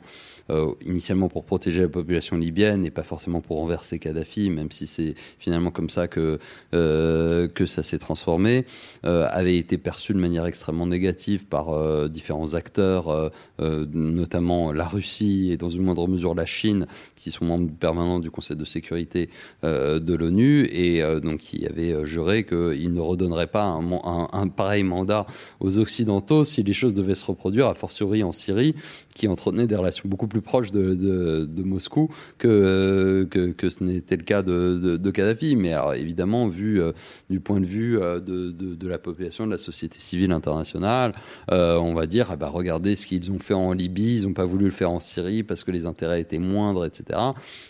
euh, 0.49 0.73
initialement 0.85 1.29
pour 1.29 1.43
protéger 1.43 1.81
la 1.81 1.87
population 1.87 2.35
libyenne 2.37 2.85
et 2.85 2.91
pas 2.91 3.03
forcément 3.03 3.41
pour 3.41 3.57
renverser 3.57 3.99
Kadhafi, 3.99 4.49
même 4.49 4.71
si 4.71 4.87
c'est 4.87 5.13
finalement 5.37 5.71
comme 5.71 5.89
ça 5.89 6.07
que, 6.07 6.39
euh, 6.73 7.47
que 7.47 7.65
ça 7.65 7.83
s'est 7.83 7.99
transformé, 7.99 8.65
euh, 9.05 9.27
avait 9.29 9.57
été 9.57 9.77
perçu 9.77 10.13
de 10.13 10.19
manière 10.19 10.45
extrêmement 10.45 10.87
négative 10.87 11.45
par 11.45 12.09
différents 12.09 12.53
acteurs, 12.53 13.31
notamment 13.59 14.71
la 14.71 14.87
Russie 14.87 15.51
et 15.51 15.57
dans 15.57 15.69
une 15.69 15.83
moindre 15.83 16.07
mesure 16.07 16.33
la 16.35 16.45
Chine, 16.45 16.87
qui 17.15 17.31
sont 17.31 17.45
membres 17.45 17.71
permanents 17.79 18.19
du 18.19 18.31
Conseil 18.31 18.57
de 18.57 18.65
sécurité 18.65 19.29
de 19.63 20.13
l'ONU, 20.13 20.65
et 20.71 21.01
donc 21.21 21.39
qui 21.39 21.65
avaient 21.65 22.05
juré 22.05 22.43
qu'il 22.43 22.93
ne 22.93 22.99
redonnerait 22.99 23.47
pas 23.47 23.65
un, 23.65 24.27
un, 24.31 24.47
pareil 24.47 24.83
mandat 24.83 25.25
aux 25.59 25.77
Occidentaux 25.77 26.43
si 26.43 26.63
les 26.63 26.73
choses 26.73 26.93
devaient 26.93 27.15
se 27.15 27.25
reproduire, 27.25 27.67
a 27.67 27.75
fortiori 27.75 28.23
en 28.23 28.31
Syrie, 28.31 28.75
qui 29.19 29.27
entretenait 29.27 29.67
des 29.67 29.75
relations 29.75 30.07
beaucoup 30.07 30.27
plus 30.27 30.41
proches 30.41 30.71
de, 30.71 31.47
Moscou 31.63 32.09
que, 32.37 33.27
que, 33.29 33.69
ce 33.69 33.83
n'était 33.83 34.15
le 34.15 34.23
cas 34.23 34.41
de, 34.41 35.11
Kadhafi. 35.11 35.55
Mais 35.55 35.75
évidemment, 35.95 36.47
vu 36.47 36.81
du 37.29 37.39
point 37.39 37.59
de 37.59 37.65
vue 37.65 37.99
de, 37.99 38.51
de, 38.51 38.87
la 38.87 38.97
population, 38.97 39.45
de 39.45 39.51
la 39.51 39.57
société 39.57 39.99
civile 39.99 40.31
internationale, 40.31 41.11
on 41.49 41.93
va 41.93 42.05
dire, 42.07 42.29
ah 42.31 42.35
bah, 42.35 42.49
regardez 42.49 42.95
ce 42.95 43.05
qu'ils 43.07 43.31
ont 43.31 43.39
fait 43.39 43.53
en 43.53 43.73
Libye, 43.73 44.17
ils 44.17 44.23
n'ont 44.23 44.33
pas 44.33 44.45
voulu 44.45 44.65
le 44.65 44.71
faire 44.71 44.91
en 44.91 44.99
Syrie 44.99 45.43
parce 45.43 45.63
que 45.63 45.71
les 45.71 45.85
intérêts 45.85 46.21
étaient 46.21 46.39
moindres, 46.39 46.85
etc. 46.85 47.19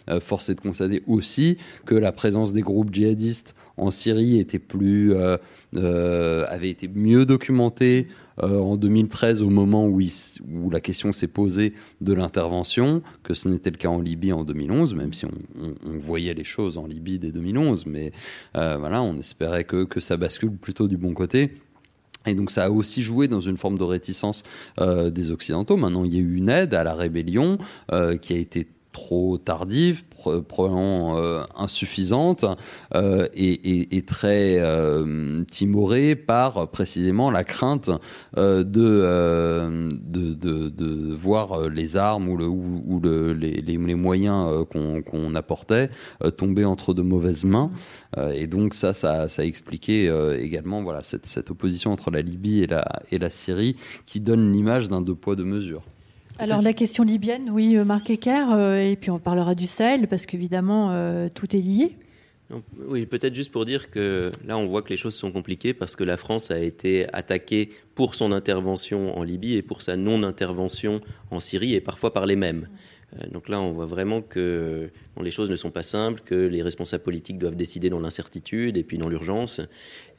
Euh, 0.09 0.19
force 0.19 0.49
est 0.49 0.55
de 0.55 0.61
constater 0.61 1.03
aussi 1.07 1.57
que 1.85 1.95
la 1.95 2.11
présence 2.11 2.53
des 2.53 2.61
groupes 2.61 2.93
djihadistes 2.93 3.55
en 3.79 3.91
Syrie 3.91 4.39
était 4.39 4.59
plus, 4.59 5.13
euh, 5.13 5.37
euh, 5.75 6.45
avait 6.49 6.69
été 6.69 6.87
mieux 6.87 7.25
documentée 7.25 8.07
en 8.41 8.77
2013 8.77 9.41
au 9.41 9.49
moment 9.49 9.85
où, 9.85 9.99
la 10.71 10.79
question 10.79 11.11
s'est 11.11 11.27
posée 11.27 11.73
de 11.99 12.13
l'intervention, 12.13 13.01
que 13.21 13.33
ce 13.33 13.49
n'était 13.49 13.69
le 13.69 13.75
cas 13.75 13.89
en 13.89 13.99
Libye 13.99 14.31
en 14.31 14.45
2011, 14.45 14.93
même 14.93 15.11
si 15.11 15.25
on, 15.25 15.97
voyait 15.99 16.33
les 16.33 16.45
choses 16.45 16.77
en 16.77 16.87
Libye 16.87 17.19
dès 17.19 17.33
2011, 17.33 17.85
mais 17.85 18.13
voilà, 18.53 19.01
on 19.01 19.17
espérait 19.17 19.65
que, 19.65 19.99
ça 19.99 20.15
bascule 20.15 20.51
plutôt 20.51 20.87
du 20.87 20.95
bon 20.95 21.13
côté. 21.13 21.51
Et 22.25 22.35
donc 22.35 22.51
ça 22.51 22.65
a 22.65 22.69
aussi 22.69 23.01
joué 23.01 23.27
dans 23.27 23.39
une 23.39 23.57
forme 23.57 23.77
de 23.77 23.83
réticence 23.83 24.43
euh, 24.79 25.09
des 25.09 25.31
Occidentaux. 25.31 25.77
Maintenant, 25.77 26.03
il 26.03 26.13
y 26.13 26.17
a 26.17 26.21
eu 26.21 26.35
une 26.35 26.49
aide 26.49 26.73
à 26.73 26.83
la 26.83 26.93
rébellion 26.93 27.57
euh, 27.91 28.17
qui 28.17 28.33
a 28.33 28.37
été 28.37 28.67
trop 28.91 29.37
tardive, 29.37 30.03
probablement 30.47 31.17
euh, 31.17 31.43
insuffisante 31.55 32.45
euh, 32.95 33.27
et, 33.33 34.03
très 34.07 34.57
euh, 34.59 35.43
timorée 35.45 36.15
par 36.15 36.69
précisément 36.69 37.29
la 37.31 37.43
crainte 37.43 37.89
de, 38.35 38.63
de, 39.89 41.13
voir 41.13 41.69
les 41.69 41.97
armes 41.97 42.29
ou, 42.29 42.37
le, 42.37 42.47
ou, 42.47 42.99
le, 43.01 43.33
les, 43.33 43.61
les, 43.61 43.77
moyens 43.77 44.65
qu'on 44.69 45.35
apportait 45.35 45.89
tomber 46.37 46.65
entre 46.65 46.93
de 46.93 47.01
mauvaises 47.01 47.43
mains. 47.43 47.71
et 48.33 48.47
donc 48.47 48.73
ça, 48.73 48.93
ça, 48.93 49.27
ça 49.27 49.41
a 49.41 49.45
expliqué 49.45 50.11
également 50.39 50.81
voilà, 50.81 51.03
cette, 51.03 51.25
cette 51.25 51.51
opposition 51.51 51.91
entre 51.91 52.11
la 52.11 52.21
Libye 52.21 52.63
et 52.63 52.67
la, 52.67 53.01
et 53.11 53.19
la 53.19 53.29
Syrie 53.29 53.75
qui 54.05 54.19
donne 54.19 54.51
l'image 54.51 54.89
d'un 54.89 55.01
deux 55.01 55.15
poids, 55.15 55.35
deux 55.35 55.43
mesures. 55.43 55.83
Alors 56.39 56.61
la 56.61 56.71
question 56.71 57.03
libyenne, 57.03 57.49
oui, 57.51 57.75
euh, 57.75 57.83
Marc 57.83 58.09
Ecker, 58.09 58.45
euh, 58.53 58.79
et 58.79 58.95
puis 58.95 59.11
on 59.11 59.19
parlera 59.19 59.55
du 59.55 59.67
Sahel, 59.67 60.07
parce 60.07 60.25
qu'évidemment, 60.25 60.91
euh, 60.91 61.27
tout 61.33 61.53
est 61.53 61.59
lié. 61.59 61.97
Oui, 62.87 63.05
peut-être 63.05 63.35
juste 63.35 63.51
pour 63.51 63.65
dire 63.65 63.91
que 63.91 64.31
là, 64.47 64.57
on 64.57 64.65
voit 64.65 64.81
que 64.81 64.89
les 64.89 64.95
choses 64.95 65.15
sont 65.15 65.31
compliquées 65.33 65.73
parce 65.73 65.97
que 65.97 66.05
la 66.05 66.15
France 66.15 66.49
a 66.49 66.57
été 66.57 67.07
attaquée 67.13 67.69
pour 67.93 68.15
son 68.15 68.31
intervention 68.31 69.17
en 69.17 69.23
Libye 69.23 69.57
et 69.57 69.61
pour 69.61 69.81
sa 69.81 69.97
non-intervention 69.97 71.01
en 71.29 71.41
Syrie, 71.41 71.75
et 71.75 71.81
parfois 71.81 72.13
par 72.13 72.25
les 72.25 72.37
mêmes. 72.37 72.67
Donc 73.31 73.49
là, 73.49 73.59
on 73.59 73.71
voit 73.71 73.87
vraiment 73.87 74.21
que 74.21 74.89
les 75.21 75.31
choses 75.31 75.49
ne 75.49 75.55
sont 75.55 75.71
pas 75.71 75.83
simples, 75.83 76.21
que 76.23 76.35
les 76.35 76.61
responsables 76.61 77.03
politiques 77.03 77.39
doivent 77.39 77.55
décider 77.55 77.89
dans 77.89 77.99
l'incertitude 77.99 78.77
et 78.77 78.83
puis 78.83 78.97
dans 78.97 79.09
l'urgence. 79.09 79.61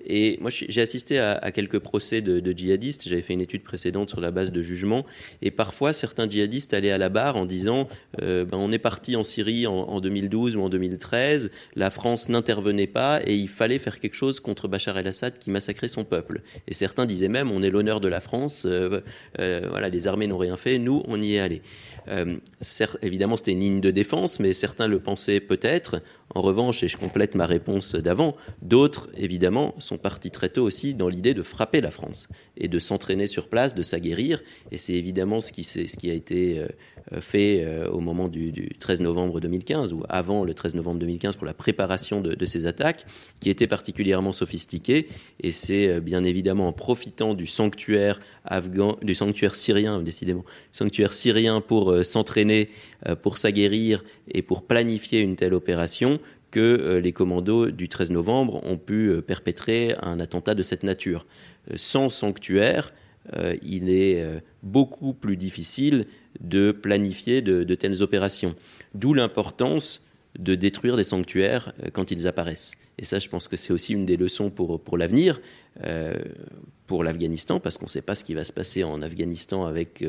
Et 0.07 0.39
moi, 0.41 0.51
j'ai 0.51 0.81
assisté 0.81 1.19
à, 1.19 1.51
quelques 1.53 1.79
procès 1.79 2.21
de, 2.21 2.53
djihadistes. 2.53 3.09
J'avais 3.09 3.23
fait 3.23 3.33
une 3.33 3.41
étude 3.41 3.63
précédente 3.63 4.09
sur 4.09 4.21
la 4.21 4.31
base 4.31 4.53
de 4.53 4.61
jugements. 4.61 5.05
Et 5.43 5.51
parfois, 5.51 5.93
certains 5.93 6.29
djihadistes 6.29 6.75
allaient 6.75 6.91
à 6.91 6.99
la 6.99 7.09
barre 7.09 7.37
en 7.37 7.47
disant 7.47 7.89
euh, 8.23 8.45
ben, 8.45 8.59
on 8.59 8.73
est 8.73 8.79
parti 8.79 9.17
en 9.17 9.25
Syrie 9.25 9.67
en, 9.67 10.01
2012 10.01 10.57
ou 10.57 10.63
en 10.63 10.69
2013, 10.69 11.51
la 11.75 11.91
France 11.91 12.29
n'intervenait 12.29 12.87
pas 12.87 13.21
et 13.25 13.35
il 13.35 13.49
fallait 13.49 13.79
faire 13.79 14.01
quelque 14.01 14.15
chose 14.15 14.41
contre 14.41 14.69
Bachar 14.69 14.99
el-Assad 14.99 15.39
qui 15.39 15.51
massacrait 15.51 15.89
son 15.89 16.05
peuple. 16.05 16.43
Et 16.69 16.75
certains 16.75 17.07
disaient 17.07 17.29
même 17.29 17.51
on 17.51 17.63
est 17.63 17.71
l'honneur 17.71 18.01
de 18.01 18.09
la 18.09 18.21
France, 18.21 18.65
euh, 18.67 19.01
euh, 19.39 19.67
voilà, 19.71 19.89
les 19.89 20.07
armées 20.07 20.27
n'ont 20.27 20.39
rien 20.39 20.57
fait, 20.57 20.79
nous, 20.79 21.03
on 21.07 21.21
y 21.21 21.35
est 21.35 21.41
allé. 21.41 21.63
évidemment, 23.03 23.37
c'était 23.37 23.53
une 23.53 23.61
ligne 23.61 23.81
de 23.81 23.91
défense, 23.91 24.41
mais 24.41 24.53
certains 24.53 24.87
le 24.87 24.99
pensaient 25.01 25.41
peut-être. 25.41 26.03
En 26.35 26.43
revanche, 26.43 26.83
et 26.85 26.89
je 26.89 26.97
complète 26.97 27.35
ma 27.35 27.47
réponse 27.47 27.95
d'avant, 27.97 28.37
d'autres, 28.63 29.09
évidemment, 29.17 29.75
sont 29.91 29.99
partis 29.99 30.31
très 30.31 30.49
tôt 30.51 30.63
aussi 30.63 30.95
dans 30.95 31.09
l'idée 31.09 31.35
de 31.35 31.43
frapper 31.43 31.81
la 31.81 31.91
France 31.91 32.29
et 32.57 32.69
de 32.69 32.79
s'entraîner 32.79 33.27
sur 33.27 33.49
place, 33.49 33.75
de 33.75 33.83
s'aguerrir. 33.83 34.41
Et 34.71 34.79
c'est 34.79 34.95
évidemment 34.95 35.41
ce 35.41 35.53
qui, 35.53 35.65
ce 35.65 35.81
qui, 35.97 36.11
a 36.11 36.15
été 36.15 36.65
euh, 37.13 37.21
fait 37.21 37.65
euh, 37.65 37.89
au 37.91 37.99
moment 37.99 38.29
du, 38.29 38.53
13 38.79 39.01
novembre 39.01 39.41
2015, 39.41 39.93
ou 39.93 40.05
avant 40.09 40.45
le 40.45 40.55
13 40.55 40.77
novembre 40.77 41.01
2015, 41.01 41.35
pour 41.35 41.47
la 41.47 41.55
préparation 41.55 42.21
de, 42.21 42.47
ces 42.47 42.67
attaques, 42.67 43.05
qui 43.41 43.51
était 43.51 43.67
particulièrement 43.67 44.33
sophistiquée. 44.33 45.09
Et 45.43 45.51
c'est 45.51 45.89
euh, 45.89 46.01
bien 46.01 46.23
évidemment 46.23 46.69
en 46.69 46.73
profitant 46.73 47.35
du 47.35 47.47
sanctuaire 47.47 48.21
afghan, 48.45 48.97
du 49.03 49.17
sanctuaire 49.17 49.57
syrien, 49.57 50.01
décidément, 50.03 50.45
sanctuaire 50.71 51.15
syrien 51.15 51.61
pour 51.61 52.05
s'entraîner, 52.05 52.71
pour 53.23 53.39
s'aguerrir 53.39 54.05
et 54.33 54.43
pour 54.43 54.63
planifier 54.63 55.21
une 55.21 55.37
telle 55.37 55.55
opération 55.55 56.21
que 56.51 56.61
euh, 56.61 57.01
les 57.01 57.13
commandos 57.13 57.71
du 57.71 57.89
13 57.89 58.11
novembre 58.11 58.61
ont 58.65 58.79
pu 58.79 59.09
euh, 59.09 59.23
perpétrer 59.23 59.95
un 60.03 60.21
attentat 60.21 60.55
de 60.55 60.63
cette 60.63 60.83
nature. 60.83 61.27
Euh, 61.71 61.75
sans 61.77 62.09
sanctuaire, 62.09 62.93
il 63.63 63.91
est 63.91 64.43
beaucoup 64.63 65.13
plus 65.13 65.37
difficile 65.37 66.07
de 66.41 66.73
planifier 66.73 67.43
de, 67.43 67.75
telles 67.77 68.03
opérations. 68.03 68.57
D'où 68.95 69.15
l'importance 69.15 70.05
de 70.37 70.57
détruire 70.57 70.97
des 70.97 71.05
sanctuaires 71.05 71.73
quand 71.93 72.11
ils 72.11 72.27
apparaissent. 72.27 72.73
Et 72.99 73.05
ça, 73.05 73.21
je 73.21 73.29
pense 73.29 73.47
que 73.47 73.57
c'est 73.57 73.73
aussi 73.73 73.93
une 73.93 74.05
des 74.05 74.17
leçons 74.17 74.51
pour, 74.51 74.81
pour 74.81 74.97
l'avenir, 74.99 75.41
pour 76.89 77.05
l'Afghanistan, 77.05 77.61
parce 77.61 77.79
qu'on 77.79 77.85
ne 77.85 77.91
sait 77.91 78.03
pas 78.03 78.17
ce 78.17 78.25
qui 78.25 78.35
va 78.35 78.43
se 78.43 78.55
passer 78.55 78.83
en 78.83 79.01
Afghanistan 79.01 79.67
avec 79.67 80.03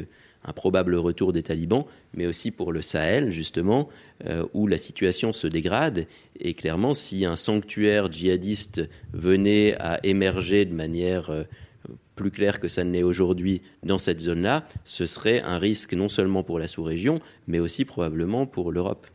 un 0.43 0.53
probable 0.53 0.95
retour 0.95 1.33
des 1.33 1.43
talibans, 1.43 1.85
mais 2.13 2.25
aussi 2.25 2.51
pour 2.51 2.71
le 2.71 2.81
Sahel, 2.81 3.31
justement, 3.31 3.89
euh, 4.25 4.45
où 4.53 4.67
la 4.67 4.77
situation 4.77 5.33
se 5.33 5.47
dégrade. 5.47 6.07
Et 6.39 6.53
clairement, 6.53 6.93
si 6.93 7.25
un 7.25 7.35
sanctuaire 7.35 8.11
djihadiste 8.11 8.89
venait 9.13 9.75
à 9.79 9.99
émerger 10.03 10.65
de 10.65 10.73
manière 10.73 11.29
euh, 11.29 11.43
plus 12.15 12.31
claire 12.31 12.59
que 12.59 12.67
ça 12.67 12.83
ne 12.83 12.91
l'est 12.91 13.03
aujourd'hui 13.03 13.61
dans 13.83 13.97
cette 13.97 14.21
zone-là, 14.21 14.65
ce 14.83 15.05
serait 15.05 15.41
un 15.41 15.57
risque 15.57 15.93
non 15.93 16.09
seulement 16.09 16.43
pour 16.43 16.59
la 16.59 16.67
sous-région, 16.67 17.19
mais 17.47 17.59
aussi 17.59 17.85
probablement 17.85 18.45
pour 18.45 18.71
l'Europe. 18.71 19.07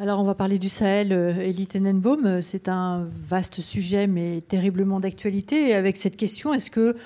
Alors 0.00 0.18
on 0.18 0.24
va 0.24 0.34
parler 0.34 0.58
du 0.58 0.68
Sahel, 0.68 1.12
euh, 1.12 1.34
Elie 1.34 1.68
Tenenbaum. 1.68 2.40
C'est 2.40 2.68
un 2.68 3.06
vaste 3.28 3.60
sujet, 3.60 4.08
mais 4.08 4.42
terriblement 4.46 4.98
d'actualité. 4.98 5.72
Avec 5.72 5.96
cette 5.96 6.16
question, 6.16 6.52
est-ce 6.52 6.70
que 6.70 6.96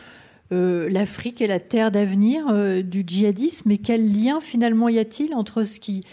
euh, 0.52 0.88
l'Afrique 0.88 1.40
est 1.40 1.46
la 1.46 1.60
terre 1.60 1.90
d'avenir 1.90 2.46
euh, 2.48 2.82
du 2.82 3.04
djihadisme 3.06 3.70
et 3.70 3.78
quel 3.78 4.10
lien 4.10 4.40
finalement 4.40 4.88
y 4.88 4.98
a-t-il 4.98 5.34
entre 5.34 5.64
ce 5.64 5.78
qui, 5.78 6.04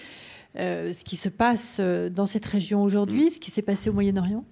euh, 0.57 0.91
ce 0.91 1.03
qui 1.03 1.15
se 1.15 1.29
passe 1.29 1.79
dans 1.79 2.25
cette 2.25 2.45
région 2.45 2.83
aujourd'hui, 2.83 3.31
ce 3.31 3.39
qui 3.39 3.51
s'est 3.51 3.61
passé 3.61 3.89
au 3.89 3.93
Moyen-Orient? 3.93 4.43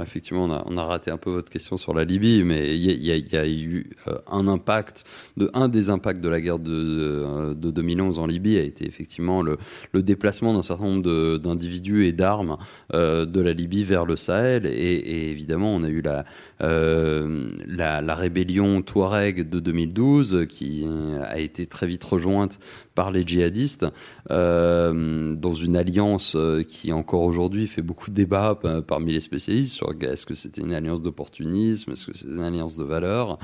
Effectivement, 0.00 0.48
on 0.66 0.76
a, 0.76 0.84
raté 0.84 1.10
un 1.10 1.16
peu 1.16 1.30
votre 1.30 1.50
question 1.50 1.76
sur 1.76 1.92
la 1.92 2.04
Libye, 2.04 2.44
mais 2.44 2.76
il 2.76 3.04
y, 3.04 3.36
a 3.36 3.48
eu 3.48 3.90
euh, 4.06 4.16
un 4.30 4.46
impact, 4.46 5.04
de, 5.36 5.50
un 5.54 5.68
des 5.68 5.90
impacts 5.90 6.20
de 6.20 6.28
la 6.28 6.40
guerre 6.40 6.60
de, 6.60 7.52
2011 7.54 8.18
en 8.20 8.26
Libye 8.26 8.58
a 8.58 8.62
été 8.62 8.86
effectivement 8.86 9.42
le, 9.42 9.58
déplacement 9.92 10.54
d'un 10.54 10.62
certain 10.62 10.84
nombre 10.84 11.36
d'individus 11.38 12.06
et 12.06 12.12
d'armes 12.12 12.58
euh, 12.94 13.26
de 13.26 13.40
la 13.40 13.52
Libye 13.52 13.82
vers 13.82 14.06
le 14.06 14.14
Sahel. 14.14 14.66
Et, 14.66 15.30
évidemment, 15.30 15.74
on 15.74 15.82
a 15.82 15.88
eu 15.88 16.00
la, 16.00 16.24
euh, 16.62 17.48
la, 17.66 18.14
rébellion 18.14 18.82
Touareg 18.82 19.48
de 19.48 19.60
2012 19.60 20.46
qui 20.48 20.86
a 21.24 21.38
été 21.38 21.66
très 21.66 21.86
vite 21.86 22.04
rejointe 22.04 22.58
par 22.94 23.10
les 23.10 23.26
djihadistes 23.26 23.86
euh, 24.30 25.34
dans 25.34 25.52
une 25.52 25.76
alliance 25.76 26.34
euh, 26.36 26.62
qui 26.62 26.92
encore 26.92 27.22
aujourd'hui 27.22 27.66
fait 27.66 27.82
beaucoup 27.82 28.10
de 28.10 28.14
débats 28.14 28.58
parmi 28.86 29.12
les 29.12 29.20
spécialistes 29.20 29.74
sur 29.74 29.92
est-ce 30.00 30.26
que 30.26 30.34
c'était 30.34 30.60
une 30.60 30.74
alliance 30.74 31.02
d'opportunisme, 31.02 31.92
est-ce 31.92 32.06
que 32.06 32.16
c'était 32.16 32.34
une 32.34 32.40
alliance 32.40 32.76
de 32.76 32.84
valeurs, 32.84 33.38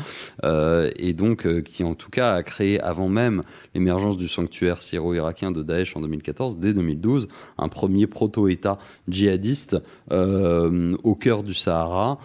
euh, 0.44 0.90
et 0.96 1.12
donc 1.12 1.62
qui 1.62 1.84
en 1.84 1.94
tout 1.94 2.10
cas 2.10 2.34
a 2.34 2.42
créé 2.42 2.80
avant 2.80 3.08
même 3.08 3.42
l'émergence 3.74 4.16
du 4.16 4.28
sanctuaire 4.28 4.82
syro-irakien 4.82 5.50
de 5.50 5.62
Daesh 5.62 5.96
en 5.96 6.00
2014, 6.00 6.58
dès 6.58 6.72
2012, 6.72 7.28
un 7.58 7.68
premier 7.68 8.06
proto-État 8.06 8.78
djihadiste 9.08 9.76
au 10.10 11.14
cœur 11.14 11.42
du 11.42 11.54
Sahara 11.54 12.18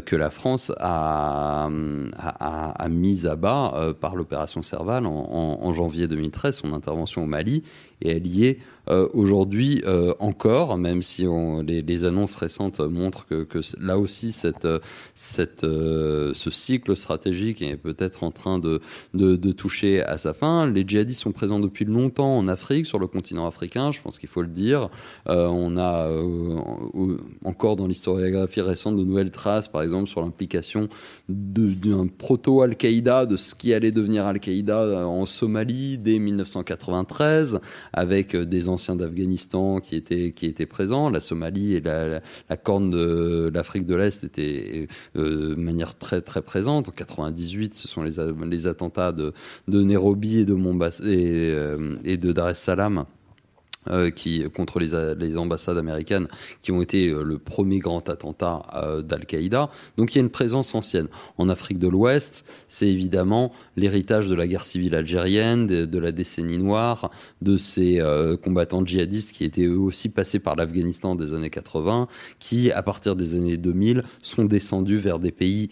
que 0.00 0.16
la 0.16 0.30
France 0.30 0.72
a, 0.78 1.68
a, 1.68 2.88
mis 2.88 3.26
à 3.26 3.36
bas 3.36 3.94
par 4.00 4.16
l'opération 4.16 4.62
Serval 4.62 5.06
en, 5.06 5.58
en 5.62 5.72
janvier 5.72 6.08
2013 6.08 6.56
son 6.56 6.72
intervention 6.72 7.24
au 7.24 7.26
Mali 7.26 7.62
et 8.00 8.10
elle 8.16 8.26
y 8.26 8.46
est 8.46 8.58
euh, 8.88 9.08
aujourd'hui 9.14 9.82
euh, 9.86 10.14
encore, 10.18 10.76
même 10.76 11.02
si 11.02 11.26
les, 11.66 12.04
annonces 12.04 12.34
récentes 12.34 12.80
montrent 12.80 13.26
que, 13.26 13.60
là 13.80 13.98
aussi 13.98 14.34
euh, 15.64 16.32
ce 16.34 16.50
cycle 16.50 16.96
stratégique 16.96 17.62
est 17.62 17.76
peut-être 17.76 18.24
en 18.24 18.30
train 18.30 18.58
de, 18.58 18.80
de, 19.14 19.36
de, 19.36 19.52
toucher 19.52 20.02
à 20.02 20.18
sa 20.18 20.34
fin. 20.34 20.70
Les 20.70 20.84
djihadistes 20.86 21.22
sont 21.22 21.32
présents 21.32 21.60
depuis 21.60 21.84
longtemps 21.84 22.36
en 22.36 22.48
Afrique, 22.48 22.86
sur 22.86 22.98
le 22.98 23.06
continent 23.06 23.46
africain, 23.46 23.92
je 23.92 24.02
pense 24.02 24.18
qu'il 24.18 24.28
faut 24.28 24.42
le 24.42 24.48
dire. 24.48 24.88
on 25.26 25.76
a 25.76 26.10
encore 27.44 27.76
dans 27.76 27.86
l'historiographie 27.86 28.60
récente 28.60 28.96
de 28.96 29.04
nouvelles 29.04 29.30
traces, 29.30 29.68
par 29.68 29.82
exemple 29.82 30.08
sur 30.08 30.20
l'implication 30.20 30.88
d'un 31.28 32.06
proto-Al-Qaïda, 32.06 33.26
de 33.26 33.36
ce 33.36 33.54
qui 33.54 33.72
allait 33.72 33.92
devenir 33.92 34.26
Al-Qaïda 34.26 35.06
en 35.06 35.26
Somalie 35.26 35.98
dès 35.98 36.18
1993, 36.18 37.60
avec 37.92 38.36
des 38.36 38.68
anciens 38.74 38.96
d'Afghanistan 38.96 39.80
qui 39.80 39.96
étaient, 39.96 40.32
qui 40.32 40.46
étaient 40.46 40.66
présents. 40.66 41.10
La 41.10 41.20
Somalie 41.20 41.74
et 41.74 41.80
la, 41.80 42.20
la, 42.48 42.56
corne 42.56 42.90
de 42.90 43.50
l'Afrique 43.52 43.86
de 43.86 43.94
l'Est 43.94 44.24
étaient 44.24 44.88
euh, 45.16 45.54
de 45.54 45.54
manière 45.54 45.96
très 45.96 46.20
très 46.20 46.42
présente. 46.42 46.88
En 46.88 46.92
98, 46.92 47.74
ce 47.74 47.88
sont 47.88 48.02
les, 48.02 48.16
les 48.46 48.66
attentats 48.66 49.12
de, 49.12 49.32
de 49.68 49.82
Nairobi 49.82 50.38
et 50.38 50.44
de 50.44 50.54
Mombasa 50.54 51.04
et, 51.04 51.50
euh, 51.54 51.96
et 52.04 52.16
de 52.16 52.32
Dar 52.32 52.50
es 52.50 52.54
Salaam 52.54 53.04
euh, 53.90 54.10
qui 54.10 54.42
contre 54.50 54.78
les, 54.78 55.36
ambassades 55.36 55.76
américaines 55.76 56.26
qui 56.62 56.72
ont 56.72 56.80
été 56.80 57.08
euh, 57.08 57.22
le 57.22 57.38
premier 57.38 57.80
grand 57.80 58.08
attentat 58.08 58.62
euh, 58.74 59.02
d'Al-Qaïda. 59.02 59.68
Donc 59.98 60.14
il 60.14 60.18
y 60.18 60.20
a 60.20 60.22
une 60.22 60.30
présence 60.30 60.74
ancienne. 60.74 61.08
En 61.36 61.50
Afrique 61.50 61.78
de 61.78 61.88
l'Ouest, 61.88 62.46
c'est 62.66 62.88
évidemment 62.88 63.52
l'héritage 63.76 64.26
de 64.26 64.34
la 64.34 64.46
guerre 64.46 64.64
civile 64.64 64.94
algérienne, 64.94 65.66
de, 65.66 65.84
de 65.84 65.98
la 65.98 66.12
décennie 66.12 66.56
noire, 66.56 67.10
de 67.42 67.58
ces 67.58 68.00
combattants 68.42 68.84
djihadistes 68.84 69.32
qui 69.32 69.44
étaient 69.44 69.64
eux 69.64 69.78
aussi 69.78 70.08
passés 70.08 70.38
par 70.38 70.56
l'Afghanistan 70.56 71.14
des 71.14 71.34
années 71.34 71.50
80, 71.50 72.08
qui 72.38 72.72
à 72.72 72.82
partir 72.82 73.16
des 73.16 73.34
années 73.34 73.56
2000 73.56 74.02
sont 74.22 74.44
descendus 74.44 74.96
vers 74.96 75.18
des 75.18 75.32
pays 75.32 75.70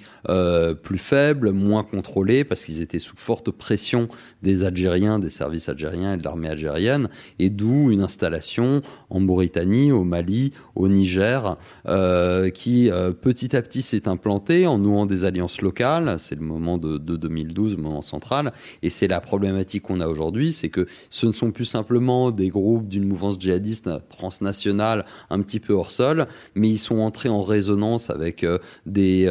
plus 0.82 0.98
faibles, 0.98 1.52
moins 1.52 1.84
contrôlés, 1.84 2.44
parce 2.44 2.64
qu'ils 2.64 2.82
étaient 2.82 2.98
sous 2.98 3.16
forte 3.16 3.50
pression 3.50 4.08
des 4.42 4.64
Algériens, 4.64 5.18
des 5.18 5.30
services 5.30 5.68
algériens 5.68 6.14
et 6.14 6.16
de 6.16 6.24
l'armée 6.24 6.48
algérienne, 6.48 7.08
et 7.38 7.50
d'où 7.50 7.90
une 7.90 8.01
installation 8.02 8.80
en 9.10 9.20
Mauritanie, 9.20 9.92
au 9.92 10.04
Mali, 10.04 10.52
au 10.74 10.88
Niger, 10.88 11.56
euh, 11.86 12.50
qui 12.50 12.90
euh, 12.90 13.12
petit 13.12 13.56
à 13.56 13.62
petit 13.62 13.82
s'est 13.82 14.08
implantée 14.08 14.66
en 14.66 14.78
nouant 14.78 15.06
des 15.06 15.24
alliances 15.24 15.60
locales. 15.60 16.16
C'est 16.18 16.34
le 16.34 16.44
moment 16.44 16.78
de, 16.78 16.98
de 16.98 17.16
2012, 17.16 17.76
le 17.76 17.82
moment 17.82 18.02
central. 18.02 18.52
Et 18.82 18.90
c'est 18.90 19.08
la 19.08 19.20
problématique 19.20 19.82
qu'on 19.82 20.00
a 20.00 20.08
aujourd'hui, 20.08 20.52
c'est 20.52 20.68
que 20.68 20.86
ce 21.10 21.26
ne 21.26 21.32
sont 21.32 21.50
plus 21.50 21.64
simplement 21.64 22.30
des 22.30 22.48
groupes 22.48 22.88
d'une 22.88 23.04
mouvance 23.04 23.40
djihadiste 23.40 23.90
transnationale 24.08 25.04
un 25.30 25.40
petit 25.42 25.60
peu 25.60 25.72
hors 25.72 25.90
sol, 25.90 26.26
mais 26.54 26.68
ils 26.68 26.78
sont 26.78 26.98
entrés 26.98 27.28
en 27.28 27.42
résonance 27.42 28.10
avec 28.10 28.44
euh, 28.44 28.58
des, 28.86 29.22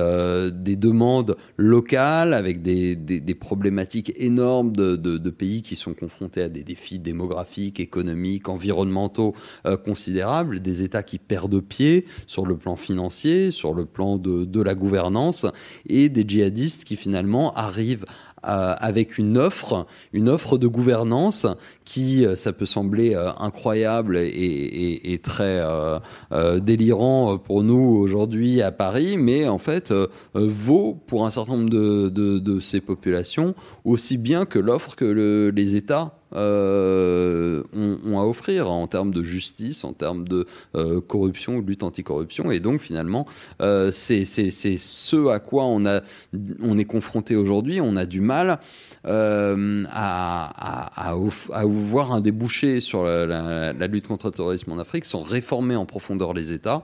des 0.54 0.76
demandes 0.76 1.36
locales, 1.58 2.34
avec 2.34 2.62
des, 2.62 3.36
problématiques 3.40 4.14
énormes 4.18 4.72
de, 4.72 4.96
de, 4.96 5.30
pays 5.30 5.62
qui 5.62 5.76
sont 5.76 5.94
confrontés 5.94 6.42
à 6.44 6.50
des 6.50 6.64
défis 6.64 7.00
démographiques, 7.00 7.80
économiques, 7.80 8.50
environnementaux 8.50 8.61
euh, 9.66 9.78
considérables, 9.78 10.60
des 10.60 10.84
États 10.84 11.04
qui 11.04 11.18
perdent 11.18 11.60
pied 11.62 12.06
sur 12.28 12.46
le 12.46 12.58
plan 12.58 12.76
financier, 12.76 13.52
sur 13.52 13.74
le 13.74 13.86
plan 13.86 14.18
de, 14.18 14.62
la 14.62 14.76
gouvernance, 14.76 15.46
et 15.88 16.10
des 16.10 16.24
djihadistes 16.28 16.84
qui 16.84 16.96
finalement 16.96 17.54
arrivent 17.56 18.06
euh, 18.46 18.74
avec 18.80 19.18
une 19.18 19.38
offre, 19.38 19.86
une 20.14 20.30
offre 20.30 20.58
de 20.58 20.68
gouvernance 20.68 21.46
qui, 21.86 22.26
euh, 22.26 22.36
ça 22.36 22.54
peut 22.54 22.66
sembler 22.66 23.16
incroyable 23.40 24.18
et, 24.18 25.20
très 25.24 25.62
délirant 26.62 27.38
pour 27.38 27.64
nous 27.64 27.98
aujourd'hui 27.98 28.62
à 28.62 28.72
Paris, 28.72 29.18
mais 29.18 29.48
en 29.48 29.58
fait 29.58 29.94
vaut 30.34 30.98
pour 31.08 31.26
un 31.26 31.30
certain 31.30 31.58
nombre 31.58 31.70
de, 31.70 32.60
ces 32.60 32.82
populations 32.82 33.56
aussi 33.84 34.18
bien 34.18 34.46
que 34.46 34.60
l'offre 34.60 34.96
que 34.96 35.06
le, 35.06 35.50
les 35.50 35.76
États 35.76 36.21
euh, 36.34 37.64
ont, 37.74 38.20
à 38.20 38.24
offrir 38.24 38.70
en 38.70 38.88
termes 38.88 39.14
de 39.14 39.24
justice, 39.24 39.84
en 39.84 39.94
termes 39.94 40.28
de 40.28 40.46
euh, 40.76 41.02
corruption 41.02 41.60
de 41.60 41.68
lutte 41.68 41.84
anticorruption. 41.84 42.52
Et 42.52 42.60
donc 42.60 42.82
finalement, 42.82 43.26
euh, 43.62 43.92
c'est 43.92 44.26
ce 44.26 45.28
à 45.30 45.40
quoi 45.40 45.66
on, 45.66 45.86
est 45.86 46.86
confronté 46.86 47.36
aujourd'hui. 47.36 47.82
On 47.82 47.96
a 47.96 48.06
du 48.06 48.22
mal 48.22 48.60
euh, 49.06 49.84
à, 49.92 51.10
à, 51.10 51.12
à, 51.12 51.66
voir 51.66 52.14
un 52.14 52.22
débouché 52.22 52.80
sur 52.80 53.04
la, 53.04 53.74
la, 53.74 53.88
lutte 53.88 54.08
contre 54.08 54.28
le 54.28 54.34
terrorisme 54.34 54.72
en 54.72 54.80
Afrique 54.80 55.06
sans 55.06 55.24
réformer 55.24 55.76
en 55.76 55.86
profondeur 55.86 56.34
les 56.34 56.52
États. 56.52 56.84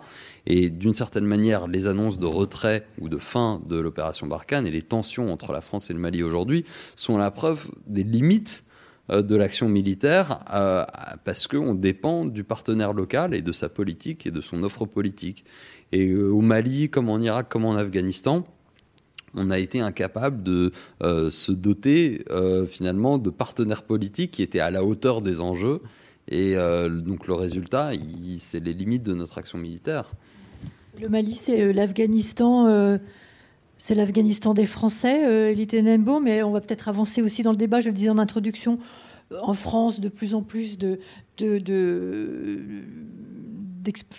Et 0.50 0.70
d'une 0.70 0.94
certaine 0.94 1.26
manière, 1.26 1.68
les 1.68 1.88
annonces 1.88 2.20
de 2.20 2.26
retrait 2.26 2.88
ou 3.00 3.10
de 3.10 3.18
fin 3.18 3.62
de 3.68 3.78
l'opération 3.78 4.28
Barkhane 4.28 4.66
et 4.66 4.72
les 4.72 4.82
tensions 4.82 5.32
entre 5.32 5.52
la 5.52 5.60
France 5.60 5.90
et 5.90 5.94
le 5.94 6.00
Mali 6.00 6.24
aujourd'hui 6.24 6.64
sont 6.96 7.18
la 7.18 7.32
preuve 7.32 7.68
des 7.86 8.04
limites 8.04 8.64
de 9.10 9.36
l'action 9.36 9.70
militaire 9.70 10.40
euh, 10.54 10.86
parce 11.24 11.48
qu'on 11.48 11.74
dépend 11.74 12.26
du 12.26 12.44
partenaire 12.44 12.94
local 12.94 13.34
et 13.34 13.42
de 13.42 13.52
sa 13.52 13.70
politique 13.70 14.26
et 14.28 14.32
de 14.32 14.42
son 14.42 14.64
offre 14.64 14.86
politique. 14.86 15.46
Et 15.92 16.10
euh, 16.10 16.30
au 16.30 16.42
Mali, 16.42 16.90
comme 16.90 17.10
en 17.10 17.20
Irak, 17.20 17.48
comme 17.50 17.66
en 17.66 17.76
Afghanistan, 17.76 18.46
on 19.34 19.50
a 19.50 19.60
été 19.60 19.80
incapable 19.80 20.44
de 20.44 20.72
euh, 21.04 21.30
se 21.30 21.52
doter 21.52 22.24
euh, 22.32 22.66
finalement 22.66 23.18
de 23.18 23.30
partenaires 23.30 23.84
politiques 23.84 24.32
qui 24.32 24.44
étaient 24.44 24.60
à 24.60 24.72
la 24.72 24.84
hauteur 24.84 25.22
des 25.22 25.40
enjeux. 25.40 25.82
Et 26.30 26.58
euh, 26.58 26.90
donc 26.90 27.28
le 27.28 27.34
résultat, 27.34 27.92
c'est 28.40 28.60
les 28.60 28.74
limites 28.74 29.04
de 29.04 29.14
notre 29.14 29.38
action 29.38 29.58
militaire. 29.58 30.12
Le 31.00 31.08
Mali, 31.08 31.34
c'est 31.34 31.72
l'Afghanistan 31.72 32.98
c'est 33.78 33.96
l'Afghanistan 33.96 34.54
des 34.54 34.66
Français, 34.66 35.24
euh, 35.26 35.82
Nembo, 35.82 36.20
mais 36.20 36.44
on 36.44 36.52
va 36.52 36.62
peut-être 36.62 36.90
avancer 36.90 37.22
aussi 37.22 37.44
dans 37.44 37.52
le 37.52 37.58
débat. 37.58 37.80
Je 37.80 37.90
le 37.90 37.96
disais 37.96 38.10
en 38.10 38.18
introduction, 38.18 38.80
en 39.42 39.54
France, 39.54 40.00
de 40.00 40.10
plus 40.10 40.36
en 40.36 40.42
plus 40.42 40.78
de, 40.78 41.00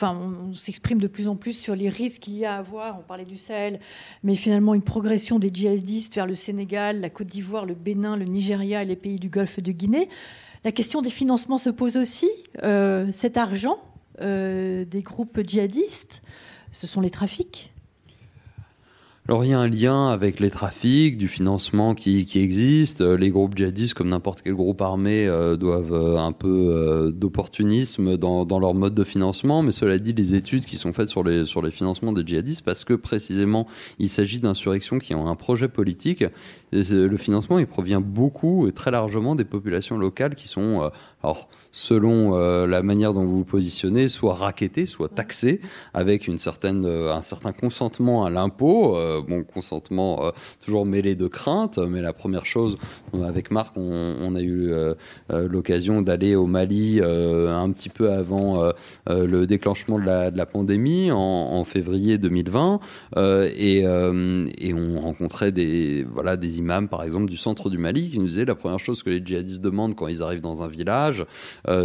on 0.03 0.55
s'exprime 0.55 1.01
de 1.01 1.07
plus 1.07 1.29
en 1.29 1.37
plus 1.37 1.53
sur 1.53 1.75
les 1.75 1.89
risques 1.89 2.23
qu'il 2.23 2.35
y 2.35 2.45
a 2.45 2.55
à 2.55 2.59
avoir. 2.59 2.99
On 2.99 3.03
parlait 3.03 3.25
du 3.25 3.37
Sahel, 3.37 3.81
mais 4.23 4.35
finalement 4.35 4.75
une 4.75 4.83
progression 4.83 5.39
des 5.39 5.51
djihadistes 5.53 6.15
vers 6.15 6.27
le 6.27 6.35
Sénégal, 6.35 7.01
la 7.01 7.11
Côte 7.11 7.29
d'Ivoire, 7.29 7.67
le 7.67 7.75
Bénin, 7.75 8.17
le 8.17 8.25
Nigeria 8.25 8.83
et 8.83 8.87
les 8.87 8.97
pays 8.97 9.19
du 9.19 9.29
Golfe 9.29 9.61
de 9.61 9.73
Guinée. 9.73 10.09
La 10.65 10.73
question 10.73 11.03
des 11.03 11.11
financements 11.11 11.59
se 11.59 11.71
pose 11.71 11.97
aussi. 11.97 12.29
Euh, 12.63 13.09
cet 13.13 13.37
argent 13.37 13.79
euh, 14.21 14.85
des 14.85 15.03
groupes 15.03 15.41
djihadistes, 15.47 16.23
ce 16.73 16.87
sont 16.87 17.01
les 17.01 17.11
trafics 17.11 17.73
alors 19.31 19.45
il 19.45 19.51
y 19.51 19.53
a 19.53 19.61
un 19.61 19.69
lien 19.69 20.09
avec 20.09 20.41
les 20.41 20.51
trafics, 20.51 21.19
du 21.19 21.29
financement 21.29 21.95
qui, 21.95 22.25
qui 22.25 22.41
existe. 22.41 23.03
Les 23.03 23.29
groupes 23.29 23.55
djihadistes, 23.55 23.93
comme 23.93 24.09
n'importe 24.09 24.41
quel 24.41 24.55
groupe 24.55 24.81
armé, 24.81 25.27
euh, 25.27 25.59
doivent 25.59 25.93
euh, 25.93 26.17
un 26.17 26.33
peu 26.33 26.49
euh, 26.49 27.11
d'opportunisme 27.11 28.17
dans, 28.17 28.47
dans, 28.47 28.59
leur 28.59 28.73
mode 28.73 28.95
de 28.95 29.05
financement. 29.05 29.63
Mais 29.63 29.73
cela 29.73 29.99
dit, 29.99 30.15
les 30.15 30.35
études 30.35 30.65
qui 30.65 30.79
sont 30.79 30.95
faites 30.95 31.11
sur 31.11 31.25
les, 31.25 31.45
sur 31.45 31.61
les 31.61 31.71
financements 31.71 32.13
des 32.13 32.27
djihadistes, 32.27 32.65
parce 32.65 32.87
que 32.87 32.95
précisément 32.95 33.67
il 33.99 34.09
s'agit 34.09 34.39
d'insurrections 34.39 34.99
qui 34.99 35.15
ont 35.15 35.29
un 35.29 35.37
projet 35.37 35.69
politique, 35.69 36.25
le 36.73 37.17
financement 37.19 37.59
il 37.59 37.67
provient 37.67 38.01
beaucoup 38.01 38.67
et 38.67 38.73
très 38.73 38.91
largement 38.91 39.35
des 39.35 39.45
populations 39.45 39.99
locales 39.99 40.37
qui 40.37 40.49
sont... 40.49 40.81
Euh, 40.83 40.89
selon 41.71 42.35
euh, 42.35 42.67
la 42.67 42.83
manière 42.83 43.13
dont 43.15 43.25
vous 43.25 43.39
vous 43.39 43.45
positionnez, 43.45 44.09
soit 44.09 44.35
raquetté, 44.35 44.87
soit 44.87 45.09
taxé, 45.09 45.61
avec 45.95 46.27
une 46.27 46.39
certaine, 46.39 46.85
euh, 46.85 47.13
un 47.13 47.23
certain 47.23 47.53
consentement 47.53 48.25
à 48.25 48.31
l'impôt. 48.31 48.97
Euh, 48.97 49.21
bon, 49.27 49.45
consentement 49.45 50.33
toujours 50.65 50.87
mêlé 50.87 51.15
de 51.15 51.27
crainte, 51.27 51.79
mais 51.79 52.01
la 52.01 52.13
première 52.13 52.47
chose, 52.47 52.79
avec 53.25 53.51
Marc, 53.51 53.77
on, 53.77 54.35
a 54.35 54.41
eu 54.41 54.73
l'occasion 55.31 56.03
d'aller 56.03 56.35
au 56.35 56.47
Mali 56.47 57.01
un 57.01 57.71
petit 57.71 57.89
peu 57.89 58.11
avant 58.11 58.71
le 59.09 59.47
déclenchement 59.47 59.99
de 59.99 60.05
la, 60.05 60.47
pandémie, 60.47 61.11
en, 61.11 61.65
février 61.65 62.19
2020, 62.19 62.81
et, 63.57 63.81
et 63.81 64.75
on 64.75 65.01
rencontrait 65.01 65.53
des, 65.53 66.05
voilà, 66.05 66.37
des 66.37 66.59
imams, 66.59 66.89
par 66.89 67.03
exemple, 67.03 67.31
du 67.31 67.37
centre 67.37 67.71
du 67.71 67.79
Mali, 67.79 68.11
qui 68.11 68.19
nous 68.19 68.27
disaient 68.27 68.45
la 68.45 68.55
première 68.55 68.81
chose 68.81 69.03
que 69.03 69.11
les 69.11 69.25
djihadistes 69.25 69.63
demandent 69.63 69.95
quand 69.95 70.09
ils 70.09 70.23
arrivent 70.23 70.41
dans 70.41 70.63
un 70.63 70.69
village, 70.69 71.25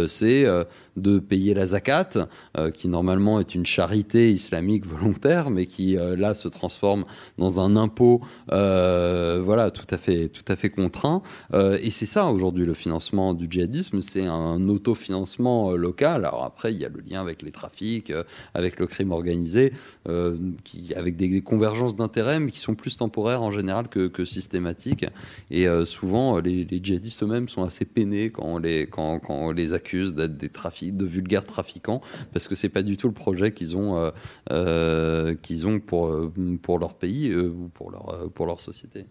c'est 0.08 0.44
euh, 0.46 0.64
de 0.96 1.18
payer 1.18 1.54
la 1.54 1.66
zakat, 1.66 2.28
euh, 2.56 2.70
qui 2.70 2.88
normalement 2.88 3.40
est 3.40 3.54
une 3.54 3.66
charité 3.66 4.30
islamique 4.30 4.86
volontaire, 4.86 5.50
mais 5.50 5.66
qui 5.66 5.96
là 5.96 6.34
se 6.34 6.48
transforme 6.48 7.04
dans 7.38 7.60
un 7.60 7.76
impôt, 7.76 8.20
voilà, 8.48 9.70
tout 9.70 9.86
à 9.90 9.98
fait, 9.98 10.28
tout 10.28 10.44
à 10.48 10.56
fait 10.56 10.70
contraint. 10.70 11.22
et 11.52 11.90
c'est 11.90 12.06
ça 12.06 12.26
aujourd'hui 12.26 12.66
le 12.66 12.74
financement 12.74 13.34
du 13.34 13.46
djihadisme, 13.48 14.00
c'est 14.00 14.26
un 14.26 14.68
autofinancement 14.68 15.72
local. 15.72 16.24
Alors 16.24 16.44
après, 16.44 16.72
il 16.72 16.80
y 16.80 16.84
a 16.84 16.88
le 16.88 17.00
lien 17.00 17.20
avec 17.20 17.42
les 17.42 17.50
trafics, 17.50 18.12
avec 18.54 18.78
le 18.80 18.86
crime 18.86 19.12
organisé, 19.12 19.72
avec 20.06 21.16
des, 21.16 21.42
convergences 21.42 21.96
d'intérêts, 21.96 22.40
mais 22.40 22.50
qui 22.50 22.60
sont 22.60 22.74
plus 22.74 22.96
temporaires 22.96 23.42
en 23.42 23.50
général 23.50 23.88
que, 23.88 24.08
que 24.08 24.24
systématiques. 24.24 25.06
Et 25.50 25.66
souvent, 25.84 26.38
les, 26.38 26.64
les 26.64 26.80
djihadistes 26.82 27.22
eux-mêmes 27.22 27.48
sont 27.48 27.64
assez 27.64 27.84
peinés 27.84 28.30
quand 28.30 28.44
on 28.44 28.58
les, 28.58 28.86
quand, 28.86 29.18
quand 29.18 29.34
on 29.34 29.50
les 29.50 29.72
accuse 29.72 30.14
d'être 30.14 30.36
des 30.36 30.48
trafics, 30.48 30.83
de 30.92 31.04
vulgaires 31.04 31.46
trafiquants, 31.46 32.00
parce 32.32 32.48
que 32.48 32.54
c'est 32.54 32.68
pas 32.68 32.82
du 32.82 32.96
tout 32.96 33.08
le 33.08 33.14
projet 33.14 33.52
qu'ils 33.52 33.76
ont, 33.76 33.96
euh, 33.96 34.10
euh, 34.50 35.34
qu'ils 35.34 35.66
ont 35.66 35.80
pour, 35.80 36.06
euh, 36.06 36.32
pour 36.60 36.78
leur 36.78 36.94
pays 36.94 37.34
ou 37.34 37.70
pour 37.72 37.90
leur, 37.90 38.30
pour 38.32 38.46
leur 38.46 38.60
société. 38.60 39.06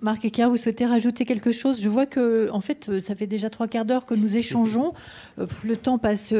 Marc 0.00 0.24
Ecker, 0.24 0.46
vous 0.48 0.56
souhaitez 0.56 0.86
rajouter 0.86 1.26
quelque 1.26 1.52
chose? 1.52 1.82
Je 1.82 1.88
vois 1.90 2.06
que, 2.06 2.48
en 2.52 2.62
fait, 2.62 3.00
ça 3.02 3.14
fait 3.14 3.26
déjà 3.26 3.50
trois 3.50 3.68
quarts 3.68 3.84
d'heure 3.84 4.06
que 4.06 4.14
nous 4.14 4.36
échangeons. 4.36 4.94
Le 5.36 5.76
temps 5.76 5.98
passe 5.98 6.32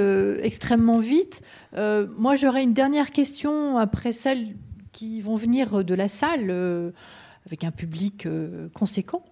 extrêmement 0.42 0.98
vite. 0.98 1.42
moi, 1.76 2.36
j'aurais 2.36 2.62
une 2.62 2.72
dernière 2.72 3.11
question 3.11 3.76
après 3.76 4.12
celles 4.12 4.56
qui 4.92 5.20
vont 5.20 5.34
venir 5.34 5.84
de 5.84 5.94
la 5.94 6.08
salle, 6.08 6.50
avec 7.44 7.64
un 7.64 7.70
public 7.70 8.26
conséquent. 8.72 9.24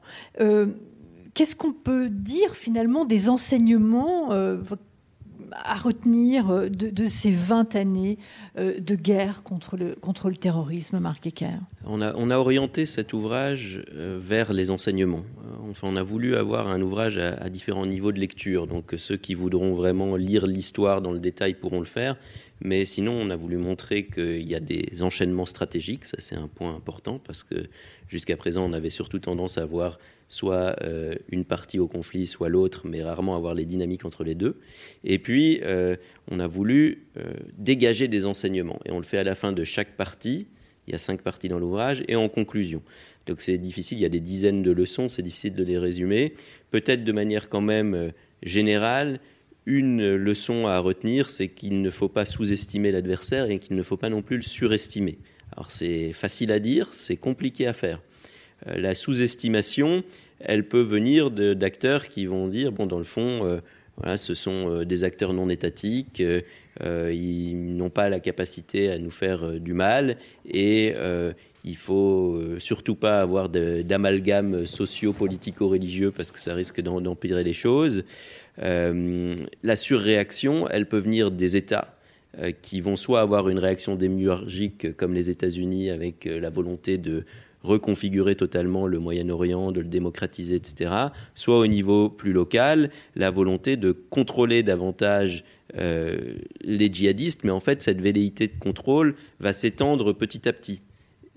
Qu'est-ce 1.39 1.55
qu'on 1.55 1.73
peut 1.73 2.09
dire 2.09 2.57
finalement 2.57 3.05
des 3.05 3.29
enseignements 3.29 4.33
euh, 4.33 4.57
à 5.53 5.77
retenir 5.77 6.51
euh, 6.51 6.69
de, 6.69 7.05
ces 7.05 7.31
20 7.31 7.77
années 7.77 8.19
euh, 8.59 8.81
de 8.81 8.97
guerre 8.97 9.45
contre 9.45 9.77
le, 9.77 9.95
contre 9.95 10.31
le 10.31 10.35
terrorisme, 10.35 10.99
Marc 10.99 11.29
Ecker? 11.29 11.61
On 11.85 12.03
a, 12.03 12.13
on 12.17 12.31
a, 12.31 12.39
orienté 12.39 12.87
cet 12.87 13.13
ouvrage 13.13 13.85
vers 13.95 14.53
les 14.53 14.73
enseignements. 14.73 15.23
Enfin, 15.71 15.87
on 15.89 15.95
a 15.95 16.03
voulu 16.03 16.35
avoir 16.35 16.67
un 16.67 16.83
ouvrage 16.83 17.19
à, 17.19 17.35
à, 17.35 17.51
différents 17.51 17.87
niveaux 17.87 18.11
de 18.11 18.19
lecture. 18.19 18.67
Donc 18.67 18.95
ceux 18.97 19.17
qui 19.17 19.35
voudront 19.35 19.75
vraiment 19.75 20.17
lire 20.17 20.45
l'histoire 20.45 21.01
dans 21.03 21.13
le 21.13 21.21
détail 21.21 21.55
pourront 21.55 21.79
le 21.79 21.85
faire. 21.85 22.17
Mais 22.61 22.85
sinon, 22.85 23.13
on 23.13 23.31
a 23.31 23.37
voulu 23.37 23.59
montrer 23.59 24.07
qu'il 24.07 24.43
y 24.43 24.57
a 24.57 24.61
des 24.61 25.05
enchaînements 25.05 25.47
stratégiques. 25.47 26.05
Ça, 26.05 26.17
c'est 26.19 26.35
un 26.35 26.49
point 26.49 26.75
important 26.75 27.21
parce 27.25 27.45
que 27.45 27.69
jusqu'à 28.09 28.37
présent, 28.37 28.65
on 28.65 28.73
avait 28.73 28.91
surtout 28.91 29.21
tendance 29.21 29.57
à 29.59 29.65
voir 29.65 30.01
soit 30.29 30.77
euh, 30.83 31.15
une 31.31 31.45
partie 31.45 31.79
au 31.79 31.89
conflit, 31.89 32.27
soit 32.27 32.49
l'autre, 32.49 32.87
mais 32.87 33.03
rarement 33.03 33.35
avoir 33.35 33.55
les 33.55 33.65
dynamiques 33.65 34.05
entre 34.05 34.25
les 34.25 34.35
deux. 34.35 34.61
Et 35.05 35.19
puis, 35.19 35.61
euh, 35.65 35.97
on 36.31 36.39
a 36.39 36.47
voulu 36.47 37.07
euh, 37.17 37.33
dégager 37.57 38.09
des 38.09 38.27
enseignements. 38.27 38.79
Et 38.85 38.91
on 38.91 38.99
le 38.99 39.05
fait 39.05 39.19
à 39.19 39.25
la 39.25 39.35
fin 39.35 39.53
de 39.53 39.65
chaque 39.65 39.97
partie. 39.97 40.47
Il 40.87 40.93
y 40.93 40.95
a 40.95 40.99
cinq 40.99 41.23
parties 41.23 41.49
dans 41.49 41.59
l'ouvrage, 41.59 42.03
et 42.09 42.17
en 42.17 42.29
conclusion. 42.29 42.83
Donc 43.27 43.43
c'est 43.43 43.59
difficile, 43.59 43.99
il 43.99 44.01
y 44.01 44.07
a 44.07 44.11
des 44.11 44.21
dizaines 44.21 44.63
de 44.63 44.71
leçons, 44.71 45.11
c'est 45.11 45.21
difficile 45.23 45.55
de 45.55 45.63
les 45.63 45.77
résumer. 45.77 46.33
Peut-être 46.71 47.05
de 47.05 47.13
manière 47.13 47.51
quand 47.51 47.61
même 47.61 48.13
générale, 48.43 49.21
une 49.67 50.15
leçon 50.15 50.67
à 50.67 50.79
retenir, 50.79 51.29
c'est 51.29 51.49
qu'il 51.49 51.83
ne 51.83 51.91
faut 51.91 52.09
pas 52.09 52.25
sous-estimer 52.25 52.91
l'adversaire 52.91 53.51
et 53.51 53.59
qu'il 53.59 53.77
ne 53.77 53.83
faut 53.83 53.99
pas 53.99 54.09
non 54.09 54.23
plus 54.23 54.37
le 54.37 54.43
surestimer. 54.43 55.19
Alors 55.55 55.71
c'est 55.71 56.15
facile 56.15 56.51
à 56.53 56.59
dire, 56.59 56.89
c'est 56.93 57.19
compliqué 57.19 57.67
à 57.67 57.75
faire. 57.75 58.01
Euh, 58.67 58.79
la 58.79 58.95
sous-estimation, 58.95 60.03
elle 60.41 60.67
peut 60.67 60.83
venir 60.83 61.31
d'acteurs 61.31 62.09
qui 62.09 62.27
vont 62.27 62.49
dire, 62.49 62.73
bon, 62.73 62.87
dans 62.87 62.99
le 62.99 63.05
fond, 63.05 63.45
euh, 63.45 63.61
voilà, 63.97 64.17
ce 64.17 64.35
sont 64.35 64.71
euh, 64.71 64.85
des 64.85 65.05
acteurs 65.05 65.33
non 65.33 65.49
étatiques, 65.49 66.23
ils 66.81 67.77
n'ont 67.77 67.91
pas 67.91 68.09
la 68.09 68.21
capacité 68.21 68.91
à 68.91 68.99
nous 68.99 69.11
faire 69.11 69.55
du 69.55 69.73
mal 69.73 70.17
et 70.49 70.95
il 71.65 71.77
faut 71.77 72.41
surtout 72.61 72.95
pas 72.95 73.21
avoir 73.21 73.49
d'amalgame 73.49 74.65
socio-politico-religieux 74.65 76.13
parce 76.13 76.31
que 76.31 76.39
ça 76.39 76.55
risque 76.55 76.81
d'empirer 76.81 77.43
les 77.43 77.53
choses. 77.53 78.05
la 78.59 79.75
surréaction, 79.75 80.69
elle 80.69 80.87
peut 80.87 81.01
venir 81.01 81.33
des 81.33 81.57
États 81.57 81.99
qui 82.63 82.81
vont 82.81 82.95
soit 82.95 83.23
avoir 83.23 83.49
une 83.49 83.59
réaction 83.59 83.97
démiurgique 83.97 84.97
comme 84.97 85.15
les 85.15 85.31
États-Unis 85.31 85.91
avec 85.91 86.27
la 86.27 86.51
volonté 86.51 86.97
de 86.97 87.25
reconfigurer 87.63 88.37
totalement 88.37 88.87
le 88.87 88.99
Moyen-Orient, 88.99 89.73
de 89.73 89.81
le 89.81 89.89
démocratiser, 89.89 90.57
etc., 90.57 90.93
soit 91.35 91.59
au 91.59 91.67
niveau 91.67 92.09
plus 92.09 92.33
local, 92.33 92.91
la 93.17 93.31
volonté 93.31 93.77
de 93.77 93.93
contrôler 93.93 94.63
davantage 94.63 95.45
euh, 95.77 96.35
les 96.63 96.93
djihadistes, 96.93 97.45
mais 97.45 97.51
en 97.51 97.61
fait 97.61 97.83
cette 97.83 98.01
velléité 98.01 98.49
de 98.49 98.57
contrôle 98.57 99.17
va 99.39 99.53
s'étendre 99.53 100.15
petit 100.15 100.49
à 100.49 100.53
petit 100.55 100.81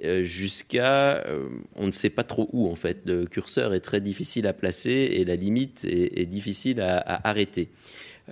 euh, 0.06 0.24
jusqu'à 0.24 1.18
euh, 1.28 1.50
on 1.76 1.88
ne 1.88 1.92
sait 1.92 2.10
pas 2.10 2.24
trop 2.24 2.50
où 2.54 2.70
en 2.72 2.76
fait 2.76 3.00
le 3.06 3.26
curseur 3.26 3.74
est 3.74 3.82
très 3.82 4.00
difficile 4.00 4.48
à 4.48 4.54
placer 4.54 4.90
et 4.90 5.26
la 5.26 5.36
limite 5.36 5.86
est, 5.86 6.26
difficile 6.28 6.80
à 6.80 7.28
arrêter 7.28 7.70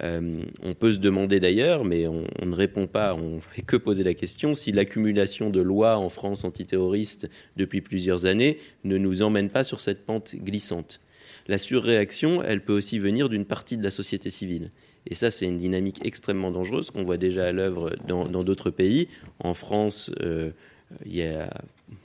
euh, 0.01 0.41
on 0.63 0.73
peut 0.73 0.93
se 0.93 0.99
demander 0.99 1.39
d'ailleurs, 1.39 1.83
mais 1.83 2.07
on, 2.07 2.25
ne 2.45 2.55
répond 2.55 2.87
pas, 2.87 3.15
on 3.15 3.37
ne 3.37 3.41
fait 3.41 3.61
que 3.61 3.75
poser 3.75 4.03
la 4.03 4.13
question, 4.13 4.53
si 4.53 4.71
l'accumulation 4.71 5.49
de 5.49 5.61
lois 5.61 5.97
en 5.97 6.09
France 6.09 6.43
antiterroristes 6.43 7.29
depuis 7.57 7.81
plusieurs 7.81 8.25
années 8.25 8.57
ne 8.83 8.97
nous 8.97 9.21
emmène 9.21 9.49
pas 9.49 9.63
sur 9.63 9.81
cette 9.81 10.05
pente 10.05 10.35
glissante. 10.35 11.01
La 11.47 11.57
surréaction, 11.57 12.43
elle 12.43 12.61
peut 12.63 12.73
aussi 12.73 12.99
venir 12.99 13.29
d'une 13.29 13.45
partie 13.45 13.77
de 13.77 13.83
la 13.83 13.91
société 13.91 14.29
civile. 14.29 14.71
Et 15.07 15.15
ça, 15.15 15.31
c'est 15.31 15.45
une 15.45 15.57
dynamique 15.57 15.99
extrêmement 16.03 16.51
dangereuse 16.51 16.91
qu'on 16.91 17.03
voit 17.03 17.17
déjà 17.17 17.47
à 17.47 17.51
l'œuvre 17.51 17.95
dans 18.07 18.43
d'autres 18.43 18.69
pays. 18.69 19.07
En 19.39 19.53
France, 19.53 20.11
euh, 20.21 20.51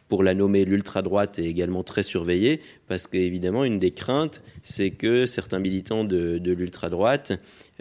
pour 0.09 0.22
la 0.22 0.35
nommer, 0.35 0.64
l'ultra-droite 0.64 1.39
est 1.39 1.45
également 1.45 1.82
très 1.82 2.03
surveillée, 2.03 2.61
parce 2.87 3.07
qu'évidemment, 3.07 3.64
une 3.64 3.78
des 3.78 3.91
craintes, 3.91 4.43
c'est 4.62 4.91
que 4.91 5.26
certains 5.26 5.59
militants 5.59 6.05
de, 6.05 6.41
l'ultra-droite 6.45 7.32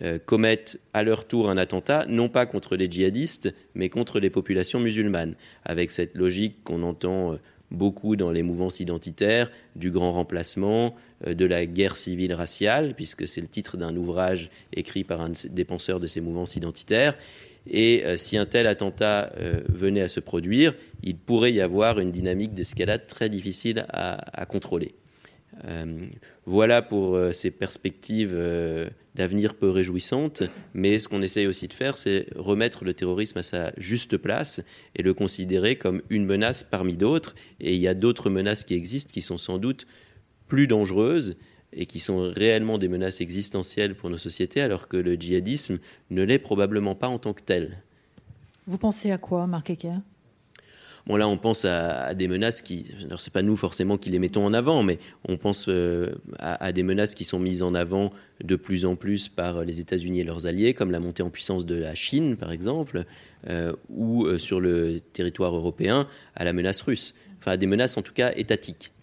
euh, 0.02 0.18
commettent 0.18 0.80
à 0.94 1.04
leur 1.04 1.28
tour 1.28 1.52
un 1.52 1.58
attentat, 1.58 2.08
non 2.10 2.28
pas 2.28 2.48
contre 2.48 2.76
les 2.76 2.90
djihadistes, 2.90 3.54
mais 3.76 3.90
contre 3.90 4.20
les 4.20 4.32
populations 4.32 4.80
musulmanes, 4.80 5.36
avec 5.66 5.92
cette 5.92 6.16
logique 6.16 6.64
qu'on 6.64 6.82
entend 6.82 7.34
euh, 7.34 7.38
beaucoup 7.70 8.16
dans 8.16 8.32
les 8.32 8.42
mouvances 8.42 8.80
identitaires, 8.80 9.52
du 9.76 9.92
grand 9.92 10.12
remplacement, 10.12 10.96
euh, 11.28 11.36
de 11.36 11.46
la 11.46 11.68
guerre 11.68 11.96
civile 11.96 12.34
raciale, 12.34 12.96
puisque 12.96 13.28
c'est 13.28 13.42
le 13.42 13.48
titre 13.48 13.78
d'un 13.78 13.96
ouvrage 13.96 14.50
écrit 14.76 15.04
par 15.04 15.22
un 15.22 15.32
des 15.52 15.64
penseurs 15.64 16.00
de 16.00 16.08
ces 16.08 16.22
mouvances 16.22 16.56
identitaires. 16.56 17.16
Et 17.70 18.04
si 18.18 18.36
un 18.36 18.46
tel 18.46 18.68
attentat 18.68 19.32
venait 19.70 20.02
à 20.02 20.10
se 20.10 20.20
produire, 20.20 20.76
il 21.02 21.16
pourrait 21.16 21.54
y 21.54 21.62
avoir 21.62 21.98
une 22.02 22.12
dynamique 22.12 22.54
d'escalade 22.54 23.08
très 23.08 23.30
difficile 23.30 23.86
à, 23.88 24.46
contrôler. 24.50 24.96
Euh, 25.66 26.06
voilà 26.46 26.82
pour 26.82 27.18
ces 27.32 27.52
perspectives 27.52 28.36
d'avenir 29.16 29.54
peu 29.54 29.70
réjouissantes, 29.70 30.44
mais 30.74 31.00
ce 31.00 31.08
qu'on 31.08 31.22
essaye 31.22 31.48
aussi 31.48 31.68
de 31.68 31.74
faire, 31.74 31.98
c'est 31.98 32.28
remettre 32.36 32.84
le 32.84 32.94
terrorisme 32.94 33.38
à 33.40 33.44
sa 33.44 33.72
juste 33.78 34.18
place 34.18 34.62
et 34.96 35.04
le 35.04 35.14
considérer 35.14 35.78
comme 35.78 36.02
une 36.10 36.26
menace 36.26 36.64
parmi 36.64 36.98
d'autres. 36.98 37.36
Et 37.60 37.76
il 37.76 37.82
y 37.82 37.88
a 37.88 37.94
d'autres 37.94 38.30
menaces 38.30 38.64
qui 38.64 38.74
existent 38.74 39.12
qui 39.14 39.22
sont 39.22 39.38
sans 39.38 39.58
doute 39.58 39.86
plus 40.48 40.68
dangereuses 40.68 41.36
et 41.76 41.86
qui 41.86 42.00
sont 42.00 42.32
réellement 42.36 42.78
des 42.78 42.88
menaces 42.88 43.22
existentielles 43.22 43.96
pour 43.96 44.10
nos 44.10 44.18
sociétés, 44.18 44.62
alors 44.62 44.88
que 44.88 44.98
le 44.98 45.16
djihadisme 45.16 45.80
ne 46.10 46.24
l'est 46.24 46.40
probablement 46.40 46.96
pas 46.96 47.08
en 47.08 47.20
tant 47.20 47.34
que 47.34 47.42
tel. 47.42 47.82
Vous 48.68 48.78
pensez 48.78 49.12
à 49.12 49.18
quoi, 49.18 49.48
Marc 49.48 49.70
Ecker? 49.70 49.96
Bon, 51.06 51.18
là, 51.18 51.28
on 51.28 51.38
pense 51.38 51.66
à, 51.66 52.14
des 52.14 52.30
menaces 52.30 52.62
qui. 52.62 52.88
Alors, 53.06 53.20
c'est 53.20 53.34
pas 53.34 53.42
nous 53.42 53.58
forcément 53.58 53.98
qui 53.98 54.10
les 54.10 54.20
mettons 54.20 54.46
en 54.46 54.54
avant, 54.54 54.84
mais 54.84 55.00
on 55.28 55.36
pense 55.36 55.66
euh, 55.68 56.14
à, 56.40 56.72
des 56.72 56.84
menaces 56.84 57.14
qui 57.14 57.26
sont 57.26 57.40
mises 57.40 57.62
en 57.62 57.76
avant 57.76 58.14
de 58.42 58.56
plus 58.56 58.86
en 58.86 58.96
plus 58.96 59.28
par 59.28 59.66
les 59.66 59.82
États-Unis 59.82 60.22
et 60.22 60.24
leurs 60.24 60.48
alliés, 60.48 60.74
comme 60.74 60.92
la 60.92 61.02
montée 61.02 61.22
en 61.22 61.30
puissance 61.30 61.66
de 61.66 61.76
la 61.76 61.94
Chine, 61.94 62.38
par 62.38 62.54
exemple, 62.54 63.04
euh, 63.50 63.74
ou 63.90 64.26
euh, 64.26 64.38
sur 64.38 64.62
le 64.62 65.02
territoire 65.02 65.54
européen, 65.54 66.08
à 66.36 66.46
la 66.46 66.54
menace 66.54 66.82
russe. 66.82 67.16
Enfin, 67.40 67.52
à 67.52 67.58
des 67.58 67.68
menaces 67.68 67.98
en 67.98 68.02
tout 68.02 68.14
cas 68.14 68.32
étatiques. 68.38 68.94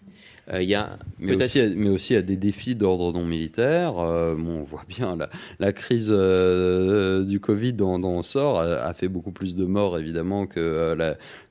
Euh, 0.53 0.61
y 0.63 0.75
a 0.75 0.97
mais, 1.19 1.35
aussi, 1.35 1.61
mais 1.75 1.89
aussi 1.89 2.15
à 2.15 2.21
des 2.21 2.35
défis 2.35 2.75
d'ordre 2.75 3.13
non 3.13 3.25
militaire. 3.25 3.99
Euh, 3.99 4.35
on 4.35 4.63
voit 4.63 4.83
bien 4.87 5.15
la, 5.15 5.29
la 5.59 5.71
crise 5.71 6.09
euh, 6.09 7.23
du 7.23 7.39
Covid 7.39 7.73
dont, 7.73 8.03
on 8.03 8.21
sort 8.23 8.59
a, 8.59 8.93
fait 8.93 9.07
beaucoup 9.07 9.31
plus 9.31 9.55
de 9.55 9.65
morts 9.65 9.97
évidemment 9.99 10.47
que 10.47 10.95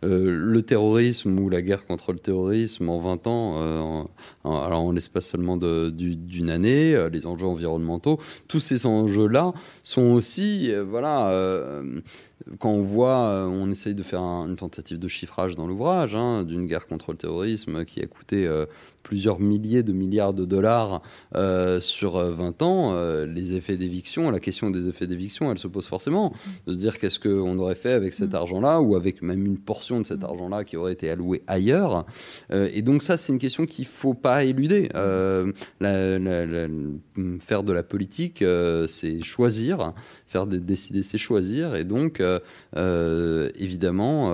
le 0.02 0.62
terrorisme 0.62 1.38
ou 1.38 1.48
la 1.48 1.62
guerre 1.62 1.86
contre 1.86 2.12
le 2.12 2.18
terrorisme 2.18 2.88
en 2.88 2.98
20 2.98 3.26
ans, 3.26 4.08
en, 4.44 4.62
alors 4.62 4.82
en 4.82 4.92
l'espace 4.92 5.26
seulement 5.26 5.56
d'une 5.56 6.50
année, 6.50 7.08
les 7.12 7.26
enjeux 7.26 7.46
environnementaux. 7.46 8.18
Tous 8.48 8.60
ces 8.60 8.86
enjeux-là 8.86 9.52
sont 9.82 10.02
aussi 10.02 10.72
voilà 10.88 11.82
quand 12.58 12.70
on 12.70 12.82
voit, 12.82 13.46
on 13.48 13.70
essaye 13.70 13.94
de 13.94 14.02
faire 14.02 14.22
une 14.22 14.56
tentative 14.56 14.98
de 14.98 15.08
chiffrage 15.08 15.54
dans 15.54 15.66
l'ouvrage 15.66 16.14
hein, 16.14 16.42
d'une 16.42 16.66
guerre 16.66 16.86
contre 16.86 17.12
le 17.12 17.18
terrorisme 17.18 17.84
qui 17.84 18.00
a 18.02 18.06
coûté 18.06 18.48
plusieurs 19.02 19.40
milliers 19.40 19.82
de 19.82 19.92
milliards 19.92 20.34
de 20.34 20.44
dollars 20.44 21.02
euh, 21.34 21.80
sur 21.80 22.18
20 22.18 22.62
euh, 22.62 22.64
ans, 22.64 22.92
euh, 22.94 23.26
les 23.26 23.54
effets 23.54 23.76
d'éviction, 23.76 24.30
la 24.30 24.40
question 24.40 24.70
des 24.70 24.88
effets 24.88 25.06
d'éviction, 25.06 25.50
elle 25.50 25.58
se 25.58 25.68
pose 25.68 25.86
forcément. 25.86 26.32
De 26.66 26.72
se 26.72 26.78
dire 26.78 26.98
qu'est-ce 26.98 27.18
qu'on 27.18 27.58
aurait 27.58 27.74
fait 27.74 27.92
avec 27.92 28.12
cet 28.12 28.32
mm. 28.32 28.36
argent-là, 28.36 28.80
ou 28.80 28.96
avec 28.96 29.22
même 29.22 29.46
une 29.46 29.58
portion 29.58 30.00
de 30.00 30.06
cet 30.06 30.22
argent-là 30.22 30.64
qui 30.64 30.76
aurait 30.76 30.92
été 30.92 31.10
alloué 31.10 31.42
ailleurs. 31.46 32.06
et 32.52 32.82
donc 32.82 33.02
ça, 33.02 33.16
c'est 33.16 33.32
une 33.32 33.38
question 33.38 33.66
qu'il 33.66 33.84
ne 33.84 33.90
faut 33.90 34.14
pas 34.14 34.44
éluder. 34.44 34.88
faire 37.40 37.62
de 37.62 37.72
la 37.72 37.82
politique, 37.82 38.44
c'est 38.88 39.22
choisir 39.22 39.94
faire 40.26 40.46
des, 40.46 40.60
décider, 40.60 41.02
c'est 41.02 41.18
choisir. 41.18 41.74
Et 41.74 41.84
donc, 41.84 42.22
évidemment, 43.58 44.32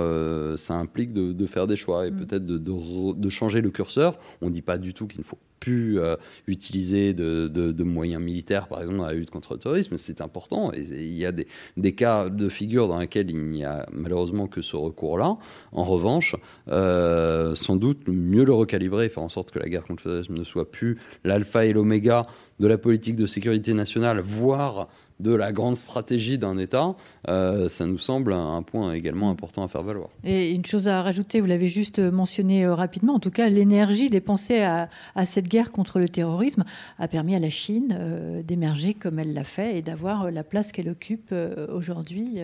ça 0.57 0.75
implique 0.75 1.12
de, 1.12 1.47
faire 1.47 1.67
des 1.67 1.77
choix 1.77 2.07
et 2.07 2.11
mm. 2.11 2.17
peut-être 2.17 2.47
de, 2.47 2.59
de, 2.59 3.29
changer 3.29 3.61
le 3.61 3.71
curseur. 3.71 4.19
On 4.43 4.51
dit 4.57 4.62
pas 4.62 4.78
du 4.78 4.94
tout 4.94 5.07
qu'il 5.07 5.20
ne 5.20 5.24
faut 5.24 5.38
plus 5.61 5.98
euh, 5.98 6.16
utiliser 6.46 7.14
de, 7.14 7.82
moyens 7.82 8.22
militaires, 8.22 8.68
par 8.68 8.80
exemple, 8.80 8.98
dans 8.98 9.07
la 9.07 9.12
lutte 9.12 9.30
contre 9.30 9.54
le 9.54 9.59
terrorisme. 9.59 9.96
C'est 9.96 10.20
important. 10.20 10.72
Il 10.72 11.14
y 11.14 11.24
a 11.24 11.32
des, 11.32 11.92
cas 11.94 12.28
de 12.28 12.48
figure 12.48 12.88
dans 12.88 12.98
lesquels 12.98 13.30
il 13.30 13.46
n'y 13.46 13.64
a 13.64 13.86
malheureusement 13.92 14.46
que 14.46 14.61
ce 14.61 14.76
recours-là. 14.76 15.36
En 15.72 15.84
revanche, 15.84 16.36
euh, 16.68 17.54
sans 17.54 17.76
doute 17.76 18.09
mieux 18.09 18.44
le 18.44 18.52
recalibrer, 18.52 19.09
faire 19.09 19.22
en 19.22 19.28
sorte 19.28 19.50
que 19.50 19.59
la 19.59 19.68
guerre 19.68 19.84
contre 19.84 20.02
le 20.04 20.11
terrorisme 20.11 20.34
ne 20.34 20.44
soit 20.44 20.70
plus 20.70 20.98
l'alpha 21.24 21.64
et 21.64 21.72
l'oméga 21.72 22.26
de 22.61 22.66
la 22.66 22.78
politique 22.78 23.16
de 23.16 23.26
sécurité 23.26 23.74
nationale, 23.74 24.20
voire 24.20 24.88
de 25.21 25.35
la 25.35 25.53
grande 25.53 25.77
stratégie 25.77 26.39
d'un 26.39 26.59
État, 26.59 26.95
euh, 27.29 27.69
ça 27.69 27.87
nous 27.87 27.99
semble 27.99 28.33
un 28.33 28.62
point 28.62 28.93
également 28.93 29.31
important 29.31 29.62
à 29.62 29.69
faire 29.69 29.83
valoir. 29.83 30.11
Et 30.25 30.53
une 30.53 30.67
chose 30.67 30.89
à 30.89 31.03
rajouter, 31.03 31.41
vous 31.41 31.47
l'avez 31.47 31.69
juste 31.69 31.99
mentionné 31.99 32.64
euh, 32.64 32.75
rapidement, 32.75 33.14
en 33.14 33.21
tout 33.21 33.31
cas, 33.31 33.49
l'énergie 33.49 34.11
dépensée 34.11 34.62
à, 34.62 34.89
cette 35.25 35.49
guerre 35.49 35.73
contre 35.73 35.99
le 35.99 36.09
terrorisme 36.09 36.64
a 36.99 37.09
permis 37.09 37.35
à 37.35 37.39
la 37.39 37.51
Chine 37.51 37.97
euh, 37.99 38.43
d'émerger 38.43 38.95
comme 38.95 39.19
elle 39.19 39.33
l'a 39.33 39.45
fait 39.45 39.79
et 39.79 39.83
d'avoir 39.83 40.31
la 40.31 40.45
place 40.45 40.73
qu'elle 40.73 40.89
occupe 40.89 41.35
aujourd'hui. 41.73 42.39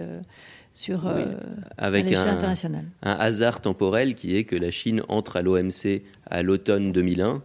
sur 0.73 1.03
avec 1.77 2.11
un, 2.13 2.27
internationale. 2.27 2.87
un 3.03 3.13
hasard 3.13 3.61
temporel 3.61 4.15
qui 4.15 4.37
est 4.37 4.45
que 4.45 4.57
la 4.57 4.71
Chine 4.71 5.03
entre 5.09 5.37
à 5.37 5.43
l'OMC 5.43 6.03
à 6.31 6.43
l'automne 6.43 6.93
2001 6.93 7.43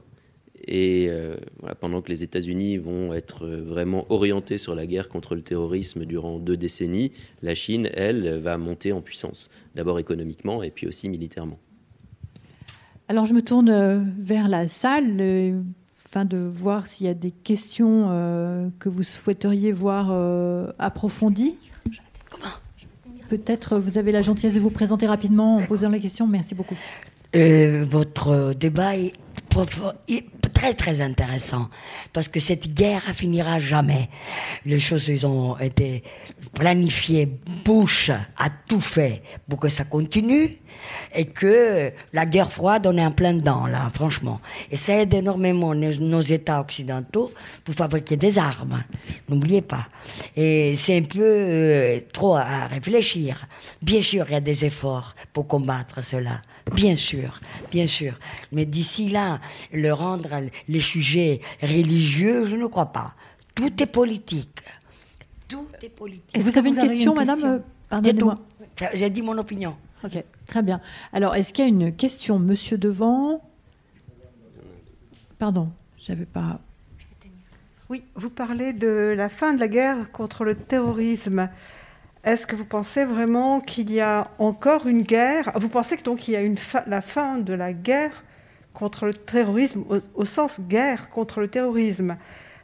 et 0.65 1.07
euh, 1.09 1.35
pendant 1.79 2.01
que 2.01 2.09
les 2.09 2.23
États-Unis 2.23 2.77
vont 2.77 3.13
être 3.13 3.45
euh, 3.45 3.63
vraiment 3.65 4.05
orientés 4.09 4.57
sur 4.57 4.75
la 4.75 4.85
guerre 4.85 5.09
contre 5.09 5.35
le 5.35 5.41
terrorisme 5.41 6.05
durant 6.05 6.39
deux 6.39 6.57
décennies, 6.57 7.11
la 7.41 7.55
Chine, 7.55 7.89
elle, 7.93 8.39
va 8.39 8.57
monter 8.57 8.91
en 8.91 9.01
puissance, 9.01 9.49
d'abord 9.75 9.99
économiquement 9.99 10.63
et 10.63 10.71
puis 10.71 10.87
aussi 10.87 11.09
militairement. 11.09 11.59
Alors 13.07 13.25
je 13.25 13.33
me 13.33 13.41
tourne 13.41 13.69
euh, 13.69 13.99
vers 14.19 14.47
la 14.47 14.67
salle 14.67 15.21
afin 16.05 16.25
de 16.25 16.37
voir 16.37 16.87
s'il 16.87 17.07
y 17.07 17.09
a 17.09 17.13
des 17.13 17.31
questions 17.31 18.07
que 18.79 18.87
vous 18.87 19.03
souhaiteriez 19.03 19.73
voir 19.73 20.09
approfondies. 20.79 21.57
Peut-être 23.27 23.77
vous 23.77 23.97
avez 23.97 24.13
la 24.13 24.21
gentillesse 24.21 24.53
de 24.53 24.59
vous 24.61 24.69
présenter 24.69 25.05
rapidement 25.05 25.57
en 25.57 25.65
posant 25.65 25.89
la 25.89 25.99
question. 25.99 26.25
Merci 26.25 26.55
beaucoup. 26.55 26.77
votre 27.33 28.53
débat 28.53 28.95
est 28.95 29.11
très 30.53 30.73
très 30.73 31.01
intéressant 31.01 31.69
parce 32.13 32.27
que 32.27 32.39
cette 32.39 32.73
guerre 32.73 33.03
finira 33.13 33.59
jamais. 33.59 34.09
Les 34.65 34.79
choses 34.79 35.23
ont 35.23 35.57
été 35.59 36.03
planifiées, 36.53 37.29
Bush 37.65 38.09
a 38.09 38.49
tout 38.67 38.81
fait 38.81 39.21
pour 39.47 39.59
que 39.59 39.69
ça 39.69 39.83
continue 39.83 40.57
et 41.13 41.25
que 41.25 41.91
la 42.13 42.25
guerre 42.25 42.51
froide, 42.51 42.87
on 42.87 42.97
est 42.97 43.05
en 43.05 43.11
plein 43.11 43.33
dedans, 43.33 43.65
là, 43.67 43.89
franchement. 43.93 44.39
Et 44.71 44.75
ça 44.75 44.95
aide 44.95 45.13
énormément 45.13 45.73
nos, 45.73 46.21
États 46.21 46.61
occidentaux 46.61 47.31
pour 47.63 47.75
fabriquer 47.75 48.17
des 48.17 48.37
armes. 48.37 48.83
N'oubliez 49.29 49.61
pas. 49.61 49.87
Et 50.35 50.75
c'est 50.75 50.97
un 50.97 51.03
peu 51.03 51.21
euh, 51.21 51.99
trop 52.13 52.35
à 52.35 52.67
réfléchir. 52.67 53.47
Bien 53.81 54.01
sûr, 54.01 54.25
il 54.29 54.33
y 54.33 54.35
a 54.35 54.41
des 54.41 54.65
efforts 54.65 55.15
pour 55.33 55.47
combattre 55.47 56.03
cela. 56.03 56.41
Bien 56.73 56.95
sûr, 56.95 57.39
bien 57.71 57.87
sûr. 57.87 58.13
Mais 58.51 58.65
d'ici 58.65 59.09
là, 59.09 59.39
le 59.71 59.91
rendre 59.91 60.29
les 60.67 60.79
sujets 60.79 61.41
religieux, 61.61 62.45
je 62.45 62.55
ne 62.55 62.67
crois 62.67 62.87
pas. 62.87 63.13
Tout 63.55 63.81
est 63.81 63.87
politique. 63.87 64.61
Tout 65.47 65.67
est 65.81 65.89
politique. 65.89 66.37
Vous 66.37 66.57
avez 66.57 66.69
une 66.69 66.77
question, 66.77 67.15
madame 67.15 67.63
J'ai 68.93 69.09
dit 69.09 69.21
mon 69.21 69.37
opinion. 69.37 69.75
Ok, 70.03 70.23
très 70.45 70.61
bien. 70.61 70.79
Alors, 71.11 71.35
est-ce 71.35 71.53
qu'il 71.53 71.63
y 71.63 71.67
a 71.67 71.69
une 71.69 71.95
question, 71.95 72.37
monsieur 72.37 72.77
Devant 72.77 73.41
Pardon, 75.39 75.69
j'avais 75.97 76.25
pas. 76.25 76.59
Oui, 77.89 78.03
vous 78.15 78.29
parlez 78.29 78.73
de 78.73 79.13
la 79.15 79.29
fin 79.29 79.53
de 79.53 79.59
la 79.59 79.67
guerre 79.67 80.11
contre 80.11 80.43
le 80.43 80.55
terrorisme. 80.55 81.49
Est-ce 82.27 82.45
que 82.45 82.57
vous 82.57 82.65
pensez 82.65 83.05
vraiment 83.05 83.61
qu'il 83.61 83.89
y 83.89 84.01
a 84.01 84.31
encore 84.37 84.85
une 84.85 85.03
guerre? 85.03 85.49
Vous 85.55 85.69
pensez 85.69 85.95
que 85.95 86.03
donc 86.03 86.27
il 86.27 86.31
y 86.31 86.35
a 86.35 86.41
la 86.85 87.01
fin 87.01 87.37
de 87.37 87.53
la 87.53 87.71
guerre 87.71 88.25
contre 88.73 89.05
le 89.05 89.13
terrorisme 89.13 89.85
au, 90.13 90.25
sens 90.25 90.59
guerre 90.59 91.09
contre 91.09 91.39
le 91.39 91.47
terrorisme? 91.47 92.17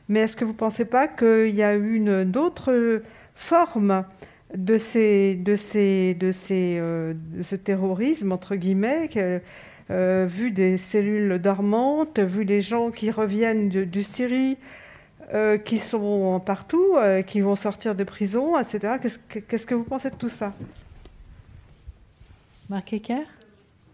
Mais 0.09 0.20
est-ce 0.20 0.36
que 0.36 0.43
vous 0.43 0.51
ne 0.51 0.57
pensez 0.57 0.84
pas 0.84 1.07
qu'il 1.07 1.55
y 1.55 1.64
a 1.64 1.76
une 1.76 2.36
autre 2.36 3.01
forme 3.36 4.03
de, 4.53 4.76
euh, 4.76 7.14
ce 7.41 7.55
terrorisme, 7.55 8.34
entre 8.34 8.55
guillemets, 8.57 9.09
euh, 9.89 10.28
vu 10.30 10.51
des 10.51 10.76
cellules 10.76 11.39
dormantes, 11.39 12.20
vu 12.20 12.43
les 12.43 12.59
gens 12.59 12.91
qui 12.91 13.11
reviennent 13.11 13.70
de, 13.70 13.86
de 13.86 14.01
Syrie, 14.01 14.57
euh, 15.34 15.57
qui 15.57 15.79
sont 15.79 16.39
partout, 16.45 16.95
euh, 16.95 17.23
qui 17.23 17.41
vont 17.41 17.55
sortir 17.55 17.95
de 17.95 18.03
prison, 18.03 18.55
etc. 18.59 18.99
Qu'est-ce 19.01 19.65
que, 19.65 19.73
vous 19.73 19.84
pensez 19.84 20.11
de 20.11 20.15
tout 20.15 20.29
ça? 20.29 20.53
Marc 22.69 22.93
Ecker? 22.93 23.23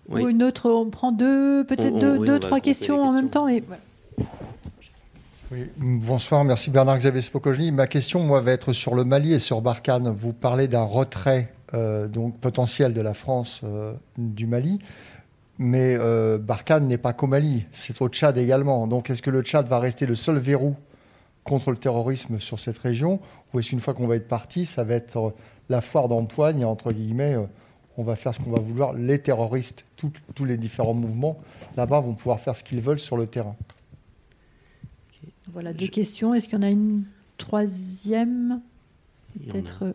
Ou 0.10 0.28
une 0.28 0.44
autre, 0.44 0.70
on 0.70 0.90
prend 0.90 1.14
deux, 1.14 1.64
peut-être 1.64 1.98
deux, 1.98 2.40
trois 2.40 2.60
questions 2.60 3.02
en 3.02 3.14
même 3.14 3.30
temps. 3.30 3.48
Et... 3.48 3.64
Oui, 5.50 5.70
bonsoir, 5.78 6.44
merci 6.44 6.72
Bernard-Xavier 6.72 7.22
Spokojny. 7.22 7.72
Ma 7.72 7.88
question, 7.88 8.20
moi, 8.20 8.42
va 8.42 8.52
être 8.52 8.74
sur 8.74 8.94
le 8.94 9.06
Mali 9.06 9.32
et 9.32 9.40
sur 9.40 9.62
Barkhane. 9.62 10.10
Vous 10.10 10.34
parlez 10.34 10.68
d'un 10.68 10.84
retrait 10.84 11.54
euh, 11.74 12.10
donc 12.10 12.38
potentiel 12.38 12.94
de 12.94 13.00
la 13.00 13.14
France 13.14 13.62
du 14.18 14.46
Mali, 14.46 14.80
mais 15.58 15.98
Barkhane 16.38 16.86
n'est 16.86 16.98
pas 16.98 17.14
qu'au 17.14 17.28
Mali, 17.28 17.64
c'est 17.72 18.02
au 18.02 18.10
Tchad 18.10 18.38
également. 18.38 18.88
Donc, 18.88 19.10
est-ce 19.10 19.22
que 19.22 19.30
le 19.30 19.42
Tchad 19.42 19.70
va 19.70 19.80
rester 19.80 20.06
le 20.06 20.16
seul 20.16 20.38
verrou 20.38 20.76
contre 21.50 21.72
le 21.72 21.78
terrorisme 21.78 22.40
sur 22.40 22.60
cette 22.60 22.78
région 22.78 23.20
Ou 23.54 23.60
est-ce 23.60 23.70
qu'une 23.70 23.82
fois 23.82 23.96
qu'on 23.96 24.08
va 24.08 24.16
être 24.16 24.28
parti, 24.28 24.66
ça 24.66 24.84
va 24.84 24.94
être 24.94 25.18
euh, 25.18 25.32
la 25.68 25.82
foire 25.82 26.08
d'empoigne, 26.08 26.64
entre 26.64 26.94
guillemets, 26.94 27.34
euh, 27.34 27.46
on 27.98 28.04
va 28.04 28.16
faire 28.16 28.34
ce 28.34 28.40
qu'on 28.40 28.52
va 28.52 28.62
vouloir 28.62 28.94
Les 28.94 29.20
terroristes, 29.20 29.84
tous 29.98 30.46
les 30.46 30.58
différents 30.58 30.94
mouvements, 30.94 31.38
là-bas, 31.76 32.00
vont 32.00 32.14
pouvoir 32.14 32.40
faire 32.40 32.56
ce 32.56 32.64
qu'ils 32.64 32.80
veulent 32.80 33.00
sur 33.00 33.18
le 33.18 33.26
terrain. 33.26 33.56
Voilà 35.52 35.74
deux 35.74 35.88
questions. 35.88 36.34
Est-ce 36.34 36.48
qu'il 36.48 36.58
y 36.58 36.62
en 36.62 36.64
a 36.64 36.70
une 36.70 37.04
troisième 37.38 38.62
Peut-être. 39.34 39.86
Euh, 39.86 39.94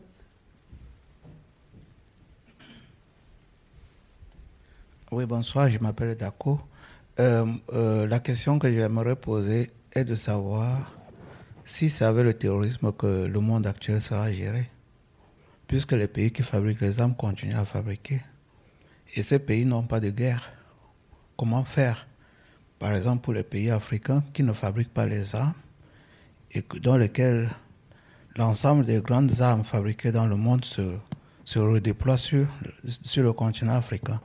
oui, 5.12 5.24
bonsoir, 5.24 5.70
je 5.70 5.78
m'appelle 5.78 6.16
Dako. 6.16 6.60
la 7.16 8.18
question 8.18 8.58
que 8.58 8.70
j'aimerais 8.70 9.16
poser 9.16 9.70
est 9.92 10.04
de 10.04 10.16
savoir 10.16 10.92
si 11.64 11.90
c'est 11.90 12.04
avec 12.04 12.24
le 12.24 12.34
terrorisme 12.34 12.92
que 12.92 13.26
le 13.26 13.40
monde 13.40 13.66
actuel 13.66 14.00
sera 14.00 14.30
géré, 14.30 14.64
puisque 15.66 15.92
les 15.92 16.08
pays 16.08 16.30
qui 16.30 16.42
fabriquent 16.42 16.80
les 16.80 17.00
armes 17.00 17.14
continuent 17.14 17.56
à 17.56 17.64
fabriquer. 17.64 18.20
Et 19.14 19.22
ces 19.22 19.38
pays 19.38 19.64
n'ont 19.64 19.84
pas 19.84 20.00
de 20.00 20.10
guerre. 20.10 20.50
Comment 21.36 21.64
faire? 21.64 22.06
Par 22.78 22.94
exemple, 22.94 23.22
pour 23.22 23.32
les 23.32 23.44
pays 23.44 23.70
africains 23.70 24.22
qui 24.32 24.42
ne 24.42 24.52
fabriquent 24.52 24.92
pas 24.92 25.06
les 25.06 25.34
armes 25.34 25.54
et 26.50 26.62
dans 26.82 26.96
lesquels 26.96 27.48
l'ensemble 28.36 28.84
des 28.84 29.00
grandes 29.00 29.40
armes 29.40 29.64
fabriquées 29.64 30.12
dans 30.12 30.26
le 30.26 30.36
monde 30.36 30.64
se, 30.64 30.96
se 31.44 31.58
redéploient 31.58 32.18
sur, 32.18 32.46
sur 32.86 33.22
le 33.22 33.32
continent 33.32 33.76
africain. 33.76 34.20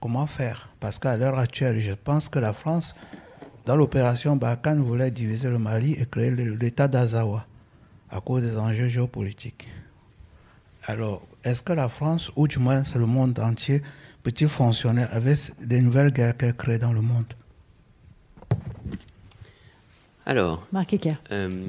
Comment 0.00 0.26
faire? 0.26 0.68
Parce 0.80 0.98
qu'à 0.98 1.16
l'heure 1.16 1.38
actuelle, 1.38 1.80
je 1.80 1.94
pense 1.94 2.28
que 2.28 2.38
la 2.38 2.52
France 2.52 2.94
dans 3.66 3.76
l'opération 3.76 4.36
Barkhane, 4.36 4.82
voulait 4.82 5.10
diviser 5.10 5.50
le 5.50 5.58
Mali 5.58 5.94
et 5.94 6.06
créer 6.06 6.30
l'État 6.30 6.88
d'Azawa 6.88 7.44
à 8.08 8.20
cause 8.20 8.42
des 8.42 8.56
enjeux 8.56 8.88
géopolitiques. 8.88 9.68
Alors, 10.84 11.26
est-ce 11.42 11.62
que 11.62 11.72
la 11.72 11.88
France, 11.88 12.30
ou 12.36 12.46
du 12.46 12.60
moins 12.60 12.84
c'est 12.84 12.98
le 12.98 13.06
monde 13.06 13.38
entier, 13.40 13.82
peut-il 14.22 14.48
fonctionner 14.48 15.04
avec 15.10 15.38
des 15.60 15.80
nouvelles 15.80 16.12
guerres 16.12 16.36
qu'elle 16.36 16.54
crée 16.54 16.78
dans 16.78 16.92
le 16.92 17.02
monde? 17.02 17.26
Alors, 20.24 20.66
Marc 20.72 20.96
euh, 21.32 21.66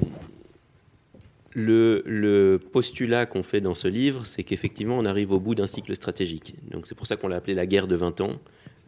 le, 1.54 2.58
postulat 2.72 3.26
qu'on 3.26 3.42
fait 3.42 3.60
dans 3.60 3.74
ce 3.74 3.88
livre, 3.88 4.24
c'est 4.24 4.44
qu'effectivement, 4.44 4.98
on 4.98 5.04
arrive 5.04 5.32
au 5.32 5.40
bout 5.40 5.54
d'un 5.54 5.66
cycle 5.66 5.94
stratégique. 5.94 6.54
Donc 6.70 6.86
c'est 6.86 6.94
pour 6.94 7.06
ça 7.06 7.16
qu'on 7.16 7.28
l'a 7.28 7.36
appelé 7.36 7.54
la 7.54 7.66
guerre 7.66 7.86
de 7.86 7.96
20 7.96 8.20
ans. 8.20 8.32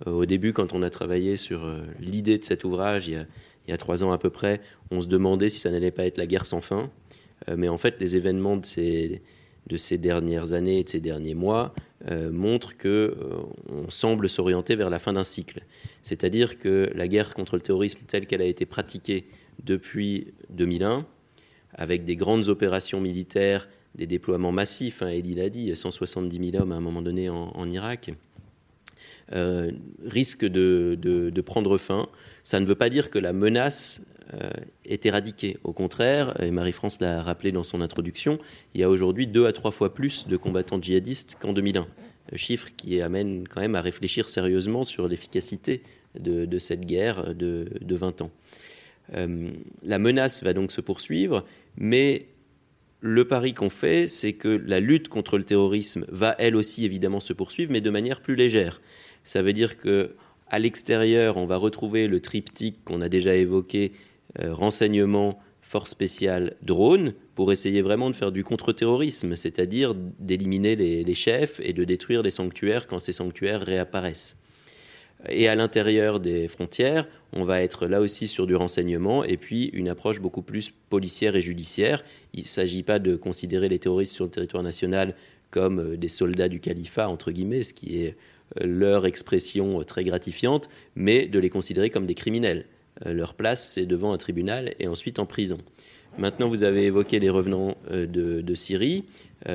Euh, 0.07 0.13
au 0.13 0.27
début, 0.27 0.53
quand 0.53 0.73
on 0.73 0.83
a 0.83 0.91
travaillé 0.91 1.37
sur 1.37 1.65
euh, 1.65 1.85
l'idée 2.01 2.39
de 2.39 2.45
cet 2.45 2.65
ouvrage, 2.65 3.09
il 3.09 3.27
y, 3.69 3.73
a, 3.73 3.77
trois 3.77 4.03
ans 4.03 4.13
à 4.13 4.19
peu 4.19 4.31
près, 4.31 4.61
on 4.91 5.01
se 5.01 5.07
demandait 5.07 5.49
si 5.49 5.59
ça 5.59 5.71
n'allait 5.71 5.91
pas 5.91 6.07
être 6.07 6.19
la 6.19 6.27
guerre 6.27 6.47
sans 6.47 6.61
fin. 6.61 6.91
Euh, 7.49 7.55
mais 7.57 7.69
en 7.69 7.79
fait, 7.79 7.97
les 8.01 8.17
événements 8.17 8.57
de 8.57 8.67
ces, 8.67 9.23
de 9.67 9.77
ces 9.77 9.99
dernières 9.99 10.53
années 10.53 10.81
et 10.81 10.85
de 10.85 10.89
ces 10.89 11.01
derniers 11.01 11.35
mois 11.35 11.75
montrent 12.33 12.79
que 12.79 13.15
on 13.69 13.91
semble 13.91 14.31
s'orienter 14.31 14.75
vers 14.75 14.89
la 14.89 14.99
fin 14.99 15.13
d'un 15.13 15.23
cycle. 15.23 15.61
C'est-à-dire 16.01 16.59
que 16.59 16.91
la 16.95 17.07
guerre 17.09 17.35
contre 17.35 17.57
le 17.57 17.61
terrorisme 17.61 17.99
telle 18.07 18.27
qu'elle 18.27 18.41
a 18.41 18.47
été 18.47 18.65
pratiquée 18.65 19.27
depuis 19.65 20.29
2001, 20.49 21.05
avec 21.75 22.07
des 22.07 22.17
grandes 22.17 22.49
opérations 22.49 23.03
militaires, 23.03 23.69
des 23.95 24.07
déploiements 24.07 24.53
massifs, 24.53 25.03
hein, 25.03 25.09
Eddie 25.09 25.35
l'a 25.35 25.49
dit, 25.49 25.75
170 25.75 26.53
000 26.53 26.63
hommes 26.63 26.73
à 26.73 26.77
un 26.77 26.81
moment 26.81 27.03
donné 27.03 27.29
en, 27.29 27.71
Irak, 27.71 28.13
euh, 29.33 29.71
risque 30.05 30.45
de, 30.45 31.41
prendre 31.45 31.79
fin. 31.79 32.09
Ça 32.43 32.61
ne 32.61 32.67
veut 32.67 32.75
pas 32.75 32.89
dire 32.89 33.11
que 33.11 33.19
la 33.19 33.33
menace 33.33 34.03
euh, 34.35 34.51
est 34.85 35.07
éradiquée. 35.07 35.59
Au 35.65 35.73
contraire, 35.73 36.41
et 36.43 36.51
Marie-France 36.51 37.01
l'a 37.01 37.23
rappelé 37.23 37.53
dans 37.53 37.65
son 37.65 37.81
introduction, 37.81 38.39
il 38.75 38.81
y 38.81 38.85
a 38.85 38.91
aujourd'hui 38.91 39.27
deux 39.27 39.47
à 39.47 39.53
trois 39.53 39.71
fois 39.71 39.95
plus 39.95 40.29
de 40.29 40.37
combattants 40.37 40.81
djihadistes 40.81 41.37
qu'en 41.41 41.53
2001. 41.53 41.87
Chiffre 42.37 42.69
qui 42.77 43.01
amène 43.01 43.49
quand 43.49 43.61
même 43.61 43.75
à 43.75 43.81
réfléchir 43.81 44.29
sérieusement 44.29 44.85
sur 44.85 45.09
l'efficacité 45.09 45.83
de, 46.19 46.59
cette 46.59 46.87
guerre 46.87 47.35
de, 47.35 47.69
de 47.81 47.95
20 47.97 48.23
ans. 48.23 48.31
Euh, 49.15 49.51
la 49.83 49.99
menace 49.99 50.43
va 50.43 50.53
donc 50.53 50.71
se 50.71 50.81
poursuivre, 50.81 51.45
mais 51.77 52.27
le 53.01 53.25
pari 53.27 53.55
qu'on 53.55 53.71
fait, 53.71 54.07
c'est 54.09 54.35
que 54.35 54.49
la 54.49 54.81
lutte 54.81 55.09
contre 55.09 55.39
le 55.39 55.45
terrorisme 55.45 56.05
va 56.11 56.37
elle 56.39 56.55
aussi 56.55 56.85
évidemment 56.85 57.21
se 57.21 57.33
poursuivre, 57.33 57.73
mais 57.73 57.81
de 57.81 57.91
manière 57.91 58.21
plus 58.21 58.37
légère. 58.37 58.81
Ça 59.25 59.43
veut 59.43 59.53
dire 59.53 59.77
que 59.77 60.15
à 60.51 60.59
l'extérieur, 60.59 61.37
on 61.37 61.47
va 61.47 61.57
retrouver 61.57 62.09
le 62.09 62.21
triptyque 62.21 62.85
qu'on 62.85 63.01
a 63.01 63.09
déjà 63.09 63.37
évoqué, 63.37 63.93
euh, 64.41 64.53
renseignement, 64.53 65.39
force 65.63 65.91
spéciale, 65.91 66.57
drone, 66.63 67.15
pour 67.37 67.53
essayer 67.53 67.81
vraiment 67.81 68.11
de 68.11 68.17
faire 68.17 68.33
du 68.33 68.43
contre-terrorisme, 68.43 69.37
c'est-à-dire 69.37 69.95
d'éliminer 69.95 70.75
les, 70.75 71.15
chefs 71.15 71.61
et 71.63 71.73
de 71.73 71.85
détruire 71.85 72.23
les 72.23 72.33
sanctuaires 72.33 72.89
quand 72.89 72.99
ces 72.99 73.13
sanctuaires 73.13 73.63
réapparaissent. 73.63 74.37
Et 75.29 75.49
à 75.49 75.55
l'intérieur 75.55 76.19
des 76.19 76.49
frontières, 76.49 77.07
on 77.33 77.45
va 77.45 77.63
être 77.63 77.87
là 77.87 78.01
aussi 78.01 78.27
sur 78.27 78.47
du 78.47 78.57
renseignement 78.57 79.23
et 79.23 79.37
puis 79.37 79.67
une 79.67 79.89
approche 79.89 80.19
beaucoup 80.19 80.43
plus 80.43 80.73
policière 80.89 81.37
et 81.37 81.41
judiciaire. 81.41 82.03
Il 82.35 82.43
ne 82.43 82.47
s'agit 82.47 82.83
pas 82.83 82.99
de 82.99 83.15
considérer 83.15 83.69
les 83.69 83.79
terroristes 83.79 84.15
sur 84.15 84.25
le 84.25 84.31
territoire 84.31 84.63
national 84.63 85.15
comme 85.51 85.81
euh, 85.81 85.97
des 85.97 86.09
soldats 86.09 86.49
du 86.49 86.59
califat, 86.59 87.09
entre 87.09 87.31
guillemets, 87.31 87.63
ce 87.63 87.75
qui 87.75 88.03
est 88.03 88.17
leur 88.61 89.07
expression 89.07 89.81
euh, 89.81 89.85
très 89.85 90.05
gratifiante, 90.05 90.69
mais 90.95 91.27
de 91.27 91.39
les 91.39 91.51
considérer 91.51 91.91
comme 91.91 92.07
des 92.07 92.15
criminels. 92.15 92.67
Leur 93.07 93.33
place, 93.33 93.73
c'est 93.73 93.87
devant 93.87 94.13
un 94.13 94.19
tribunal 94.19 94.75
et 94.79 94.87
ensuite 94.87 95.21
en 95.21 95.25
prison. 95.25 95.57
Maintenant, 96.19 96.49
vous 96.49 96.65
avez 96.65 96.85
évoqué 96.85 97.19
les 97.19 97.31
revenants 97.31 97.77
de, 97.91 98.55
Syrie. 98.55 99.05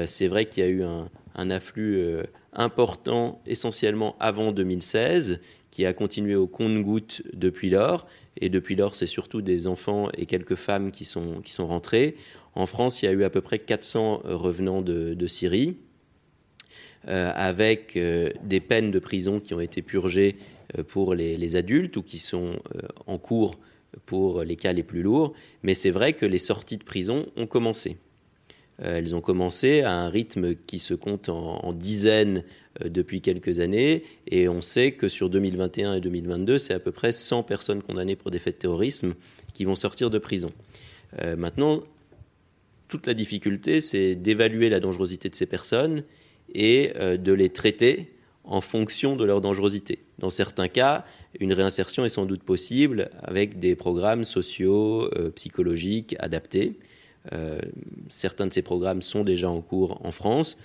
C'est 0.06 0.28
vrai 0.28 0.46
qu'il 0.46 0.64
y 0.64 0.66
a 0.66 0.70
eu 0.70 0.84
un, 0.84 1.50
afflux 1.52 2.24
important, 2.54 3.42
essentiellement 3.46 4.16
avant 4.20 4.52
2016, 4.52 5.42
qui 5.70 5.86
a 5.86 5.94
continué 5.94 6.36
au 6.36 6.48
compte-gouttes 6.48 7.22
depuis 7.34 7.70
lors. 7.70 8.08
Et 8.38 8.50
depuis 8.50 8.76
lors, 8.76 8.96
c'est 8.96 9.08
surtout 9.08 9.42
des 9.42 9.68
enfants 9.68 10.10
et 10.18 10.26
quelques 10.26 10.56
femmes 10.56 10.92
qui 10.92 11.06
sont, 11.06 11.42
qui 11.42 11.52
sont 11.52 11.68
rentrés. 11.68 12.16
En 12.56 12.66
France, 12.66 13.02
il 13.02 13.06
y 13.06 13.08
a 13.10 13.12
eu 13.12 13.24
à 13.24 13.30
peu 13.30 13.42
près 13.42 13.60
400 13.60 14.22
revenants 14.24 14.82
de, 14.82 15.28
Syrie, 15.28 15.70
euh, 15.70 15.85
avec 17.08 17.96
euh, 17.98 18.32
des 18.44 18.60
peines 18.60 18.92
de 18.92 19.00
prison 19.00 19.40
qui 19.40 19.54
ont 19.54 19.60
été 19.60 19.82
purgées 19.82 20.36
euh, 20.78 20.84
pour 20.84 21.14
les, 21.14 21.56
adultes 21.56 21.98
ou 21.98 22.04
qui 22.04 22.20
sont 22.20 22.58
en 23.06 23.18
cours 23.18 23.56
pour 24.06 24.44
les 24.44 24.56
cas 24.56 24.74
les 24.74 24.84
plus 24.84 25.02
lourds. 25.02 25.34
Mais 25.64 25.74
c'est 25.74 25.92
vrai 25.92 26.14
que 26.14 26.26
les 26.26 26.38
sorties 26.38 26.78
de 26.78 26.84
prison 26.84 27.28
ont 27.38 27.48
commencé. 27.48 27.98
elles 28.80 29.16
ont 29.16 29.22
commencé 29.22 29.82
à 29.82 29.94
un 29.94 30.10
rythme 30.10 30.56
qui 30.56 30.80
se 30.80 30.94
compte 30.94 31.30
en 31.30 31.72
dizaines 31.72 32.44
euh, 32.84 32.90
depuis 32.90 33.22
quelques 33.22 33.60
années. 33.60 34.04
Et 34.28 34.50
on 34.50 34.62
sait 34.62 34.92
que 34.92 35.08
sur 35.08 35.30
2021 35.30 35.96
et 35.96 36.02
2022, 36.02 36.58
c'est 36.58 36.74
à 36.74 36.80
peu 36.80 36.92
près 36.92 37.12
100 37.12 37.44
personnes 37.44 37.82
condamnées 37.82 38.16
pour 38.16 38.32
des 38.32 38.40
faits 38.40 38.56
de 38.56 38.60
terrorisme 38.60 39.14
qui 39.54 39.66
vont 39.66 39.76
sortir 39.76 40.10
de 40.10 40.18
prison. 40.18 40.52
Euh, 41.22 41.36
maintenant, 41.38 41.84
toute 42.88 43.08
la 43.08 43.14
difficulté, 43.14 43.80
c'est 43.80 44.16
d'évaluer 44.16 44.70
la 44.70 44.80
dangerosité 44.80 45.30
de 45.30 45.36
ces 45.36 45.46
personnes 45.46 46.04
et 46.54 46.94
euh, 46.96 47.18
de 47.18 47.34
les 47.34 47.50
traiter 47.50 48.12
en 48.44 48.62
fonction 48.62 49.16
de 49.16 49.26
leur 49.26 49.42
dangerosité. 49.42 50.00
Dans 50.20 50.30
certains 50.30 50.68
cas, 50.68 51.06
une 51.40 51.54
réinsertion 51.54 52.06
est 52.06 52.10
sans 52.10 52.26
doute 52.26 52.44
possible 52.44 53.10
avec 53.24 53.60
des 53.60 53.76
programmes 53.76 54.24
sociaux, 54.24 55.10
psychologiques 55.34 56.16
adaptés. 56.20 56.78
certains 58.10 58.46
de 58.46 58.54
ces 58.54 58.62
programmes 58.62 59.02
sont 59.02 59.24
déjà 59.24 59.50
en 59.50 59.62
cours 59.62 60.00
en 60.06 60.12
France. 60.12 60.58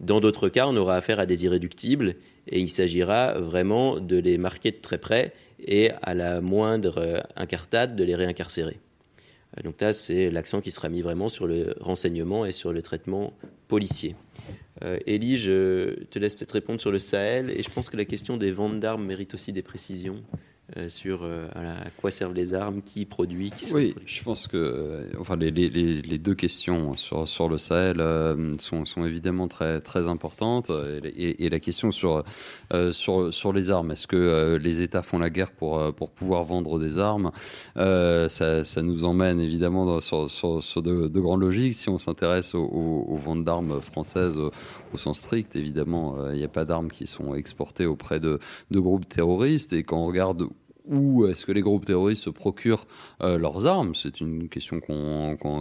Dans 0.00 0.20
d'autres 0.20 0.48
cas, 0.48 0.66
on 0.68 0.76
aura 0.76 0.96
affaire 0.96 1.18
à 1.18 1.26
des 1.26 1.44
irréductibles 1.44 2.14
et 2.46 2.60
il 2.60 2.68
s'agira 2.68 3.38
vraiment 3.38 3.98
de 3.98 4.16
les 4.16 4.38
marquer 4.38 4.70
de 4.70 4.76
très 4.76 4.98
près 4.98 5.32
et 5.60 5.90
à 6.02 6.14
la 6.14 6.40
moindre 6.40 6.98
euh, 6.98 7.20
incartade 7.36 7.96
de 7.96 8.04
les 8.04 8.14
réincarcérer. 8.14 8.78
Euh, 9.56 9.62
donc 9.62 9.80
là, 9.80 9.92
c'est 9.92 10.30
l'accent 10.30 10.60
qui 10.60 10.70
sera 10.70 10.88
mis 10.88 11.00
vraiment 11.00 11.28
sur 11.28 11.48
le 11.48 11.74
renseignement 11.80 12.46
et 12.46 12.52
sur 12.52 12.72
le 12.72 12.80
traitement 12.80 13.32
policier. 13.66 14.14
Euh, 14.82 14.98
Élie, 15.06 15.36
je 15.36 16.04
te 16.04 16.18
laisse 16.18 16.34
peut-être 16.34 16.52
répondre 16.52 16.80
sur 16.80 16.90
le 16.90 16.98
Sahel 16.98 17.50
et 17.50 17.62
je 17.62 17.70
pense 17.70 17.90
que 17.90 17.96
la 17.96 18.04
question 18.04 18.36
des 18.36 18.52
ventes 18.52 18.80
d'armes 18.80 19.04
mérite 19.04 19.34
aussi 19.34 19.52
des 19.52 19.62
précisions. 19.62 20.22
Euh, 20.76 20.90
sur 20.90 21.20
euh, 21.22 21.48
à 21.54 21.88
quoi 21.96 22.10
servent 22.10 22.34
les 22.34 22.52
armes, 22.52 22.82
qui 22.82 23.06
produit, 23.06 23.50
qui 23.50 23.72
Oui, 23.72 23.94
je 24.04 24.22
pense 24.22 24.46
que 24.46 24.58
euh, 24.58 25.06
enfin, 25.18 25.34
les, 25.34 25.50
les, 25.50 25.68
les, 25.70 26.18
deux 26.18 26.34
questions 26.34 26.94
sur, 26.94 27.26
sur 27.26 27.48
le 27.48 27.56
Sahel 27.56 28.02
sont, 28.58 28.84
sont, 28.84 29.06
évidemment 29.06 29.48
très, 29.48 29.80
très 29.80 30.08
importantes. 30.08 30.70
Et, 31.16 31.48
la 31.48 31.58
question 31.58 31.90
sur, 31.90 32.22
sur, 32.92 33.32
sur 33.32 33.52
les 33.54 33.70
armes, 33.70 33.92
est-ce 33.92 34.06
que 34.06 34.58
les 34.62 34.82
États 34.82 35.02
font 35.02 35.18
la 35.18 35.30
guerre 35.30 35.52
pour, 35.52 35.94
pour 35.94 36.10
pouvoir 36.10 36.44
vendre 36.44 36.78
des 36.78 36.98
armes? 36.98 37.30
Ça, 37.74 38.62
ça, 38.64 38.82
nous 38.82 39.04
emmène 39.04 39.40
évidemment 39.40 39.86
dans, 39.86 40.00
sur, 40.00 40.28
sur, 40.28 40.82
de, 40.82 41.08
de, 41.08 41.20
grandes 41.20 41.40
logiques. 41.40 41.74
Si 41.74 41.88
on 41.88 41.96
s'intéresse 41.96 42.54
aux, 42.54 42.60
aux, 42.60 43.16
ventes 43.16 43.44
d'armes 43.44 43.80
françaises 43.80 44.36
au 44.36 44.96
sens 44.96 45.18
strict, 45.18 45.56
évidemment, 45.56 46.30
il 46.30 46.36
n'y 46.36 46.44
a 46.44 46.48
pas 46.48 46.66
d'armes 46.66 46.90
qui 46.90 47.06
sont 47.06 47.34
exportées 47.34 47.86
auprès 47.86 48.20
de, 48.20 48.38
de 48.70 48.80
groupes 48.80 49.08
terroristes. 49.08 49.72
Et 49.72 49.82
quand 49.82 49.98
on 49.98 50.06
regarde 50.06 50.46
où 50.88 51.26
est-ce 51.26 51.46
que 51.46 51.52
les 51.52 51.60
groupes 51.60 51.84
terroristes 51.84 52.24
se 52.24 52.30
procurent 52.30 52.86
euh, 53.22 53.38
leurs 53.38 53.66
armes? 53.66 53.94
C'est 53.94 54.20
une 54.20 54.48
question 54.48 54.80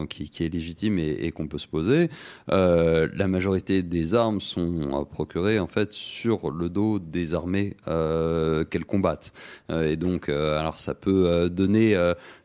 qui, 0.09 0.43
est 0.43 0.49
légitime 0.49 0.99
et, 0.99 1.31
qu'on 1.31 1.47
peut 1.47 1.57
se 1.57 1.67
poser. 1.67 2.09
Euh, 2.51 3.07
la 3.13 3.27
majorité 3.27 3.83
des 3.83 4.15
armes 4.15 4.41
sont 4.41 5.01
euh, 5.01 5.05
procurées 5.05 5.59
en 5.59 5.67
fait 5.67 5.93
sur 5.93 6.51
le 6.51 6.69
dos 6.69 6.99
des 6.99 7.33
armées 7.33 7.75
qu'elles 7.85 8.85
combattent. 8.85 9.33
et 9.69 9.95
donc, 9.95 10.29
alors 10.29 10.79
ça 10.79 10.93
peut 10.93 11.49
donner 11.49 11.95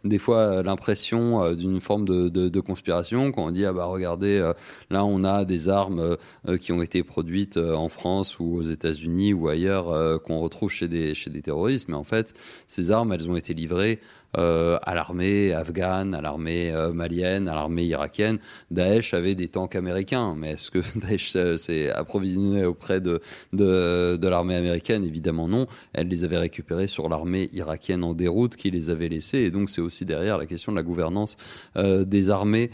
des 0.04 0.18
fois 0.18 0.62
l'impression 0.62 1.54
d'une 1.54 1.80
forme 1.80 2.04
de, 2.06 2.60
conspiration 2.60 3.32
quand 3.32 3.46
on 3.46 3.50
dit 3.50 3.64
ah 3.64 3.72
bah 3.72 3.86
regardez 3.86 4.52
là 4.90 5.04
on 5.04 5.24
a 5.24 5.44
des 5.44 5.68
armes 5.68 6.16
qui 6.60 6.72
ont 6.72 6.80
été 6.80 7.02
produites 7.02 7.56
en 7.56 7.88
France 7.88 8.38
ou 8.38 8.56
aux 8.56 8.62
États-Unis 8.62 9.32
ou 9.32 9.48
ailleurs 9.48 10.22
qu'on 10.22 10.38
retrouve 10.38 10.70
chez 10.70 10.88
des 10.88 11.14
chez 11.14 11.30
des 11.30 11.42
terroristes, 11.42 11.88
mais 11.88 11.96
en 11.96 12.04
fait 12.04 12.34
ces 12.72 12.90
armes, 12.90 13.12
elles 13.12 13.30
ont 13.30 13.36
été 13.36 13.54
livrées 13.54 14.00
à 14.34 14.94
l'armée 14.94 15.52
afghane, 15.52 16.14
à 16.14 16.20
l'armée 16.22 16.70
euh, 16.72 16.92
malienne, 16.92 17.48
à 17.48 17.54
l'armée 17.54 17.84
irakienne. 17.84 18.38
Daesh 18.70 19.12
avait 19.14 19.34
des 19.34 19.48
tanks 19.48 19.76
américains, 19.76 20.34
mais 20.36 20.52
est-ce 20.52 20.70
que 20.70 20.78
Daesh 20.98 21.32
s'est 21.56 21.90
approvisionné 21.90 22.64
auprès 22.64 23.00
de, 23.00 23.20
de, 23.52 24.28
l'armée 24.28 24.54
américaine? 24.54 25.04
Évidemment 25.04 25.48
non. 25.48 25.66
Elle 25.92 26.08
les 26.08 26.24
avait 26.24 26.38
récupérés 26.38 26.86
sur 26.86 27.08
l'armée 27.08 27.50
irakienne 27.52 28.04
en 28.04 28.14
déroute 28.14 28.56
qui 28.56 28.70
les 28.70 28.90
avait 28.90 29.08
laissés. 29.08 29.38
Et 29.38 29.50
donc 29.50 29.68
c'est 29.68 29.82
aussi 29.82 30.04
derrière 30.04 30.38
la 30.38 30.46
question 30.46 30.72
de 30.72 30.76
la 30.76 30.82
gouvernance 30.82 31.36
euh, 31.76 32.04
des 32.04 32.30
armées 32.30 32.70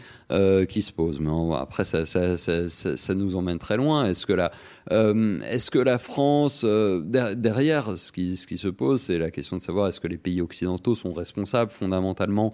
qui 0.68 0.82
se 0.82 0.92
pose. 0.92 1.20
Mais 1.20 1.30
après, 1.56 1.84
ça, 1.84 2.04
ça, 2.04 3.14
nous 3.14 3.36
emmène 3.36 3.58
très 3.58 3.76
loin. 3.76 4.06
Est-ce 4.06 4.26
que 4.26 4.34
la, 4.34 4.50
est-ce 4.90 5.70
que 5.70 5.78
la 5.78 5.98
France, 5.98 6.64
derrière, 6.64 7.96
ce 7.96 8.12
qui, 8.12 8.36
ce 8.36 8.46
qui 8.46 8.58
se 8.58 8.68
pose, 8.68 9.00
c'est 9.00 9.18
la 9.18 9.30
question 9.30 9.56
de 9.56 9.62
savoir 9.62 9.88
est-ce 9.88 10.00
que 10.00 10.06
les 10.06 10.18
pays 10.18 10.42
occidentaux 10.42 10.94
sont 10.94 11.14
responsables 11.14 11.47
fondamentalement 11.72 12.52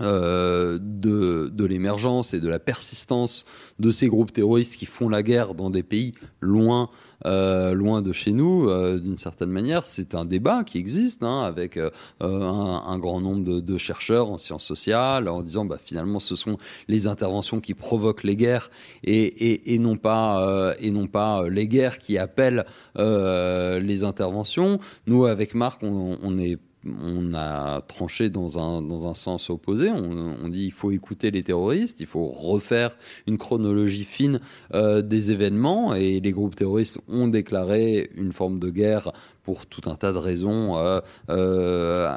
euh, 0.00 0.78
de, 0.80 1.50
de 1.52 1.64
l'émergence 1.64 2.32
et 2.32 2.38
de 2.38 2.48
la 2.48 2.60
persistance 2.60 3.44
de 3.80 3.90
ces 3.90 4.06
groupes 4.06 4.32
terroristes 4.32 4.76
qui 4.76 4.86
font 4.86 5.08
la 5.08 5.24
guerre 5.24 5.54
dans 5.54 5.70
des 5.70 5.82
pays 5.82 6.14
loin, 6.40 6.88
euh, 7.26 7.74
loin 7.74 8.00
de 8.00 8.12
chez 8.12 8.30
nous, 8.30 8.68
euh, 8.68 9.00
d'une 9.00 9.16
certaine 9.16 9.50
manière, 9.50 9.88
c'est 9.88 10.14
un 10.14 10.24
débat 10.24 10.62
qui 10.62 10.78
existe 10.78 11.24
hein, 11.24 11.40
avec 11.40 11.80
un, 12.20 12.98
grand 13.00 13.20
nombre 13.20 13.42
de, 13.42 13.58
de, 13.58 13.76
chercheurs 13.76 14.30
en 14.30 14.38
sciences 14.38 14.64
sociales 14.64 15.28
en 15.28 15.42
disant 15.42 15.64
bah, 15.64 15.78
finalement 15.84 16.20
ce 16.20 16.36
sont 16.36 16.58
les 16.86 17.08
interventions 17.08 17.58
qui 17.58 17.74
provoquent 17.74 18.22
les 18.22 18.36
guerres 18.36 18.70
et, 19.02 19.24
et, 19.24 19.74
et 19.74 19.78
non 19.80 19.96
pas 19.96 20.74
et 20.78 20.92
non 20.92 21.08
pas 21.08 21.48
les 21.48 21.66
guerres 21.66 21.98
qui 21.98 22.18
appellent 22.18 22.66
les 22.96 24.04
interventions. 24.04 24.78
Nous 25.08 25.26
avec 25.26 25.54
Marc, 25.54 25.82
on, 25.82 26.18
on 26.22 26.38
est 26.38 26.58
on 27.00 27.34
a 27.34 27.80
tranché 27.82 28.30
dans 28.30 28.58
un, 28.58 29.14
sens 29.14 29.50
opposé. 29.50 29.90
On, 29.90 30.48
dit 30.48 30.66
il 30.66 30.72
faut 30.72 30.90
écouter 30.90 31.30
les 31.30 31.42
terroristes, 31.42 32.00
il 32.00 32.06
faut 32.06 32.28
refaire 32.28 32.96
une 33.26 33.38
chronologie 33.38 34.04
fine 34.04 34.40
euh, 34.74 35.02
des 35.02 35.32
événements. 35.32 35.94
Et 35.94 36.20
les 36.20 36.32
groupes 36.32 36.56
terroristes 36.56 37.00
ont 37.08 37.28
déclaré 37.28 38.10
une 38.14 38.32
forme 38.32 38.58
de 38.58 38.70
guerre 38.70 39.12
pour 39.42 39.66
tout 39.66 39.88
un 39.90 39.96
tas 39.96 40.12
de 40.12 40.18
raisons, 40.18 40.76
euh, 40.76 41.00
euh, 41.30 42.14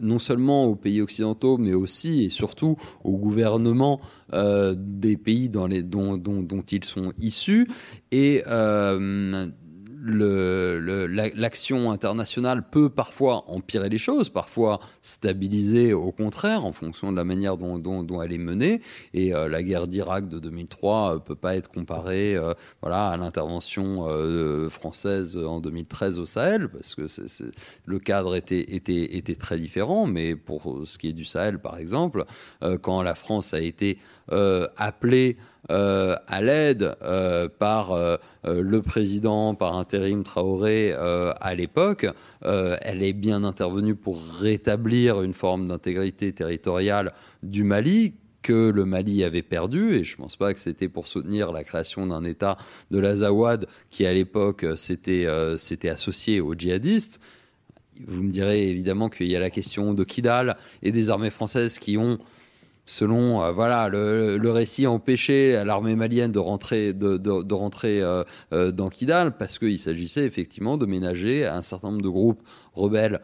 non 0.00 0.18
seulement 0.18 0.64
aux 0.64 0.76
pays 0.76 1.02
occidentaux, 1.02 1.58
mais 1.58 1.74
aussi 1.74 2.24
et 2.24 2.30
surtout 2.30 2.76
aux 3.04 3.18
gouvernements 3.18 4.00
des 4.32 5.16
pays 5.16 5.48
dont, 5.50 5.68
dont, 6.16 6.64
ils 6.72 6.84
sont 6.84 7.12
issus. 7.18 7.68
Et 8.12 8.42
l'action 10.06 11.84
le, 11.84 11.88
internationale 11.88 12.62
peut 12.68 12.88
parfois 12.88 13.44
empirer 13.48 13.88
les 13.88 13.98
choses, 13.98 14.28
parfois 14.28 14.80
stabiliser 15.02 15.92
au 15.92 16.12
contraire 16.12 16.64
en 16.64 16.72
fonction 16.72 17.10
de 17.12 17.16
la 17.16 17.24
manière 17.24 17.56
dont, 17.56 18.22
elle 18.22 18.32
est 18.32 18.38
menée. 18.38 18.80
Et 19.14 19.34
euh, 19.34 19.48
la 19.48 19.62
guerre 19.62 19.86
d'Irak 19.86 20.28
de 20.28 20.38
2003 20.38 21.16
euh, 21.16 21.18
peut 21.18 21.34
pas 21.34 21.56
être 21.56 21.70
comparée 21.70 22.36
euh, 22.36 22.54
voilà, 22.80 23.08
à 23.08 23.16
l'intervention 23.16 24.06
française 24.70 25.36
en 25.36 25.60
2013 25.60 26.18
au 26.18 26.26
Sahel, 26.26 26.68
parce 26.68 26.94
que 26.94 27.06
le 27.84 27.98
cadre 27.98 28.36
était, 28.36 28.74
était, 28.74 29.16
était 29.16 29.34
très 29.34 29.58
différent. 29.58 30.06
Mais 30.06 30.36
pour 30.36 30.82
ce 30.84 30.98
qui 30.98 31.08
est 31.08 31.12
du 31.12 31.24
Sahel, 31.24 31.58
par 31.58 31.78
exemple, 31.78 32.24
quand 32.82 33.02
la 33.02 33.14
France 33.14 33.54
a 33.54 33.60
été 33.60 33.98
appelée 34.76 35.36
euh, 35.70 36.16
à 36.26 36.42
l'aide 36.42 36.94
euh, 37.02 37.48
par 37.48 37.92
euh, 37.92 38.16
le 38.44 38.82
président, 38.82 39.54
par 39.54 39.76
intérim 39.76 40.22
Traoré 40.22 40.92
euh, 40.92 41.32
à 41.40 41.54
l'époque, 41.54 42.06
euh, 42.44 42.76
elle 42.82 43.02
est 43.02 43.12
bien 43.12 43.44
intervenue 43.44 43.94
pour 43.94 44.22
rétablir 44.40 45.22
une 45.22 45.34
forme 45.34 45.68
d'intégrité 45.68 46.32
territoriale 46.32 47.12
du 47.42 47.64
Mali 47.64 48.14
que 48.42 48.70
le 48.70 48.84
Mali 48.84 49.24
avait 49.24 49.42
perdu, 49.42 49.96
et 49.96 50.04
je 50.04 50.12
ne 50.12 50.22
pense 50.22 50.36
pas 50.36 50.54
que 50.54 50.60
c'était 50.60 50.88
pour 50.88 51.08
soutenir 51.08 51.50
la 51.50 51.64
création 51.64 52.06
d'un 52.06 52.22
État 52.22 52.56
de 52.92 53.00
l'Azawad 53.00 53.66
qui, 53.90 54.06
à 54.06 54.12
l'époque, 54.12 54.64
s'était 54.76 55.24
euh, 55.26 55.56
associé 55.90 56.40
aux 56.40 56.54
djihadistes. 56.54 57.20
Vous 58.06 58.22
me 58.22 58.30
direz 58.30 58.68
évidemment 58.68 59.08
qu'il 59.08 59.26
y 59.26 59.34
a 59.34 59.40
la 59.40 59.50
question 59.50 59.94
de 59.94 60.04
Kidal 60.04 60.56
et 60.82 60.92
des 60.92 61.10
armées 61.10 61.30
françaises 61.30 61.80
qui 61.80 61.96
ont 61.96 62.18
selon 62.86 63.42
euh, 63.42 63.50
voilà 63.50 63.88
le, 63.88 64.50
récit 64.50 64.86
empêché 64.86 65.56
à 65.56 65.64
l'armée 65.64 65.96
malienne 65.96 66.32
de 66.32 66.38
rentrer 66.38 66.94
de, 66.94 67.52
rentrer 67.52 68.00
euh, 68.00 68.22
euh, 68.52 68.70
dans 68.70 68.88
Kidal 68.88 69.36
parce 69.36 69.58
qu'il 69.58 69.78
s'agissait 69.78 70.24
effectivement 70.24 70.78
de 70.78 70.86
ménager 70.86 71.46
un 71.46 71.62
certain 71.62 71.90
nombre 71.90 72.02
de 72.02 72.08
groupes 72.08 72.42
rebelles 72.74 73.20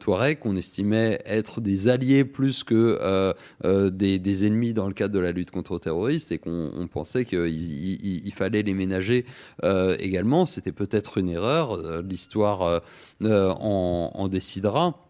Touareg 0.00 0.40
qu'on 0.40 0.56
estimait 0.56 1.20
être 1.24 1.60
des 1.60 1.86
alliés 1.86 2.24
plus 2.24 2.64
que 2.64 3.32
des, 3.62 4.46
ennemis 4.46 4.74
dans 4.74 4.88
le 4.88 4.92
cadre 4.92 5.14
de 5.14 5.20
la 5.20 5.30
lutte 5.30 5.52
contre 5.52 5.74
le 5.74 5.78
terroriste 5.78 6.32
et 6.32 6.38
qu'on 6.38 6.88
pensait 6.92 7.24
qu'il 7.24 7.46
il, 7.46 8.26
il, 8.26 8.32
fallait 8.34 8.62
les 8.62 8.74
ménager 8.74 9.24
également. 9.62 10.44
C'était 10.44 10.72
peut-être 10.72 11.18
une 11.18 11.30
erreur, 11.30 12.02
l'histoire 12.02 12.82
en 13.22 14.28
décidera. 14.28 15.09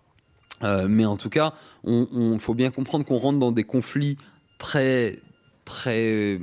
Euh, 0.63 0.87
mais 0.89 1.05
en 1.05 1.17
tout 1.17 1.31
cas, 1.31 1.53
on, 1.85 2.07
on 2.13 2.39
faut 2.39 2.55
bien 2.55 2.71
comprendre 2.71 3.05
qu'on 3.05 3.19
rentre 3.19 3.39
dans 3.39 3.53
des 3.53 3.65
conflits 3.65 4.19
très 4.59 5.19
très 5.67 6.41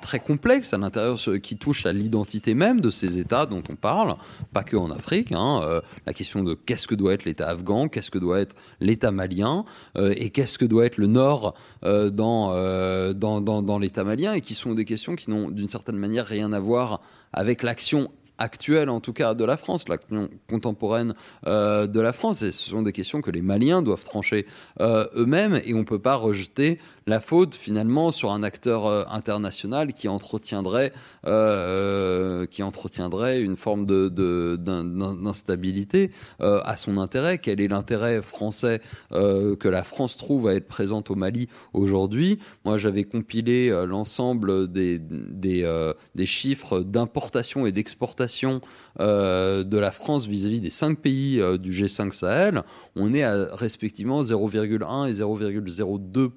très 0.00 0.20
complexe 0.20 0.72
à 0.72 0.78
l'intérieur 0.78 1.18
qui 1.42 1.56
touche 1.56 1.84
à 1.84 1.92
l'identité 1.92 2.54
même 2.54 2.80
de 2.80 2.90
ces 2.90 3.18
États 3.18 3.44
dont 3.44 3.62
on 3.68 3.74
parle, 3.74 4.14
pas 4.52 4.62
que 4.62 4.76
en 4.76 4.90
Afrique. 4.92 5.32
Hein, 5.32 5.60
euh, 5.64 5.80
la 6.06 6.12
question 6.12 6.44
de 6.44 6.54
qu'est-ce 6.54 6.86
que 6.86 6.94
doit 6.94 7.14
être 7.14 7.24
l'État 7.24 7.48
afghan, 7.48 7.88
qu'est-ce 7.88 8.12
que 8.12 8.18
doit 8.18 8.38
être 8.38 8.54
l'État 8.80 9.10
malien 9.10 9.64
euh, 9.96 10.14
et 10.16 10.30
qu'est-ce 10.30 10.58
que 10.58 10.64
doit 10.64 10.86
être 10.86 10.98
le 10.98 11.08
Nord 11.08 11.54
dans, 11.82 13.12
dans, 13.14 13.40
dans, 13.40 13.62
dans 13.62 13.78
l'État 13.78 14.04
malien 14.04 14.34
et 14.34 14.40
qui 14.40 14.54
sont 14.54 14.74
des 14.74 14.84
questions 14.84 15.16
qui 15.16 15.30
n'ont 15.30 15.50
d'une 15.50 15.68
certaine 15.68 15.96
manière 15.96 16.26
rien 16.26 16.52
à 16.52 16.60
voir 16.60 17.00
avec 17.32 17.64
l'action 17.64 18.10
actuelle, 18.42 18.90
en 18.90 19.00
tout 19.00 19.12
cas 19.12 19.34
de 19.34 19.44
la 19.44 19.56
France, 19.56 19.88
l'action 19.88 20.28
contemporaine 20.50 21.14
euh, 21.46 21.86
de 21.86 22.00
la 22.00 22.12
France. 22.12 22.42
Et 22.42 22.52
ce 22.52 22.70
sont 22.70 22.82
des 22.82 22.92
questions 22.92 23.20
que 23.20 23.30
les 23.30 23.42
Maliens 23.42 23.82
doivent 23.82 24.04
trancher 24.04 24.46
euh, 24.80 25.06
eux-mêmes 25.16 25.60
et 25.64 25.74
on 25.74 25.78
ne 25.78 25.84
peut 25.84 26.00
pas 26.00 26.16
rejeter 26.16 26.78
la 27.06 27.20
faute 27.20 27.54
finalement 27.54 28.12
sur 28.12 28.32
un 28.32 28.42
acteur 28.42 28.86
euh, 28.86 29.04
international 29.10 29.92
qui 29.92 30.08
entretiendrait, 30.08 30.92
euh, 31.26 32.46
qui 32.46 32.62
entretiendrait 32.62 33.40
une 33.40 33.56
forme 33.56 33.86
de, 33.86 34.08
d'instabilité 34.56 36.10
euh, 36.40 36.60
à 36.64 36.76
son 36.76 36.98
intérêt. 36.98 37.38
Quel 37.38 37.60
est 37.60 37.68
l'intérêt 37.68 38.22
français 38.22 38.80
euh, 39.12 39.56
que 39.56 39.68
la 39.68 39.82
France 39.82 40.16
trouve 40.16 40.48
à 40.48 40.54
être 40.54 40.68
présente 40.68 41.10
au 41.10 41.14
Mali 41.14 41.48
aujourd'hui? 41.72 42.38
Moi, 42.64 42.78
j'avais 42.78 43.04
compilé 43.04 43.70
euh, 43.70 43.86
l'ensemble 43.86 44.70
des, 44.70 44.98
des, 44.98 45.62
euh, 45.64 45.92
chiffres 46.24 46.80
d'importation 46.80 47.66
et 47.66 47.72
d'exportation 47.72 48.60
euh, 49.00 49.64
de 49.64 49.78
la 49.78 49.90
France 49.90 50.26
vis-à-vis 50.26 50.58
-vis 50.58 50.60
des 50.60 50.70
cinq 50.70 50.98
pays 50.98 51.40
euh, 51.40 51.58
du 51.58 51.72
G5 51.72 52.12
Sahel. 52.12 52.62
On 52.94 53.12
est 53.12 53.22
à 53.22 53.54
respectivement 53.54 54.22
0,1 54.22 55.08
et 55.08 55.14
0,02 55.14 56.28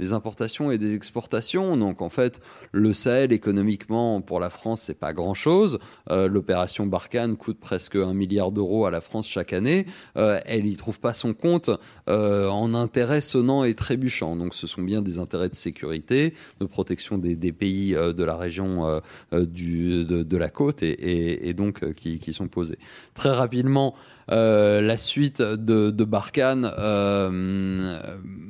des 0.00 0.12
importations 0.14 0.70
et 0.70 0.78
des 0.78 0.94
exportations. 0.94 1.76
Donc 1.76 2.00
en 2.00 2.08
fait, 2.08 2.40
le 2.72 2.92
Sahel 2.92 3.32
économiquement 3.32 4.20
pour 4.22 4.40
la 4.40 4.50
France, 4.50 4.80
c'est 4.80 4.98
pas 4.98 5.12
grand-chose. 5.12 5.78
Euh, 6.10 6.26
L'opération 6.26 6.86
Barkhane 6.86 7.36
coûte 7.36 7.58
presque 7.60 7.96
un 7.96 8.14
milliard 8.14 8.50
d'euros 8.50 8.86
à 8.86 8.90
la 8.90 9.02
France 9.02 9.28
chaque 9.28 9.52
année. 9.52 9.86
Euh, 10.16 10.40
elle 10.46 10.66
y 10.66 10.74
trouve 10.74 10.98
pas 10.98 11.12
son 11.12 11.34
compte 11.34 11.70
euh, 12.08 12.48
en 12.48 12.72
intérêts 12.72 13.20
sonnants 13.20 13.64
et 13.64 13.74
trébuchants. 13.74 14.36
Donc 14.36 14.54
ce 14.54 14.66
sont 14.66 14.82
bien 14.82 15.02
des 15.02 15.18
intérêts 15.18 15.50
de 15.50 15.54
sécurité, 15.54 16.32
de 16.60 16.64
protection 16.64 17.18
des, 17.18 17.52
pays 17.52 17.92
de 17.92 18.24
la 18.24 18.36
région 18.36 19.00
du, 19.32 20.04
de, 20.04 20.36
la 20.36 20.48
côte 20.48 20.82
et, 20.82 21.52
donc 21.52 21.92
qui, 21.92 22.32
sont 22.32 22.48
posés. 22.48 22.78
Très 23.14 23.30
rapidement, 23.30 23.94
la 24.30 24.96
suite 24.96 25.42
de, 25.42 25.90
de 25.90 26.04
Barkhane, 26.04 26.70
euh, 26.78 28.00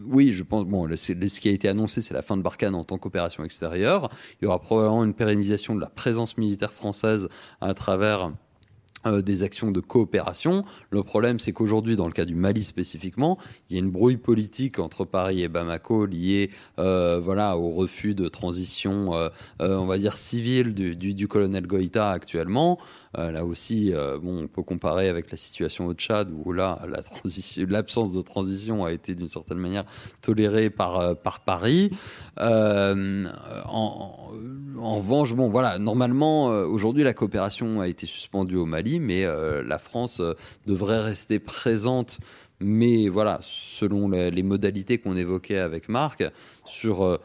oui, 0.06 0.32
je 0.32 0.42
pense, 0.42 0.64
bon, 0.64 0.88
ce 0.96 1.40
qui 1.40 1.48
a 1.48 1.52
été 1.52 1.68
annoncé, 1.68 2.02
c'est 2.02 2.14
la 2.14 2.22
fin 2.22 2.36
de 2.36 2.42
Barkhane 2.42 2.74
en 2.74 2.84
tant 2.84 2.98
qu'opération 2.98 3.44
extérieure. 3.44 4.08
Il 4.40 4.44
y 4.44 4.48
aura 4.48 4.60
probablement 4.60 5.04
une 5.04 5.14
pérennisation 5.14 5.74
de 5.74 5.80
la 5.80 5.88
présence 5.88 6.36
militaire 6.36 6.72
française 6.72 7.28
à 7.60 7.74
travers 7.74 8.32
euh, 9.06 9.22
des 9.22 9.44
actions 9.44 9.70
de 9.70 9.80
coopération. 9.80 10.62
Le 10.90 11.02
problème, 11.02 11.38
c'est 11.38 11.52
qu'aujourd'hui, 11.52 11.96
dans 11.96 12.06
le 12.06 12.12
cas 12.12 12.26
du 12.26 12.34
Mali 12.34 12.62
spécifiquement, 12.62 13.38
il 13.68 13.74
y 13.74 13.76
a 13.76 13.82
une 13.82 13.90
brouille 13.90 14.18
politique 14.18 14.78
entre 14.78 15.06
Paris 15.06 15.42
et 15.42 15.48
Bamako 15.48 16.04
liée 16.04 16.50
euh, 16.78 17.18
voilà, 17.18 17.56
au 17.56 17.70
refus 17.70 18.14
de 18.14 18.28
transition, 18.28 19.14
euh, 19.14 19.30
euh 19.62 19.78
on 19.78 19.86
va 19.86 19.96
dire, 19.96 20.18
civile 20.18 20.74
du, 20.74 21.14
du 21.14 21.28
colonel 21.28 21.66
Goïta 21.66 22.10
actuellement. 22.10 22.78
Euh, 23.18 23.30
là 23.30 23.44
aussi, 23.44 23.92
euh, 23.92 24.18
bon, 24.18 24.44
on 24.44 24.48
peut 24.48 24.62
comparer 24.62 25.08
avec 25.08 25.30
la 25.30 25.36
situation 25.36 25.86
au 25.86 25.94
Tchad, 25.94 26.30
où 26.32 26.52
là, 26.52 26.78
l'absence 27.68 28.12
de 28.12 28.22
transition 28.22 28.84
a 28.84 28.92
été 28.92 29.14
d'une 29.14 29.28
certaine 29.28 29.58
manière 29.58 29.84
tolérée 30.22 30.70
par, 30.70 31.16
par 31.16 31.40
Paris. 31.40 31.90
en, 32.38 32.70
revanche, 34.78 35.34
bon, 35.34 35.48
voilà, 35.48 35.78
normalement, 35.78 36.46
aujourd'hui, 36.46 37.02
la 37.02 37.14
coopération 37.14 37.80
a 37.80 37.88
été 37.88 38.06
suspendue 38.06 38.56
au 38.56 38.66
Mali 38.66 39.00
mais 39.00 39.24
euh, 39.24 39.62
la 39.62 39.78
France 39.78 40.20
euh, 40.20 40.34
devrait 40.66 41.00
rester 41.00 41.38
présente 41.38 42.18
mais 42.62 43.08
voilà, 43.08 43.40
selon 43.42 44.10
les, 44.10 44.42
modalités 44.42 44.98
qu'on 44.98 45.16
évoquait 45.16 45.56
avec 45.56 45.88
Marc, 45.88 46.22
sur 46.66 47.02
euh, 47.02 47.16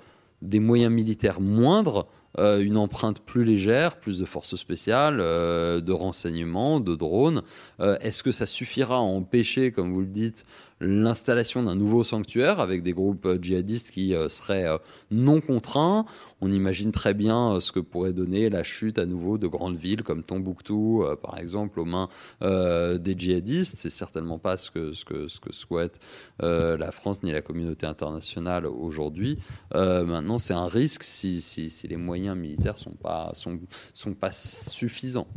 des 0.41 0.61
moyens 0.61 0.93
militaires 0.93 1.41
moindres, 1.41 2.07
euh, 2.37 2.59
une 2.59 2.77
empreinte 2.77 3.19
plus 3.21 3.43
légère, 3.43 3.97
plus 3.97 4.19
de 4.19 4.25
forces 4.25 4.55
spéciales, 4.55 5.19
euh, 5.21 5.81
de 5.81 5.91
renseignements, 5.91 6.79
de 6.79 6.95
drones. 6.95 7.43
Euh, 7.79 7.97
Est-ce 8.01 8.23
que 8.23 8.31
ça 8.31 8.45
suffira 8.45 8.95
à 8.95 8.99
empêcher, 8.99 9.71
comme 9.71 9.93
vous 9.93 10.01
le 10.01 10.07
dites, 10.07 10.45
l'installation 10.81 11.63
d'un 11.63 11.75
nouveau 11.75 12.03
sanctuaire 12.03 12.59
avec 12.59 12.83
des 12.83 12.93
groupes 12.93 13.27
djihadistes 13.41 13.91
qui 13.91 14.13
seraient 14.29 14.67
non 15.11 15.41
contraints. 15.41 16.05
On 16.41 16.51
imagine 16.51 16.91
très 16.91 17.13
bien 17.13 17.59
ce 17.59 17.71
que 17.71 17.79
pourrait 17.79 18.13
donner 18.13 18.49
la 18.49 18.63
chute 18.63 18.99
à 18.99 19.05
nouveau 19.05 19.37
de 19.37 19.47
grandes 19.47 19.77
villes 19.77 20.03
comme 20.03 20.23
Tombouctou, 20.23 21.05
par 21.21 21.37
exemple, 21.37 21.79
aux 21.79 21.85
mains 21.85 22.09
des 22.41 23.15
djihadistes. 23.17 23.77
C'est 23.79 23.89
certainement 23.89 24.37
pas 24.37 24.57
ce 24.57 24.69
que, 24.69 24.91
ce 24.91 25.05
que, 25.05 25.27
ce 25.27 25.39
que 25.39 25.53
souhaite 25.53 25.99
la 26.41 26.91
France 26.91 27.23
ni 27.23 27.31
la 27.31 27.41
communauté 27.41 27.85
internationale 27.85 28.65
aujourd'hui. 28.65 29.39
maintenant, 29.73 30.39
c'est 30.39 30.53
un 30.53 30.67
risque 30.67 31.03
si, 31.03 31.41
si, 31.41 31.69
si, 31.69 31.87
les 31.87 31.97
moyens 31.97 32.37
militaires 32.37 32.77
sont 32.77 32.95
pas, 32.95 33.31
sont, 33.33 33.59
sont 33.93 34.13
pas 34.13 34.31
suffisants. 34.31 35.27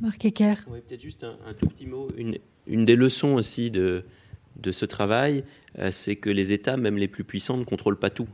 Marc 0.00 0.24
Ecker. 0.24 0.56
Oui, 0.70 0.80
peut-être 0.86 1.00
juste 1.00 1.24
un, 1.24 1.54
tout 1.54 1.66
petit 1.66 1.86
mot. 1.86 2.08
Une, 2.16 2.38
une 2.66 2.84
des 2.84 2.96
leçons 2.96 3.34
aussi 3.34 3.70
de, 3.70 4.04
de 4.60 4.72
ce 4.72 4.84
travail, 4.84 5.44
euh, 5.78 5.90
c'est 5.90 6.16
que 6.16 6.30
les 6.30 6.52
États, 6.52 6.76
même 6.76 6.96
les 6.96 7.08
plus 7.08 7.24
puissants, 7.24 7.56
ne 7.56 7.64
contrôlent 7.64 7.98
pas 7.98 8.10
tout. 8.10 8.28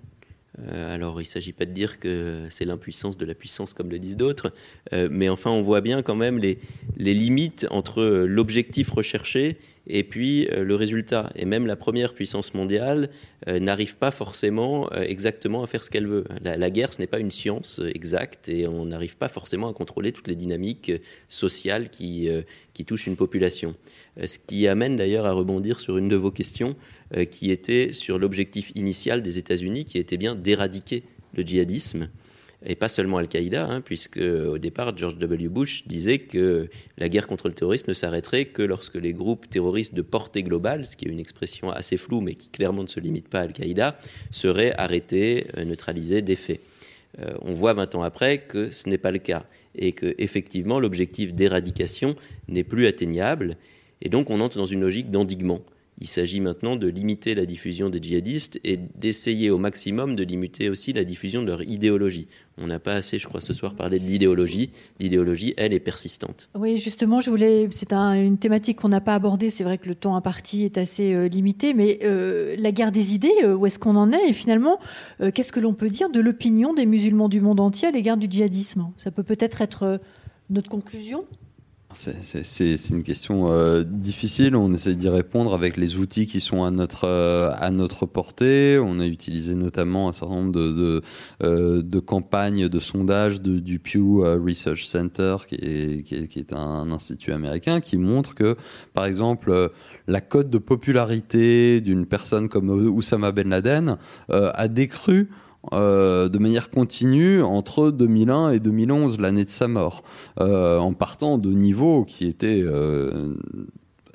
Euh, 0.59 0.95
alors, 0.95 1.21
il 1.21 1.25
ne 1.25 1.29
s'agit 1.29 1.53
pas 1.53 1.65
de 1.65 1.73
dire 1.73 1.99
que 1.99 2.47
c'est 2.51 2.65
l'impuissance 2.65 3.17
de 3.17 3.25
la 3.25 3.35
puissance, 3.35 3.73
comme 3.73 3.91
le 3.91 3.99
disent 3.99 4.17
d'autres, 4.17 4.53
euh, 4.93 5.09
mais 5.11 5.29
enfin, 5.29 5.51
on 5.51 5.63
voit 5.63 5.81
bien 5.81 6.03
quand 6.03 6.15
même 6.15 6.39
les, 6.39 6.59
les 6.97 7.15
limites 7.15 7.67
entre 7.71 8.03
l'objectif 8.27 8.91
recherché 8.91 9.59
et 9.87 10.05
puis 10.05 10.47
euh, 10.49 10.65
le 10.65 10.75
résultat. 10.75 11.31
Et 11.37 11.45
même 11.45 11.67
la 11.67 11.77
première 11.77 12.15
puissance 12.15 12.55
mondiale 12.55 13.11
euh, 13.49 13.59
n'arrive 13.59 13.97
pas 13.97 14.11
forcément 14.11 14.93
euh, 14.93 15.03
exactement 15.03 15.63
à 15.63 15.67
faire 15.67 15.85
ce 15.85 15.91
qu'elle 15.91 16.07
veut. 16.07 16.25
La, 16.43 16.71
guerre, 16.71 16.93
ce 16.93 17.01
n'est 17.01 17.07
pas 17.07 17.19
une 17.19 17.31
science 17.31 17.81
exacte 17.95 18.49
et 18.49 18.67
on 18.67 18.87
n'arrive 18.87 19.17
pas 19.17 19.29
forcément 19.29 19.69
à 19.69 19.73
contrôler 19.73 20.13
toutes 20.13 20.29
les 20.29 20.37
dynamiques 20.37 20.93
sociales 21.29 21.91
qui, 21.91 22.29
qui 22.73 22.85
touchent 22.85 23.07
une 23.07 23.17
population. 23.17 23.75
Ce 24.25 24.39
qui 24.39 24.69
amène 24.69 24.97
d'ailleurs 24.97 25.27
à 25.27 25.33
rebondir 25.33 25.81
sur 25.81 25.99
une 25.99 26.09
de 26.09 26.17
vos 26.17 26.31
questions 26.31 26.77
qui 27.31 27.51
était 27.51 27.93
sur 27.93 28.19
l'objectif 28.19 28.73
initial 28.75 29.23
des 29.23 29.39
États-Unis 29.39 29.85
qui 29.85 29.99
était 29.99 30.17
bien 30.17 30.35
d'éradiquer 30.35 31.03
le 31.35 31.43
djihadisme 31.43 32.09
et 32.65 32.75
pas 32.77 32.89
seulement 32.89 33.19
Al-Qaïda, 33.19 33.67
hein, 33.67 33.81
puisque 33.81 34.19
au 34.19 34.59
départ, 34.59 34.97
George 34.97 35.19
W. 35.19 35.49
Bush 35.49 35.87
disait 35.87 36.19
que 36.19 36.69
la 36.99 37.09
guerre 37.09 37.27
contre 37.27 37.49
le 37.49 37.55
terrorisme 37.55 37.87
ne 37.89 37.95
s'arrêterait 37.95 38.47
que 38.47 38.63
lorsque 38.63 38.95
les 38.95 39.13
groupes 39.13 39.49
terroristes 39.49 39.95
de 39.95 40.03
portée 40.03 40.43
globale, 40.43 40.85
ce 40.87 40.97
qui 40.97 41.07
est 41.07 41.11
une 41.11 41.21
expression 41.21 41.71
assez 41.71 41.97
floue, 41.97 42.21
mais 42.21 42.35
qui 42.35 42.51
clairement 42.51 42.83
ne 42.83 42.89
se 42.89 43.01
limite 43.01 43.29
pas 43.29 43.41
à 43.41 43.43
Al-Qaïda, 43.43 43.99
seraient 44.31 44.75
arrêtés, 44.79 45.47
euh, 45.57 45.65
neutralisés, 45.65 46.23
défaits. 46.23 46.61
Euh, 47.19 47.33
on 47.43 47.55
voit 47.55 47.75
20 47.75 47.95
ans 47.95 48.03
après 48.03 48.39
que 48.39 48.71
ce 48.71 48.89
n'est 48.89 48.99
pas 48.99 49.11
le 49.11 49.19
cas 49.19 49.45
et 49.75 49.93
que 49.93 50.15
effectivement 50.19 50.81
l'objectif 50.81 51.35
d'éradication 51.35 52.17
n'est 52.49 52.65
plus 52.65 52.87
atteignable 52.87 53.57
et 54.01 54.09
donc 54.09 54.31
on 54.31 54.41
entre 54.41 54.59
dans 54.59 54.67
une 54.67 54.81
logique 54.81 55.11
d'endiguement. 55.11 55.61
Il 56.01 56.09
s'agit 56.09 56.41
maintenant 56.41 56.77
de 56.77 56.89
limiter 56.89 57.35
la 57.35 57.47
diffusion 57.47 57.91
des 57.91 58.03
djihadistes 58.03 58.59
et 58.65 58.77
d'essayer 58.77 59.51
au 59.51 59.59
maximum 59.59 60.17
de 60.17 60.25
limiter 60.25 60.69
aussi 60.69 60.93
la 60.93 61.05
diffusion 61.05 61.43
de 61.43 61.47
leur 61.47 61.63
idéologie. 61.63 62.29
On 62.59 62.67
n'a 62.67 62.79
pas 62.79 62.95
assez, 62.95 63.19
je 63.19 63.29
crois, 63.29 63.41
ce 63.41 63.53
soir 63.53 63.75
parlé 63.75 63.99
de 63.99 64.05
l'idéologie. 64.05 64.71
L'idéologie, 65.01 65.55
elle, 65.57 65.73
est 65.73 65.81
persistante. 65.81 66.49
Oui, 66.55 66.77
justement, 66.77 67.21
je 67.21 67.31
voulais. 67.31 67.69
C'est 67.71 67.93
une 67.93 68.39
thématique 68.39 68.81
qu'on 68.81 68.89
n'a 68.89 69.01
pas 69.01 69.15
abordée. 69.15 69.51
C'est 69.51 69.65
vrai 69.65 69.79
que 69.79 69.89
le 69.89 69.95
temps 69.95 70.17
imparti 70.17 70.65
est 70.65 70.79
assez 70.79 71.13
euh, 71.13 71.29
limité, 71.29 71.75
mais 71.75 72.01
euh, 72.03 72.57
la 72.59 72.73
guerre 72.73 72.93
des 72.93 73.15
idées, 73.15 73.33
euh, 73.45 73.55
où 73.55 73.67
est-ce 73.67 73.79
qu'on 73.79 73.97
en 73.97 74.13
est? 74.13 74.29
Et 74.29 74.33
finalement, 74.33 74.79
qu'est-ce 75.35 75.53
que 75.53 75.61
l'on 75.61 75.75
peut 75.75 75.91
dire 75.91 76.11
de 76.11 76.21
l'opinion 76.21 76.75
des 76.75 76.87
musulmans 76.87 77.29
du 77.29 77.41
monde 77.41 77.61
entier 77.61 77.89
à 77.89 77.91
l'égard 77.91 78.17
du 78.17 78.27
djihadisme? 78.29 78.91
Ça 78.97 79.11
peut 79.11 79.23
peut-être 79.23 79.61
être 79.61 80.01
notre 80.51 80.69
conclusion? 80.69 81.25
C'est 81.93 82.91
une 82.91 83.03
question 83.03 83.51
euh, 83.51 83.83
difficile. 83.85 84.57
On 84.57 84.73
essaie 84.73 84.95
d'y 84.95 85.09
répondre 85.09 85.55
avec 85.55 85.77
les 85.77 85.99
outils 85.99 86.27
qui 86.27 86.41
sont 86.41 86.65
à 86.65 86.71
notre 86.71 87.05
euh, 87.05 88.07
portée. 88.13 88.79
On 88.79 89.01
a 89.01 89.07
utilisé 89.07 89.55
notamment 89.55 90.09
un 90.09 90.13
certain 90.13 90.35
nombre 90.35 90.53
de 90.53 91.03
euh, 91.43 92.01
campagnes 92.01 92.69
de 92.69 92.79
sondage 92.79 93.41
de, 93.41 93.59
du 93.59 93.79
Pew 93.79 94.23
Research 94.23 94.85
Center, 94.85 95.37
qui 95.47 95.55
est, 95.57 96.03
qui 96.03 96.15
est, 96.17 96.29
qui 96.29 96.39
est 96.39 96.53
un, 96.53 96.91
institut 96.91 97.33
américain, 97.33 97.81
qui 97.81 97.97
montre 97.97 98.35
que, 98.35 98.57
par 98.95 99.07
exemple, 99.07 99.71
la 100.09 100.21
cote 100.21 100.51
de 100.51 100.59
popularité 100.59 101.81
d'une 101.81 102.07
personne 102.07 102.49
comme 102.49 102.71
Oussama 102.71 103.33
Ben 103.33 103.49
Laden 103.49 103.97
a 104.29 104.69
décru 104.69 105.29
euh, 105.73 106.29
de 106.29 106.39
manière 106.39 106.71
continue 106.71 107.43
entre 107.43 107.91
2001 107.91 108.51
et 108.51 108.61
2011, 108.61 109.21
l'année 109.21 109.45
de 109.45 109.51
sa 109.51 109.69
mort, 109.69 110.03
euh, 110.41 110.79
en 110.79 110.93
partant 110.93 111.39
de 111.39 111.51
niveaux 111.51 112.05
qui 112.05 112.27
étaient 112.27 112.63
euh, 112.63 113.35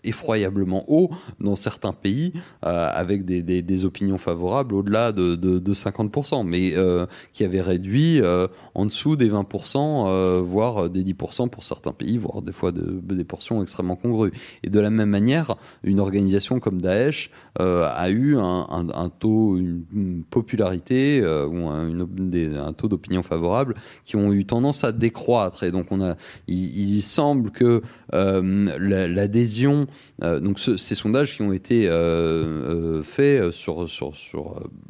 effroyablement 0.08 0.86
haut 0.88 1.10
dans 1.40 1.56
certains 1.56 1.94
pays, 1.94 2.34
euh, 2.66 2.90
avec 2.94 3.26
des, 3.26 3.86
opinions 3.86 4.18
favorables 4.18 4.74
au-delà 4.74 5.12
de, 5.12 5.36
de, 5.36 5.60
de, 5.60 5.74
50%, 5.74 6.46
mais 6.46 6.74
euh, 6.76 7.06
qui 7.34 7.44
avait 7.44 7.62
réduit 7.62 8.22
euh, 8.22 8.48
en 8.74 8.86
dessous 8.86 9.16
des 9.16 9.30
20%, 9.30 10.42
voire 10.42 10.90
des 10.90 11.04
10% 11.04 11.50
pour 11.50 11.64
certains 11.64 11.92
pays, 11.92 12.18
voire 12.18 12.42
des 12.42 12.52
fois 12.52 12.72
des 12.72 13.24
portions 13.24 13.62
extrêmement 13.62 13.96
congrues. 13.96 14.32
Et 14.64 14.70
de 14.70 14.80
la 14.80 14.90
même 14.90 15.10
manière, 15.10 15.56
une 15.84 16.00
organisation 16.00 16.60
comme 16.60 16.82
Daesh 16.82 17.30
a 17.60 18.10
eu 18.10 18.38
un, 18.38 19.12
taux, 19.20 19.58
une, 19.58 20.24
popularité 20.30 21.22
ou 21.24 21.68
un, 21.68 22.74
taux 22.74 22.88
d'opinion 22.88 23.24
favorable 23.24 23.76
qui 24.06 24.16
ont 24.16 24.32
eu 24.34 24.46
tendance 24.46 24.84
à 24.84 24.92
décroître. 24.92 25.64
Et 25.64 25.72
donc 25.72 25.88
on 25.92 26.02
a, 26.02 26.16
il 26.48 27.02
semble 27.02 27.52
que 27.52 27.82
l'adhésion 28.12 29.88
euh, 30.24 30.40
donc 30.40 30.60
ces 30.60 30.96
sondages 30.96 31.36
qui 31.36 31.42
ont 31.42 31.54
été 31.54 31.88
euh, 31.88 31.94
euh, 31.94 33.04
faits 33.04 33.52
sur, 33.52 33.86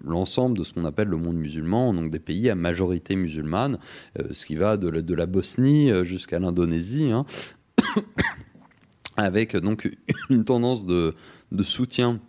l'ensemble 0.03 0.57
de 0.57 0.63
ce 0.63 0.73
qu'on 0.73 0.85
appelle 0.85 1.09
le 1.09 1.17
monde 1.17 1.35
musulman, 1.35 1.93
donc 1.93 2.11
des 2.11 2.19
pays 2.19 2.49
à 2.49 2.55
majorité 2.55 3.15
musulmane, 3.15 3.77
ce 4.31 4.45
qui 4.45 4.55
va 4.55 4.77
de 4.77 5.13
la, 5.13 5.25
Bosnie 5.25 5.91
jusqu'à 6.03 6.39
l'Indonésie, 6.39 7.11
hein, 7.11 7.25
avec 9.17 9.55
donc 9.57 9.89
une 10.29 10.45
tendance 10.45 10.85
de, 10.85 11.13
soutien 11.61 12.19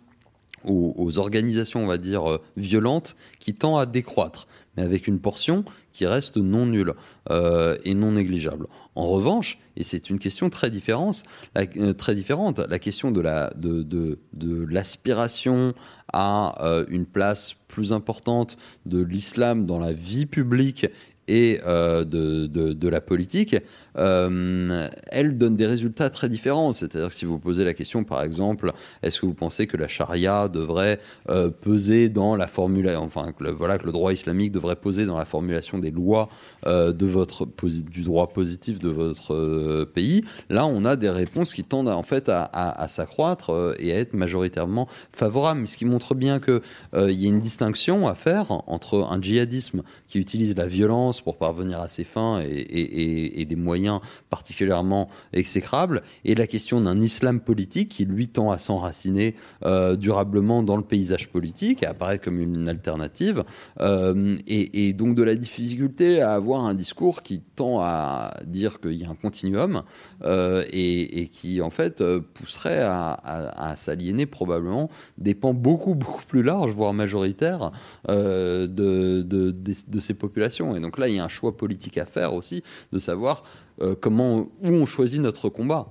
aux, 0.65 1.19
organisations, 1.19 1.83
on 1.83 1.87
va 1.87 1.97
dire, 1.97 2.39
violentes, 2.57 3.15
qui 3.39 3.53
tend 3.53 3.77
à 3.77 3.85
décroître, 3.85 4.47
mais 4.79 4.85
avec 4.85 5.07
une 5.07 5.19
portion 5.19 5.65
qui 5.91 6.05
reste 6.05 6.37
non 6.37 6.65
nulle 6.65 6.93
euh, 7.29 7.77
et 7.83 7.93
non 7.93 8.13
négligeable. 8.13 8.67
En 8.95 9.07
revanche, 9.07 9.59
et 9.75 9.83
c'est 9.83 10.09
une 10.09 10.19
question 10.19 10.49
très 10.49 10.69
différente, 10.69 11.23
la, 11.55 11.63
euh, 11.77 11.93
très 11.93 12.15
différente, 12.15 12.59
la 12.59 12.79
question 12.79 13.11
de 13.11 13.19
la 13.19 13.51
de, 13.55 13.83
de, 13.83 14.19
de 14.33 14.65
l'aspiration 14.69 15.73
à 16.13 16.63
euh, 16.65 16.85
une 16.89 17.05
place 17.05 17.55
plus 17.67 17.91
importante 17.91 18.57
de 18.85 19.01
l'islam 19.01 19.65
dans 19.65 19.79
la 19.79 19.91
vie 19.91 20.25
publique 20.25 20.87
et 21.27 21.59
de, 21.59 22.87
la 22.87 23.01
politique, 23.01 23.55
euh, 23.99 24.87
elle 25.07 25.37
donne 25.37 25.55
des 25.55 25.67
résultats 25.67 26.09
très 26.09 26.29
différents. 26.29 26.73
C'est-à-dire 26.73 27.09
que 27.09 27.15
si 27.15 27.25
vous 27.25 27.39
posez 27.39 27.63
la 27.63 27.73
question, 27.73 28.03
par 28.03 28.23
exemple, 28.23 28.71
est-ce 29.03 29.21
que 29.21 29.25
vous 29.25 29.33
pensez 29.33 29.67
que 29.67 29.77
la 29.77 29.87
charia 29.87 30.47
devrait 30.47 30.99
euh, 31.29 31.49
peser 31.49 32.09
dans 32.09 32.35
la 32.35 32.47
formulation, 32.47 33.03
enfin, 33.03 33.31
que 33.37 33.43
le, 33.43 33.51
voilà, 33.51 33.77
que 33.77 33.85
le 33.85 33.91
droit 33.91 34.13
islamique 34.13 34.51
devrait 34.51 34.75
poser 34.75 35.05
dans 35.05 35.17
la 35.17 35.25
formulation 35.25 35.77
des 35.77 35.91
lois 35.91 36.29
euh, 36.65 36.93
de 36.93 37.05
votre 37.05 37.47
du 37.89 38.01
droit 38.01 38.27
positif 38.27 38.79
de 38.79 38.89
votre 38.89 39.33
euh, 39.33 39.85
pays, 39.85 40.23
là, 40.49 40.65
on 40.65 40.85
a 40.85 40.95
des 40.95 41.09
réponses 41.09 41.53
qui 41.53 41.63
tendent 41.63 41.89
en 41.89 42.03
fait 42.03 42.29
à, 42.29 42.87
s'accroître 42.87 43.75
et 43.79 43.91
à 43.91 43.97
être 43.97 44.13
majoritairement 44.13 44.87
favorables. 45.13 45.67
Ce 45.67 45.77
qui 45.77 45.85
montre 45.85 46.15
bien 46.15 46.39
que 46.39 46.61
il 46.95 47.11
y 47.11 47.25
a 47.25 47.29
une 47.29 47.39
distinction 47.39 48.07
à 48.07 48.15
faire 48.15 48.45
entre 48.67 49.07
un 49.09 49.21
djihadisme 49.21 49.83
qui 50.07 50.19
utilise 50.19 50.55
la 50.55 50.67
violence 50.67 51.21
pour 51.21 51.37
parvenir 51.37 51.79
à 51.79 51.87
ses 51.87 52.03
fins 52.03 52.41
et, 52.41 53.45
des 53.45 53.55
moyens 53.55 53.88
particulièrement 54.29 55.09
exécrables, 55.33 56.01
et 56.25 56.35
la 56.35 56.47
question 56.47 56.81
d'un 56.81 56.99
islam 57.01 57.39
politique 57.39 57.89
qui 57.89 58.05
lui 58.05 58.27
tend 58.27 58.51
à 58.51 58.57
s'enraciner 58.57 59.35
euh, 59.65 59.95
durablement 59.95 60.63
dans 60.63 60.77
le 60.77 60.83
paysage 60.83 61.29
politique, 61.29 61.83
et 61.83 61.85
apparaître 61.85 62.23
comme 62.23 62.39
une 62.39 62.69
alternative, 62.69 63.43
euh, 63.79 64.37
et, 64.47 64.93
donc 64.93 65.15
de 65.15 65.23
la 65.23 65.35
difficulté 65.35 66.21
à 66.21 66.33
avoir 66.33 66.65
un 66.65 66.73
discours 66.73 67.21
qui 67.23 67.41
tend 67.41 67.79
à 67.79 68.33
dire 68.45 68.79
qu'il 68.79 68.93
y 68.93 69.05
a 69.05 69.09
un 69.09 69.15
continuum 69.15 69.83
euh, 70.23 70.63
et, 70.71 71.29
qui 71.31 71.61
en 71.61 71.69
fait 71.69 72.03
pousserait 72.33 72.81
à, 72.81 73.73
s'aliéner 73.77 74.25
probablement 74.25 74.89
des 75.17 75.35
pans 75.35 75.53
beaucoup 75.53 75.95
beaucoup 75.95 76.23
plus 76.25 76.43
larges, 76.43 76.71
voire 76.71 76.93
majoritaires 76.93 77.71
de 78.07 79.99
ces 79.99 80.13
populations. 80.13 80.75
Et 80.75 80.79
donc 80.79 80.97
là, 80.97 81.07
il 81.07 81.15
y 81.15 81.19
a 81.19 81.23
un 81.23 81.29
choix 81.29 81.55
politique 81.55 81.97
à 81.97 82.05
faire 82.05 82.33
aussi, 82.33 82.63
de 82.91 82.99
savoir 82.99 83.43
euh, 83.81 83.95
comment, 83.95 84.49
où 84.61 84.67
on 84.67 84.85
choisit 84.85 85.21
notre 85.21 85.49
combat. 85.49 85.87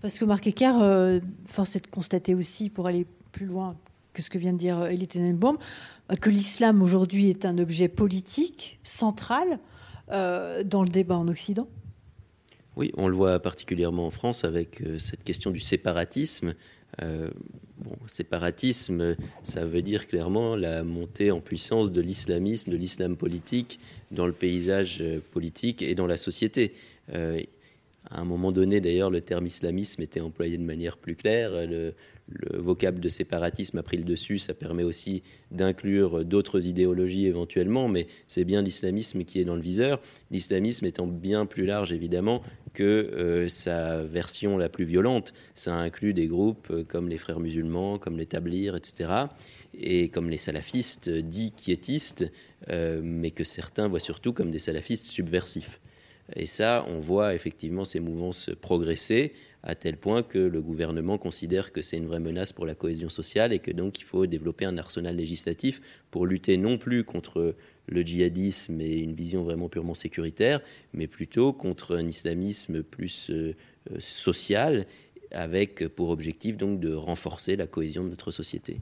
Parce 0.00 0.18
que 0.18 0.24
Marc 0.24 0.46
Ecker, 0.46 0.72
euh, 0.80 1.20
force 1.46 1.76
est 1.76 1.84
de 1.84 1.90
constater 1.90 2.34
aussi, 2.34 2.70
pour 2.70 2.86
aller 2.86 3.06
plus 3.32 3.46
loin 3.46 3.76
que 4.12 4.22
ce 4.22 4.30
que 4.30 4.38
vient 4.38 4.52
de 4.52 4.58
dire 4.58 4.84
Elie 4.86 5.06
Tenenbaum, 5.06 5.58
euh, 6.10 6.16
que 6.16 6.30
l'islam 6.30 6.82
aujourd'hui 6.82 7.30
est 7.30 7.44
un 7.44 7.58
objet 7.58 7.88
politique 7.88 8.78
central 8.82 9.58
dans 10.10 10.82
le 10.82 10.88
débat 10.88 11.18
en 11.18 11.28
Occident. 11.28 11.68
Oui, 12.76 12.92
on 12.96 13.08
le 13.08 13.14
voit 13.14 13.38
particulièrement 13.40 14.06
en 14.06 14.10
France 14.10 14.42
avec 14.42 14.82
cette 14.98 15.22
question 15.22 15.50
du 15.50 15.60
séparatisme 15.60 16.54
Bon, 17.78 17.96
séparatisme, 18.06 19.16
ça 19.42 19.64
veut 19.64 19.82
dire 19.82 20.08
clairement 20.08 20.56
la 20.56 20.82
montée 20.82 21.30
en 21.30 21.40
puissance 21.40 21.92
de 21.92 22.00
l'islamisme, 22.00 22.72
de 22.72 22.76
l'islam 22.76 23.16
politique 23.16 23.78
dans 24.10 24.26
le 24.26 24.32
paysage 24.32 25.02
politique 25.32 25.82
et 25.82 25.94
dans 25.94 26.06
la 26.06 26.16
société. 26.16 26.72
à 27.12 28.20
un 28.20 28.24
moment 28.24 28.50
donné, 28.50 28.80
d'ailleurs, 28.80 29.10
le 29.10 29.20
terme 29.20 29.46
islamisme 29.46 30.02
était 30.02 30.20
employé 30.20 30.58
de 30.58 30.62
manière 30.64 30.96
plus 30.96 31.14
claire. 31.14 31.52
Le 32.28 32.58
vocable 32.58 33.00
de 33.00 33.08
séparatisme 33.08 33.78
a 33.78 33.82
pris 33.82 33.96
le 33.96 34.04
dessus, 34.04 34.38
ça 34.38 34.54
permet 34.54 34.82
aussi 34.82 35.22
d'inclure 35.50 36.24
d'autres 36.24 36.66
idéologies 36.66 37.26
éventuellement, 37.26 37.88
mais 37.88 38.06
c'est 38.26 38.44
bien 38.44 38.62
l'islamisme 38.62 39.24
qui 39.24 39.40
est 39.40 39.44
dans 39.44 39.54
le 39.54 39.62
viseur. 39.62 40.00
L'islamisme 40.30 40.86
étant 40.86 41.06
bien 41.06 41.46
plus 41.46 41.64
large 41.64 41.92
évidemment 41.92 42.42
que 42.74 42.82
euh, 42.84 43.48
sa 43.48 44.04
version 44.04 44.58
la 44.58 44.68
plus 44.68 44.84
violente. 44.84 45.32
Ça 45.54 45.74
inclut 45.74 46.14
des 46.14 46.26
groupes 46.26 46.68
euh, 46.70 46.84
comme 46.84 47.08
les 47.08 47.18
frères 47.18 47.40
musulmans, 47.40 47.98
comme 47.98 48.18
les 48.18 48.26
tablirs, 48.26 48.76
etc., 48.76 49.10
et 49.80 50.08
comme 50.08 50.28
les 50.28 50.38
salafistes 50.38 51.08
dits 51.08 51.52
quiétistes, 51.52 52.30
euh, 52.68 53.00
mais 53.02 53.30
que 53.30 53.44
certains 53.44 53.88
voient 53.88 54.00
surtout 54.00 54.32
comme 54.32 54.50
des 54.50 54.58
salafistes 54.58 55.06
subversifs. 55.06 55.80
Et 56.36 56.46
ça, 56.46 56.84
on 56.88 56.98
voit 56.98 57.34
effectivement 57.34 57.84
ces 57.84 58.00
mouvances 58.00 58.50
progresser 58.60 59.32
à 59.62 59.74
tel 59.74 59.96
point 59.96 60.22
que 60.22 60.38
le 60.38 60.62
gouvernement 60.62 61.18
considère 61.18 61.72
que 61.72 61.82
c'est 61.82 61.96
une 61.96 62.06
vraie 62.06 62.20
menace 62.20 62.52
pour 62.52 62.66
la 62.66 62.74
cohésion 62.74 63.08
sociale 63.08 63.52
et 63.52 63.58
que 63.58 63.70
donc 63.70 63.98
il 63.98 64.04
faut 64.04 64.26
développer 64.26 64.64
un 64.64 64.78
arsenal 64.78 65.16
législatif 65.16 65.80
pour 66.10 66.26
lutter 66.26 66.56
non 66.56 66.78
plus 66.78 67.04
contre 67.04 67.56
le 67.86 68.02
djihadisme 68.02 68.80
et 68.80 68.98
une 68.98 69.14
vision 69.14 69.42
vraiment 69.42 69.68
purement 69.68 69.94
sécuritaire, 69.94 70.60
mais 70.92 71.06
plutôt 71.06 71.52
contre 71.52 71.96
un 71.96 72.06
islamisme 72.06 72.82
plus 72.82 73.30
euh, 73.30 73.54
euh, 73.90 73.96
social, 73.98 74.86
avec 75.30 75.88
pour 75.88 76.08
objectif 76.10 76.56
donc 76.56 76.80
de 76.80 76.92
renforcer 76.92 77.56
la 77.56 77.66
cohésion 77.66 78.04
de 78.04 78.10
notre 78.10 78.30
société. 78.30 78.80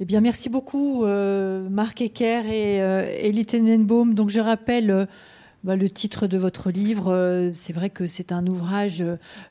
Eh 0.00 0.04
bien, 0.04 0.20
merci 0.20 0.48
beaucoup, 0.48 1.04
euh, 1.04 1.68
Marc 1.68 2.00
Ecker 2.00 2.42
et 2.46 2.82
euh, 2.82 3.06
Elie 3.22 3.46
Tenenbaum. 3.46 4.14
Donc, 4.14 4.30
je 4.30 4.40
rappelle 4.40 5.06
bah, 5.64 5.76
le 5.76 5.88
titre 5.88 6.26
de 6.26 6.38
votre 6.38 6.70
livre, 6.70 7.12
euh, 7.12 7.50
c'est 7.54 7.72
vrai 7.72 7.88
que 7.88 8.06
c'est 8.06 8.32
un 8.32 8.46
ouvrage 8.48 9.04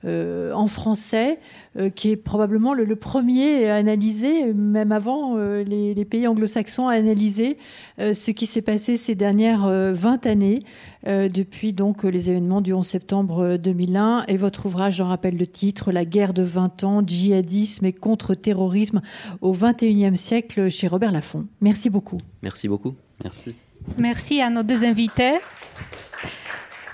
euh, 0.03 0.51
en 0.51 0.67
français 0.67 1.39
euh, 1.77 1.89
qui 1.89 2.11
est 2.11 2.17
probablement 2.17 2.73
le, 2.73 2.95
premier 2.97 3.69
à 3.69 3.75
analyser, 3.75 4.53
même 4.53 4.91
avant 4.91 5.37
les, 5.37 6.05
pays 6.05 6.27
anglo-saxons, 6.27 6.89
à 6.89 6.93
analyser 6.93 7.57
ce 7.97 8.31
qui 8.31 8.45
s'est 8.45 8.61
passé 8.61 8.97
ces 8.97 9.15
dernières 9.15 9.67
20 9.67 10.25
années, 10.25 10.63
depuis 11.07 11.73
donc 11.73 12.03
les 12.03 12.29
événements 12.29 12.61
du 12.61 12.73
11 12.73 12.85
septembre 12.85 13.57
2001. 13.57 14.25
Et 14.27 14.35
votre 14.35 14.65
ouvrage, 14.65 14.97
j'en 14.97 15.07
rappelle 15.07 15.37
le 15.37 15.47
titre, 15.47 15.91
La 15.91 16.05
guerre 16.05 16.33
de 16.33 16.43
20 16.43 16.83
ans, 16.83 17.01
djihadisme 17.05 17.85
et 17.85 17.93
contre-terrorisme 17.93 19.01
au 19.39 19.53
21e 19.53 20.15
siècle 20.15 20.69
chez 20.69 20.87
Robert 20.87 21.11
Laffont. 21.11 21.47
Merci 21.61 21.89
beaucoup. 21.89 22.17
Merci 22.43 22.67
beaucoup. 22.67 22.93
Merci. 23.23 23.55
Merci 23.97 24.41
à 24.41 24.49
nos 24.49 24.63
deux 24.63 24.83
invités. 24.83 25.39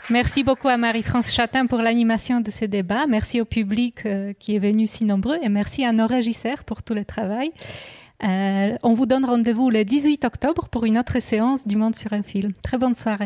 Merci 0.09 0.43
beaucoup 0.43 0.69
à 0.69 0.77
Marie-France 0.77 1.34
Chatin 1.34 1.65
pour 1.65 1.80
l'animation 1.80 2.39
de 2.39 2.49
ce 2.49 2.64
débat. 2.64 3.07
Merci 3.07 3.41
au 3.41 3.45
public 3.45 4.05
euh, 4.05 4.31
qui 4.39 4.55
est 4.55 4.59
venu 4.59 4.88
si 4.88 5.03
nombreux 5.03 5.38
et 5.41 5.49
merci 5.49 5.84
à 5.84 5.91
nos 5.91 6.07
régisseurs 6.07 6.64
pour 6.64 6.81
tout 6.81 6.93
le 6.93 7.03
travail. 7.03 7.51
Euh, 8.23 8.77
on 8.84 8.93
vous 8.93 9.05
donne 9.05 9.26
rendez-vous 9.26 9.69
le 9.69 9.84
18 9.84 10.23
octobre 10.23 10.69
pour 10.69 10.85
une 10.85 10.97
autre 10.97 11.19
séance 11.22 11.68
du 11.68 11.76
Monde 11.76 11.95
sur 11.95 12.14
un 12.14 12.23
film. 12.23 12.53
Très 12.64 12.77
bonne 12.77 12.95
soirée. 12.95 13.26